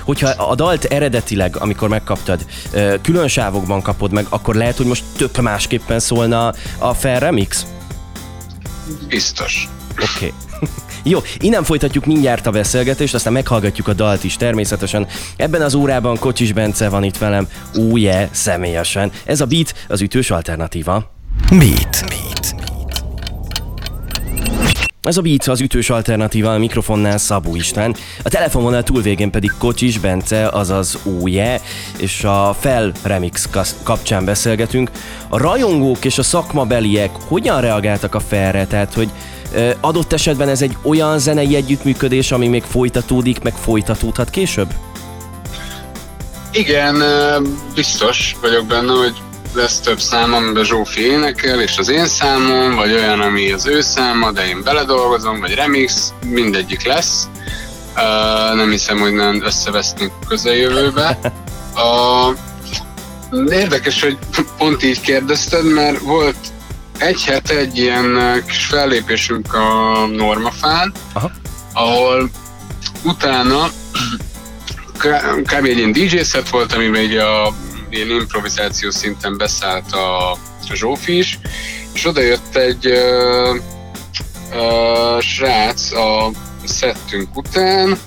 Hogyha 0.05 0.29
a 0.29 0.55
dalt 0.55 0.85
eredetileg, 0.85 1.57
amikor 1.57 1.89
megkaptad, 1.89 2.47
külön 3.03 3.29
sávokban 3.29 3.83
kapod 3.83 4.13
meg, 4.13 4.27
akkor 4.29 4.55
lehet, 4.55 4.77
hogy 4.77 4.87
most 4.87 5.05
tök 5.17 5.41
másképpen 5.41 6.01
szólna 6.01 6.53
a 6.79 6.95
Fair 6.95 7.19
Remix? 7.19 7.67
Biztos. 9.09 9.69
Oké. 9.93 10.33
Okay. 10.57 10.69
Jó, 11.03 11.19
innen 11.39 11.65
folytatjuk 11.65 12.05
mindjárt 12.05 12.47
a 12.47 12.51
beszélgetést, 12.51 13.15
aztán 13.15 13.33
meghallgatjuk 13.33 13.89
a 13.89 13.93
dalt 13.93 14.25
is 14.25 14.37
természetesen. 14.37 15.07
Ebben 15.37 15.63
az 15.63 15.75
órában 15.75 16.19
Kocsis 16.19 16.53
Bence 16.53 16.89
van 16.89 17.05
itt 17.05 17.19
velem, 17.19 17.49
újje, 17.75 18.29
személyesen. 18.33 19.13
Ez 19.25 19.41
a 19.41 19.47
Beat, 19.47 19.75
az 19.89 20.01
ütős 20.01 20.31
alternatíva. 20.31 21.11
Beat. 21.51 22.05
Beat. 22.09 22.55
Ez 25.03 25.17
a 25.17 25.21
Beat 25.21 25.47
az 25.47 25.61
ütős 25.61 25.91
alternatíva 25.91 26.53
a 26.53 26.59
mikrofonnál 26.59 27.19
Szabó 27.19 27.57
István, 27.57 27.95
a 28.23 28.29
telefonvonal 28.29 28.83
túlvégén 28.83 29.31
pedig 29.31 29.53
Kocsis 29.59 29.99
Bence, 29.99 30.49
azaz 30.49 30.99
Úje, 31.21 31.61
és 31.97 32.25
a 32.25 32.57
Fel 32.61 32.93
Remix 33.03 33.49
kapcsán 33.83 34.25
beszélgetünk. 34.25 34.91
A 35.29 35.39
rajongók 35.39 36.05
és 36.05 36.19
a 36.19 36.23
szakmabeliek 36.23 37.11
hogyan 37.29 37.61
reagáltak 37.61 38.15
a 38.15 38.21
felre, 38.21 38.67
tehát 38.67 38.95
hogy 38.95 39.11
adott 39.81 40.13
esetben 40.13 40.49
ez 40.49 40.63
egy 40.63 40.77
olyan 40.83 41.19
zenei 41.19 41.55
együttműködés, 41.55 42.33
ami 42.33 42.49
még 42.49 42.63
folytatódik, 42.63 43.43
meg 43.43 43.55
folytatódhat 43.55 44.31
később? 44.31 44.69
Igen, 46.53 47.03
biztos 47.75 48.37
vagyok 48.41 48.67
benne, 48.67 48.93
hogy 48.93 49.15
lesz 49.55 49.81
több 49.81 50.01
szám, 50.01 50.35
amiben 50.35 50.65
Zsófi 50.65 51.01
énekel, 51.01 51.61
és 51.61 51.79
az 51.79 51.89
én 51.89 52.07
számom, 52.07 52.75
vagy 52.75 52.93
olyan, 52.93 53.21
ami 53.21 53.53
az 53.53 53.67
ő 53.67 53.81
száma, 53.81 54.33
de 54.33 54.47
én 54.47 54.63
beledolgozom, 54.63 55.41
vagy 55.41 55.55
remix, 55.55 56.13
mindegyik 56.27 56.85
lesz. 56.85 57.29
Uh, 57.97 58.57
nem 58.57 58.71
hiszem, 58.71 58.99
hogy 58.99 59.13
nem 59.13 59.43
összevesztünk 59.45 60.13
közeljövőbe. 60.29 61.19
Uh, 61.75 62.37
érdekes, 63.51 64.03
hogy 64.03 64.19
pont 64.59 64.83
így 64.83 65.01
kérdezted, 65.01 65.65
mert 65.65 65.99
volt 65.99 66.37
egy 66.99 67.25
hete 67.25 67.57
egy 67.57 67.79
ilyen 67.79 68.43
kis 68.47 68.67
fellépésünk 68.67 69.55
a 69.55 70.07
Normafán, 70.07 70.93
Aha. 71.13 71.31
ahol 71.73 72.31
utána 73.05 73.71
kb. 75.43 75.65
egy 75.65 75.79
ilyen 75.79 75.93
DJ 75.93 76.17
set 76.23 76.49
volt, 76.49 76.73
amiben 76.73 77.01
egy 77.01 77.17
a 77.17 77.55
ilyen 77.91 78.11
improvizáció 78.11 78.91
szinten 78.91 79.37
beszállt 79.37 79.93
a 79.93 80.37
Zsófi 80.75 81.17
is, 81.19 81.39
és 81.93 82.07
oda 82.07 82.21
jött 82.21 82.57
egy 82.57 82.87
uh, 82.87 83.57
uh, 84.53 85.21
srác 85.21 85.93
a 85.93 86.31
szettünk 86.65 87.37
után, 87.37 87.99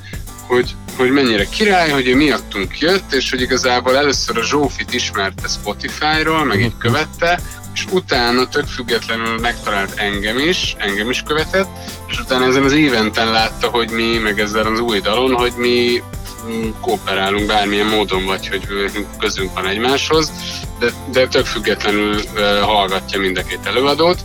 hogy, 0.47 0.75
hogy 0.97 1.11
mennyire 1.11 1.45
király, 1.45 1.89
hogy 1.89 2.07
ő 2.07 2.15
miattunk 2.15 2.79
jött, 2.79 3.13
és 3.13 3.29
hogy 3.29 3.41
igazából 3.41 3.97
először 3.97 4.37
a 4.37 4.43
Zsófit 4.43 4.93
ismerte 4.93 5.47
Spotify-ról, 5.47 6.43
meg 6.43 6.61
így 6.61 6.77
követte, 6.77 7.39
és 7.75 7.85
utána 7.91 8.47
tök 8.47 8.65
függetlenül 8.65 9.39
megtalált 9.39 9.93
engem 9.95 10.39
is, 10.39 10.75
engem 10.77 11.09
is 11.09 11.21
követett, 11.21 11.67
és 12.07 12.19
utána 12.19 12.45
ezen 12.45 12.63
az 12.63 12.73
éventen 12.73 13.31
látta, 13.31 13.67
hogy 13.67 13.89
mi, 13.89 14.17
meg 14.17 14.39
ezzel 14.39 14.65
az 14.65 14.79
új 14.79 14.99
dalon, 14.99 15.33
hogy 15.33 15.53
mi 15.57 16.03
mm, 16.47 16.69
kooperálunk 16.81 17.47
bármilyen 17.47 17.87
módon, 17.87 18.25
vagy 18.25 18.47
hogy 18.47 18.67
közünk 19.19 19.53
van 19.53 19.67
egymáshoz, 19.67 20.31
de, 20.79 20.91
de 21.11 21.27
tök 21.27 21.45
függetlenül 21.45 22.21
hallgatja 22.61 23.19
mind 23.19 23.37
a 23.37 23.43
két 23.43 23.65
előadót. 23.65 24.19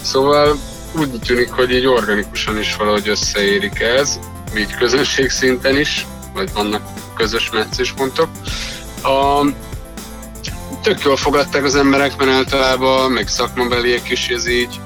Szóval 0.00 0.58
úgy 0.98 1.10
tűnik, 1.26 1.50
hogy 1.50 1.70
így 1.70 1.86
organikusan 1.86 2.58
is 2.58 2.76
valahogy 2.76 3.08
összeérik 3.08 3.80
ez, 3.80 4.18
így 4.56 4.74
közönség 4.74 5.30
szinten 5.30 5.78
is, 5.78 6.06
vagy 6.34 6.52
vannak 6.52 6.82
közös 7.14 7.50
meccéspontok. 7.50 8.28
A, 9.02 9.46
tök 10.82 11.02
jól 11.02 11.16
fogadták 11.16 11.64
az 11.64 11.74
emberek, 11.74 12.16
mert 12.16 12.30
általában, 12.30 13.12
meg 13.12 13.28
szakmabeliek 13.28 14.10
is 14.10 14.28
ez 14.28 14.46
így, 14.46 14.80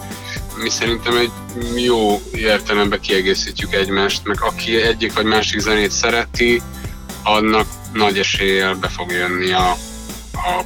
mi 0.63 0.69
szerintem 0.69 1.17
egy 1.17 1.31
jó 1.77 2.21
értelemben 2.33 3.01
kiegészítjük 3.01 3.75
egymást, 3.75 4.25
meg 4.25 4.37
aki 4.41 4.83
egyik 4.83 5.13
vagy 5.13 5.25
másik 5.25 5.59
zenét 5.59 5.91
szereti, 5.91 6.63
annak 7.23 7.67
nagy 7.93 8.19
eséllyel 8.19 8.75
be 8.75 8.89
fog 8.89 9.11
jönni 9.11 9.53
a, 9.53 9.71
a 10.33 10.65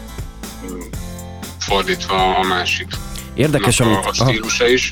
fordítva 1.58 2.36
a 2.36 2.42
másik. 2.42 2.88
Érdekes, 3.34 3.80
a, 3.80 3.84
amit... 3.84 4.04
A 4.04 4.12
stílusa 4.12 4.68
is. 4.68 4.90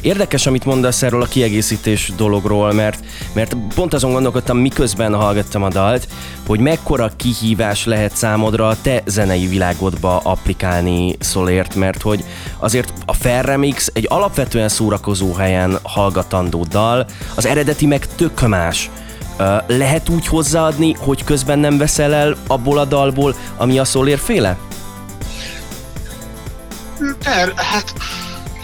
Érdekes, 0.00 0.46
amit 0.46 0.64
mondasz 0.64 1.02
erről 1.02 1.22
a 1.22 1.26
kiegészítés 1.26 2.12
dologról, 2.16 2.72
mert, 2.72 3.04
mert 3.32 3.56
pont 3.74 3.94
azon 3.94 4.12
gondolkodtam, 4.12 4.58
miközben 4.58 5.14
hallgattam 5.14 5.62
a 5.62 5.68
dalt, 5.68 6.08
hogy 6.46 6.60
mekkora 6.60 7.10
kihívás 7.16 7.84
lehet 7.84 8.16
számodra 8.16 8.68
a 8.68 8.76
te 8.82 9.02
zenei 9.06 9.46
világodba 9.46 10.20
applikálni 10.22 11.16
szolért, 11.18 11.74
mert 11.74 12.02
hogy 12.02 12.24
azért 12.58 12.92
a 13.06 13.12
Fair 13.12 13.58
egy 13.92 14.06
alapvetően 14.08 14.68
szórakozó 14.68 15.32
helyen 15.32 15.78
hallgatandó 15.82 16.64
dal, 16.64 17.06
az 17.34 17.46
eredeti 17.46 17.86
meg 17.86 18.06
tök 18.14 18.48
más. 18.48 18.90
Lehet 19.66 20.08
úgy 20.08 20.26
hozzáadni, 20.26 20.96
hogy 20.98 21.24
közben 21.24 21.58
nem 21.58 21.78
veszel 21.78 22.14
el 22.14 22.36
abból 22.46 22.78
a 22.78 22.84
dalból, 22.84 23.34
ami 23.56 23.78
a 23.78 23.84
szólér 23.84 24.18
féle? 24.18 24.58
Per, 27.24 27.52
hát 27.56 27.92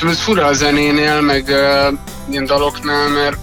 ez 0.09 0.21
fura 0.21 0.47
a 0.47 0.53
zenénél, 0.53 1.21
meg 1.21 1.45
uh, 1.49 1.99
ilyen 2.31 2.45
daloknál, 2.45 3.09
mert 3.09 3.37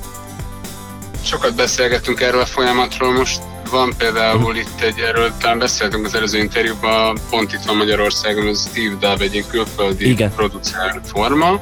sokat 1.24 1.56
beszélgetünk 1.56 2.22
erről 2.22 2.42
a 2.42 2.46
folyamatról, 2.46 3.12
most 3.12 3.42
van 3.70 3.94
például 3.98 4.56
itt 4.56 4.82
egy, 4.82 5.00
erről 5.00 5.32
talán 5.40 5.60
beszéltünk 5.60 6.06
az 6.06 6.16
előző 6.16 6.38
interjúban, 6.38 7.18
pont 7.30 7.54
itt 7.54 7.64
van 7.66 7.76
Magyarországon, 7.76 8.48
az 8.48 8.70
Steve 8.70 8.96
Dub 9.00 9.22
egy 9.22 9.46
külföldi 9.50 10.10
Igen. 10.10 10.34
producer 10.36 11.02
forma, 11.14 11.62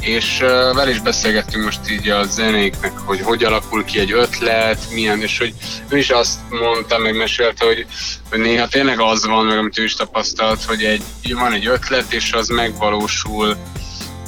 és 0.00 0.38
uh, 0.40 0.48
vele 0.48 0.90
is 0.90 1.00
beszélgettünk 1.00 1.64
most 1.64 1.90
így 1.90 2.08
a 2.08 2.24
zenéknek, 2.24 2.92
hogy 2.98 3.20
hogy 3.20 3.44
alakul 3.44 3.84
ki 3.84 3.98
egy 3.98 4.12
ötlet, 4.12 4.78
milyen, 4.92 5.22
és 5.22 5.38
hogy 5.38 5.54
ő 5.88 5.98
is 5.98 6.10
azt 6.10 6.38
mondta, 6.50 6.98
meg 6.98 7.16
mesélte, 7.16 7.64
hogy, 7.64 7.86
hogy 8.30 8.38
néha 8.38 8.68
tényleg 8.68 9.00
az 9.00 9.26
van, 9.26 9.44
meg 9.44 9.58
amit 9.58 9.78
ő 9.78 9.84
is 9.84 9.94
tapasztalt, 9.94 10.64
hogy 10.64 10.84
egy, 10.84 11.02
van 11.34 11.52
egy 11.52 11.66
ötlet, 11.66 12.12
és 12.12 12.32
az 12.32 12.48
megvalósul 12.48 13.56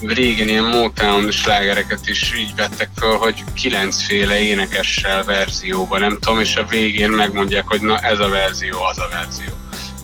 régen 0.07 0.48
ilyen 0.48 0.64
Motown 0.64 1.30
slágereket 1.30 2.09
is 2.09 2.34
így 2.36 2.55
vettek 2.55 2.88
fel, 2.96 3.16
hogy 3.16 3.44
kilencféle 3.55 4.40
énekessel 4.40 5.24
verzióban, 5.24 6.01
nem 6.01 6.18
tudom, 6.20 6.40
és 6.40 6.57
a 6.57 6.64
végén 6.64 7.11
megmondják, 7.11 7.64
hogy 7.66 7.80
na 7.80 7.98
ez 7.98 8.18
a 8.18 8.28
verzió, 8.28 8.82
az 8.82 8.98
a 8.98 9.09
verzió. 9.11 9.53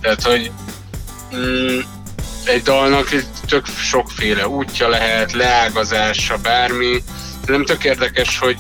Tehát, 0.00 0.22
hogy 0.22 0.50
mm, 1.36 1.78
egy 2.44 2.62
dalnak 2.62 3.08
tök 3.48 3.66
sokféle 3.66 4.48
útja 4.48 4.88
lehet, 4.88 5.32
leágazása, 5.32 6.36
bármi. 6.36 7.02
De 7.44 7.52
nem 7.52 7.64
tök 7.64 7.84
érdekes, 7.84 8.38
hogy, 8.38 8.58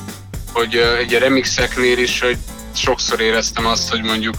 hogy 0.52 0.74
egy 0.76 1.12
remixeknél 1.12 1.98
is, 1.98 2.20
hogy 2.20 2.36
sokszor 2.74 3.20
éreztem 3.20 3.66
azt, 3.66 3.90
hogy 3.90 4.02
mondjuk 4.02 4.34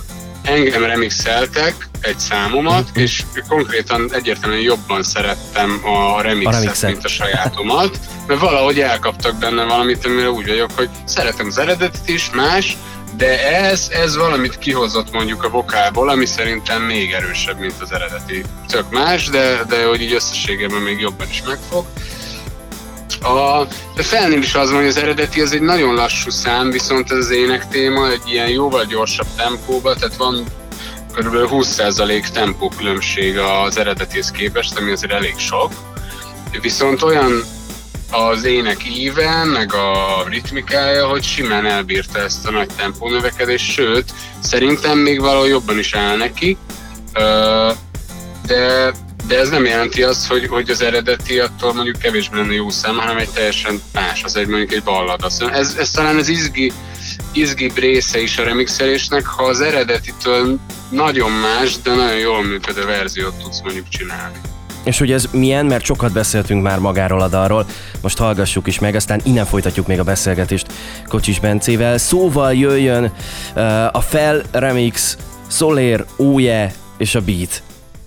engem 0.47 0.83
remixeltek 0.83 1.75
egy 2.01 2.19
számomat, 2.19 2.89
mm-hmm. 2.89 3.03
és 3.03 3.23
konkrétan 3.47 4.09
egyértelműen 4.13 4.61
jobban 4.61 5.03
szerettem 5.03 5.81
a 5.83 6.21
remixet, 6.21 6.83
a 6.83 6.87
mint 6.87 7.03
a 7.03 7.07
sajátomat, 7.07 7.99
mert 8.27 8.39
valahogy 8.39 8.79
elkaptak 8.79 9.35
benne 9.35 9.63
valamit, 9.63 10.05
amire 10.05 10.31
úgy 10.31 10.47
vagyok, 10.47 10.71
hogy 10.75 10.89
szeretem 11.05 11.47
az 11.47 11.57
eredetet 11.57 12.09
is, 12.09 12.29
más, 12.29 12.77
de 13.17 13.55
ez, 13.55 13.87
ez 13.91 14.17
valamit 14.17 14.57
kihozott 14.57 15.11
mondjuk 15.11 15.43
a 15.43 15.49
vokálból, 15.49 16.09
ami 16.09 16.25
szerintem 16.25 16.81
még 16.81 17.11
erősebb, 17.11 17.59
mint 17.59 17.75
az 17.79 17.91
eredeti. 17.91 18.43
Tök 18.67 18.89
más, 18.89 19.29
de, 19.29 19.63
de 19.67 19.85
hogy 19.85 20.01
így 20.01 20.13
összességében 20.13 20.81
még 20.81 20.99
jobban 20.99 21.27
is 21.29 21.43
megfog. 21.45 21.85
A, 23.21 23.63
de 23.95 24.03
felnél 24.03 24.41
is 24.41 24.55
az 24.55 24.69
van, 24.69 24.79
hogy 24.79 24.87
az 24.87 24.97
eredeti 24.97 25.41
az 25.41 25.51
egy 25.51 25.61
nagyon 25.61 25.93
lassú 25.93 26.29
szám, 26.29 26.71
viszont 26.71 27.11
ez 27.11 27.17
az 27.17 27.29
ének 27.29 27.67
téma 27.67 28.09
egy 28.09 28.21
ilyen 28.25 28.49
jóval 28.49 28.85
gyorsabb 28.85 29.27
tempóba, 29.35 29.95
tehát 29.95 30.15
van 30.15 30.43
kb. 31.13 31.35
20% 31.51 32.29
tempó 32.29 32.71
különbség 32.77 33.37
az 33.37 33.77
eredetihez 33.77 34.31
képest, 34.31 34.77
ami 34.77 34.91
azért 34.91 35.11
elég 35.11 35.37
sok. 35.37 35.71
Viszont 36.61 37.01
olyan 37.01 37.43
az 38.11 38.43
ének 38.43 38.97
íve, 38.97 39.43
meg 39.43 39.73
a 39.73 40.23
ritmikája, 40.29 41.07
hogy 41.07 41.23
simán 41.23 41.65
elbírta 41.65 42.19
ezt 42.19 42.47
a 42.47 42.51
nagy 42.51 42.69
tempó 42.75 43.09
növekedést, 43.09 43.71
sőt, 43.71 44.13
szerintem 44.39 44.97
még 44.97 45.19
valahol 45.19 45.47
jobban 45.47 45.79
is 45.79 45.93
áll 45.93 46.17
neki, 46.17 46.57
de 48.45 48.91
de 49.27 49.39
ez 49.39 49.49
nem 49.49 49.65
jelenti 49.65 50.03
azt, 50.03 50.27
hogy, 50.27 50.47
hogy 50.47 50.69
az 50.69 50.81
eredeti 50.81 51.39
attól 51.39 51.73
mondjuk 51.73 51.97
kevésbé 51.97 52.37
lenne 52.37 52.53
jó 52.53 52.69
szám, 52.69 52.97
hanem 52.97 53.17
egy 53.17 53.29
teljesen 53.29 53.81
más, 53.93 54.23
az 54.23 54.35
egy 54.35 54.47
mondjuk 54.47 54.71
egy 54.71 54.83
ballad. 54.83 55.25
Ez, 55.51 55.75
ez 55.79 55.91
talán 55.91 56.17
az 56.17 56.27
izgi 56.27 56.73
izgibb 57.31 57.77
része 57.77 58.21
is 58.21 58.37
a 58.37 58.43
remixelésnek, 58.43 59.25
ha 59.25 59.43
az 59.43 59.61
eredetitől 59.61 60.59
nagyon 60.89 61.31
más, 61.31 61.81
de 61.83 61.95
nagyon 61.95 62.17
jól 62.17 62.43
működő 62.43 62.85
verziót 62.85 63.33
tudsz 63.43 63.61
mondjuk 63.61 63.89
csinálni. 63.89 64.37
És 64.83 64.97
hogy 64.97 65.11
ez 65.11 65.27
milyen, 65.31 65.65
mert 65.65 65.83
sokat 65.83 66.11
beszéltünk 66.11 66.63
már 66.63 66.79
magáról 66.79 67.21
a 67.21 67.27
dalról, 67.27 67.65
most 68.01 68.17
hallgassuk 68.17 68.67
is 68.67 68.79
meg, 68.79 68.95
aztán 68.95 69.21
innen 69.23 69.45
folytatjuk 69.45 69.87
még 69.87 69.99
a 69.99 70.03
beszélgetést 70.03 70.73
Kocsis 71.07 71.39
Bencével. 71.39 71.97
Szóval 71.97 72.53
jöjjön 72.53 73.03
uh, 73.55 73.95
a 73.95 74.01
Fel 74.01 74.41
Remix, 74.51 75.17
Solér, 75.47 76.05
Úje 76.15 76.73
és 76.97 77.15
a 77.15 77.21
Beat. 77.21 77.61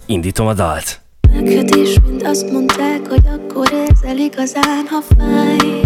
Indítom 0.07 0.47
a 0.47 0.55
dalt. 0.55 1.00
Megkötés, 1.35 2.01
mint 2.07 2.23
azt 2.23 2.53
mondták, 2.53 3.09
hogy 3.09 3.25
akkor 3.27 3.73
érzel 3.89 4.19
igazán, 4.19 4.87
ha 4.91 5.01
fáj. 5.01 5.81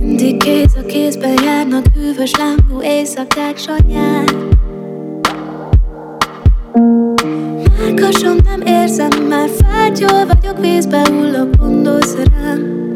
Mindig 0.00 0.36
kéz 0.36 0.76
a 0.82 0.86
kézben 0.86 1.42
járnak 1.44 1.84
hűvös 1.94 2.30
lángú 2.36 2.82
éjszakák 2.82 3.56
sanyán. 3.56 4.24
Melkasom 7.78 8.36
nem 8.44 8.60
érzem, 8.60 9.22
már 9.28 9.48
fátyol 9.48 10.26
vagyok, 10.26 10.60
vízbe 10.60 11.08
hullok, 11.08 11.56
gondolsz 11.56 12.14
rám. 12.14 12.94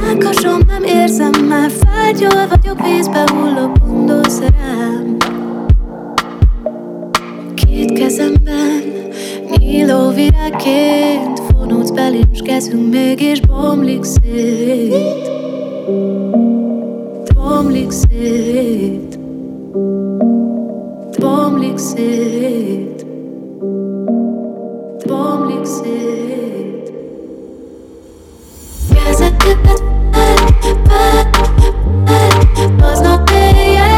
Melkasom 0.00 0.58
nem 0.66 0.84
érzem, 0.84 1.32
már 1.48 1.70
fátyol 1.70 2.46
vagyok, 2.48 2.82
vízbe 2.82 3.24
hullok, 3.30 3.78
gondolsz 3.86 4.38
rám 4.40 5.16
Két 7.72 7.92
kezemben 7.92 8.82
nyíló 9.58 10.10
virágként 10.10 11.40
Fonódsz 11.50 11.90
belém, 11.90 12.34
s 12.34 12.40
kezünk 12.42 12.90
mégis 12.92 13.40
bomlik 13.40 14.04
szét 14.04 15.30
Bomlik 17.34 17.90
szét 17.90 19.18
Bomlik 21.18 21.78
szét 21.78 23.06
Bomlik 25.06 25.64
szét 25.64 26.92
Kezeket 28.94 29.82
Aznap 32.92 33.30
éjjel 33.30 33.91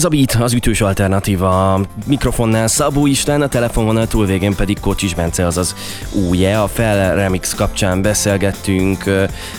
Ez 0.00 0.06
a 0.06 0.08
Beat, 0.08 0.36
az 0.40 0.52
ütős 0.52 0.80
alternatíva. 0.80 1.74
A 1.74 1.80
mikrofonnál 2.06 2.66
Szabó 2.66 3.06
István, 3.06 3.42
a 3.42 3.48
telefonvonal 3.48 4.06
túlvégén 4.06 4.54
pedig 4.54 4.80
Kocsis 4.80 5.14
Bence, 5.14 5.46
azaz 5.46 5.74
újje. 6.28 6.60
A 6.60 6.68
Fel 6.68 7.14
Remix 7.14 7.54
kapcsán 7.54 8.02
beszélgettünk 8.02 9.04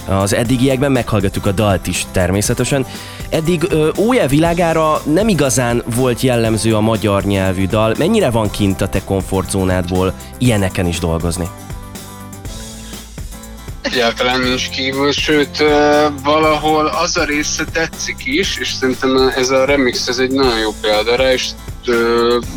az 0.08 0.34
eddigiekben, 0.34 0.92
meghallgattuk 0.92 1.46
a 1.46 1.52
dalt 1.52 1.88
is 1.88 2.06
természetesen. 2.12 2.86
Eddig 3.30 3.68
újje 3.96 4.28
világára 4.28 5.02
nem 5.14 5.28
igazán 5.28 5.84
volt 5.96 6.22
jellemző 6.22 6.76
a 6.76 6.82
magyar 6.82 7.24
nyelvű 7.24 7.68
dal. 7.68 7.96
Mennyire 7.98 8.30
van 8.30 8.50
kint 8.50 8.82
a 8.82 8.89
te 8.89 9.04
komfortzónádból 9.04 10.14
ilyeneken 10.38 10.88
is 10.88 11.00
dolgozni? 11.00 11.50
Egyáltalán 13.92 14.39
nincs 14.42 14.70
kívül, 14.70 15.12
sőt 15.12 15.64
valahol 16.24 16.86
az 16.88 17.18
a 17.18 17.24
része 17.24 17.64
tetszik 17.72 18.26
is, 18.26 18.58
és 18.58 18.72
szerintem 18.72 19.32
ez 19.36 19.50
a 19.50 19.66
remix 19.66 20.08
ez 20.08 20.18
egy 20.18 20.32
nagyon 20.32 20.60
jó 20.60 20.72
példa 20.82 21.16
rá, 21.16 21.32
és 21.32 21.46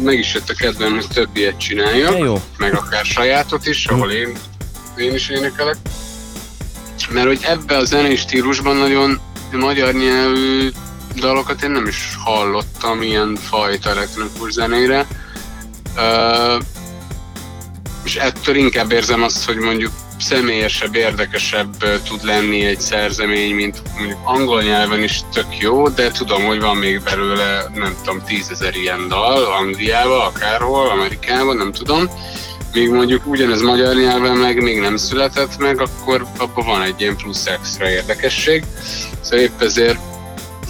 meg 0.03 0.19
is 0.19 0.35
jött 0.35 0.49
a 0.49 0.55
kedvem, 0.55 0.95
hogy 0.95 1.07
több 1.09 1.29
ilyet 1.33 1.59
csinálja, 1.59 2.11
De 2.11 2.19
jó. 2.19 2.43
meg 2.57 2.75
akár 2.75 3.05
sajátot 3.05 3.67
is, 3.67 3.87
ahol 3.87 4.11
én, 4.11 4.37
én 4.97 5.15
is 5.15 5.29
énekelek. 5.29 5.77
Mert 7.11 7.27
hogy 7.27 7.41
ebbe 7.43 7.77
a 7.77 7.85
zenei 7.85 8.17
stílusban 8.17 8.77
nagyon 8.77 9.21
magyar 9.53 9.93
nyelvű 9.93 10.71
dalokat 11.15 11.63
én 11.63 11.71
nem 11.71 11.87
is 11.87 12.17
hallottam 12.25 13.03
ilyen 13.03 13.37
fajta 13.37 13.91
elektronikus 13.91 14.53
zenére. 14.53 15.07
Ö, 15.97 16.57
és 18.05 18.17
ettől 18.17 18.57
inkább 18.57 18.93
érzem 18.93 19.23
azt, 19.23 19.45
hogy 19.45 19.57
mondjuk 19.57 19.93
személyesebb, 20.25 20.95
érdekesebb 20.95 22.01
tud 22.09 22.25
lenni 22.25 22.65
egy 22.65 22.81
szerzemény, 22.81 23.55
mint 23.55 23.83
mondjuk 23.97 24.19
angol 24.25 24.63
nyelven 24.63 25.03
is 25.03 25.21
tök 25.33 25.59
jó, 25.59 25.89
de 25.89 26.11
tudom, 26.11 26.45
hogy 26.45 26.61
van 26.61 26.77
még 26.77 27.03
belőle, 27.03 27.71
nem 27.75 27.97
tudom, 28.05 28.23
tízezer 28.27 28.75
ilyen 28.75 29.09
dal, 29.09 29.45
Angliába, 29.45 30.27
akárhol, 30.27 30.91
Amerikában, 30.91 31.57
nem 31.57 31.73
tudom. 31.73 32.11
Míg 32.73 32.91
mondjuk 32.91 33.27
ugyanez 33.27 33.63
magyar 33.63 33.95
nyelven 33.95 34.37
meg 34.37 34.63
még 34.63 34.81
nem 34.81 34.97
született 34.97 35.59
meg, 35.59 35.81
akkor 35.81 36.27
abban 36.39 36.67
van 36.67 36.83
egy 36.83 37.01
ilyen 37.01 37.17
plusz 37.17 37.47
extra 37.47 37.91
érdekesség. 37.91 38.65
Szóval 39.21 39.39
épp 39.39 39.61
ezért 39.61 39.99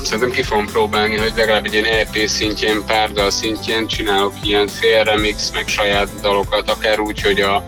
szerintem 0.03 0.31
ki 0.31 0.43
fogom 0.43 0.67
próbálni, 0.67 1.17
hogy 1.17 1.33
legalább 1.37 1.65
egy 1.65 1.73
ilyen 1.73 1.85
EP 1.85 2.17
szintjén, 2.27 2.85
pár 2.87 3.13
dal 3.13 3.31
szintjén 3.31 3.87
csinálok 3.87 4.33
ilyen 4.43 4.69
fél 4.69 5.21
meg 5.53 5.69
saját 5.69 6.09
dalokat, 6.21 6.71
akár 6.71 7.01
úgy, 7.01 7.23
hogy 7.23 7.41
a, 7.41 7.65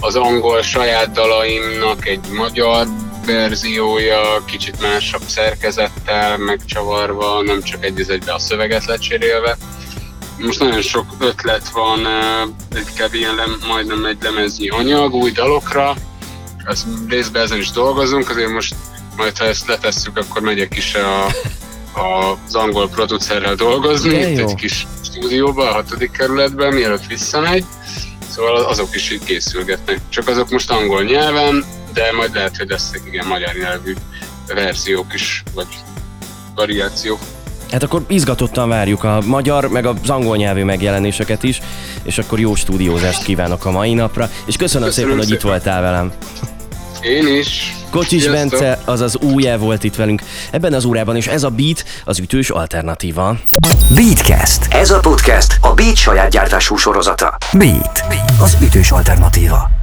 az 0.00 0.16
angol 0.16 0.62
saját 0.62 1.12
dalaimnak 1.12 2.06
egy 2.06 2.28
magyar 2.32 2.86
verziója, 3.26 4.44
kicsit 4.44 4.80
másabb 4.80 5.22
szerkezettel, 5.26 6.36
megcsavarva, 6.36 7.42
nem 7.42 7.62
csak 7.62 7.84
egy 7.84 8.04
egybe 8.08 8.32
a 8.32 8.38
szöveget 8.38 8.84
lecserélve. 8.84 9.56
Most 10.38 10.60
nagyon 10.60 10.82
sok 10.82 11.04
ötlet 11.18 11.68
van, 11.68 12.06
egy 12.74 12.92
kb. 12.94 13.14
ilyen 13.14 13.34
lem, 13.34 13.58
majdnem 13.68 14.04
egy 14.04 14.18
lemeznyi 14.22 14.68
anyag 14.68 15.14
új 15.14 15.30
dalokra, 15.30 15.94
az 16.64 16.86
részben 17.08 17.42
ezen 17.42 17.58
is 17.58 17.70
dolgozunk, 17.70 18.30
azért 18.30 18.50
most 18.50 18.74
majd 19.16 19.38
ha 19.38 19.44
ezt 19.44 19.66
letesszük, 19.66 20.16
akkor 20.16 20.42
megyek 20.42 20.76
is 20.76 20.94
a, 20.94 21.24
a, 22.00 22.38
az 22.46 22.54
angol 22.54 22.88
producerrel 22.88 23.54
dolgozni, 23.54 24.14
itt 24.14 24.38
egy 24.38 24.54
kis 24.54 24.86
stúdióba, 25.02 25.68
a 25.68 25.72
hatodik 25.72 26.10
kerületben, 26.10 26.74
mielőtt 26.74 27.06
visszamegy. 27.06 27.64
Szóval 28.34 28.64
azok 28.64 28.94
is 28.94 29.10
így 29.10 29.24
készülgetnek. 29.24 30.00
Csak 30.08 30.28
azok 30.28 30.50
most 30.50 30.70
angol 30.70 31.02
nyelven, 31.02 31.64
de 31.92 32.12
majd 32.12 32.34
lehet, 32.34 32.56
hogy 32.56 32.68
lesznek 32.68 33.02
igen 33.06 33.26
magyar 33.26 33.54
nyelvű 33.54 33.94
verziók 34.46 35.14
is, 35.14 35.42
vagy 35.54 35.66
variációk. 36.54 37.18
Hát 37.70 37.82
akkor 37.82 38.04
izgatottan 38.08 38.68
várjuk 38.68 39.04
a 39.04 39.20
magyar, 39.26 39.68
meg 39.68 39.86
az 39.86 40.10
angol 40.10 40.36
nyelvű 40.36 40.64
megjelenéseket 40.64 41.42
is, 41.42 41.60
és 42.02 42.18
akkor 42.18 42.40
jó 42.40 42.54
stúdiózást 42.54 43.22
kívánok 43.22 43.64
a 43.64 43.70
mai 43.70 43.94
napra, 43.94 44.30
és 44.46 44.56
köszönöm, 44.56 44.88
köszönöm 44.88 44.92
szépen, 44.92 45.10
szépen, 45.10 45.18
hogy 45.18 45.30
itt 45.30 45.40
voltál 45.40 45.80
velem. 45.80 46.12
Én 47.02 47.26
is. 47.26 47.79
Kocsis 47.90 48.22
Sziasztok. 48.22 48.50
Bence, 48.50 48.78
azaz 48.84 49.16
újjel 49.16 49.58
volt 49.58 49.84
itt 49.84 49.94
velünk 49.94 50.22
ebben 50.50 50.72
az 50.72 50.84
órában, 50.84 51.16
és 51.16 51.26
ez 51.26 51.42
a 51.42 51.48
Beat 51.48 51.84
az 52.04 52.18
ütős 52.18 52.50
alternatíva. 52.50 53.36
Beatcast. 53.94 54.66
Ez 54.70 54.90
a 54.90 55.00
podcast 55.00 55.58
a 55.60 55.74
Beat 55.74 55.96
saját 55.96 56.30
gyártású 56.30 56.76
sorozata. 56.76 57.36
Beat. 57.52 58.02
Az 58.40 58.56
ütős 58.62 58.90
alternatíva. 58.90 59.79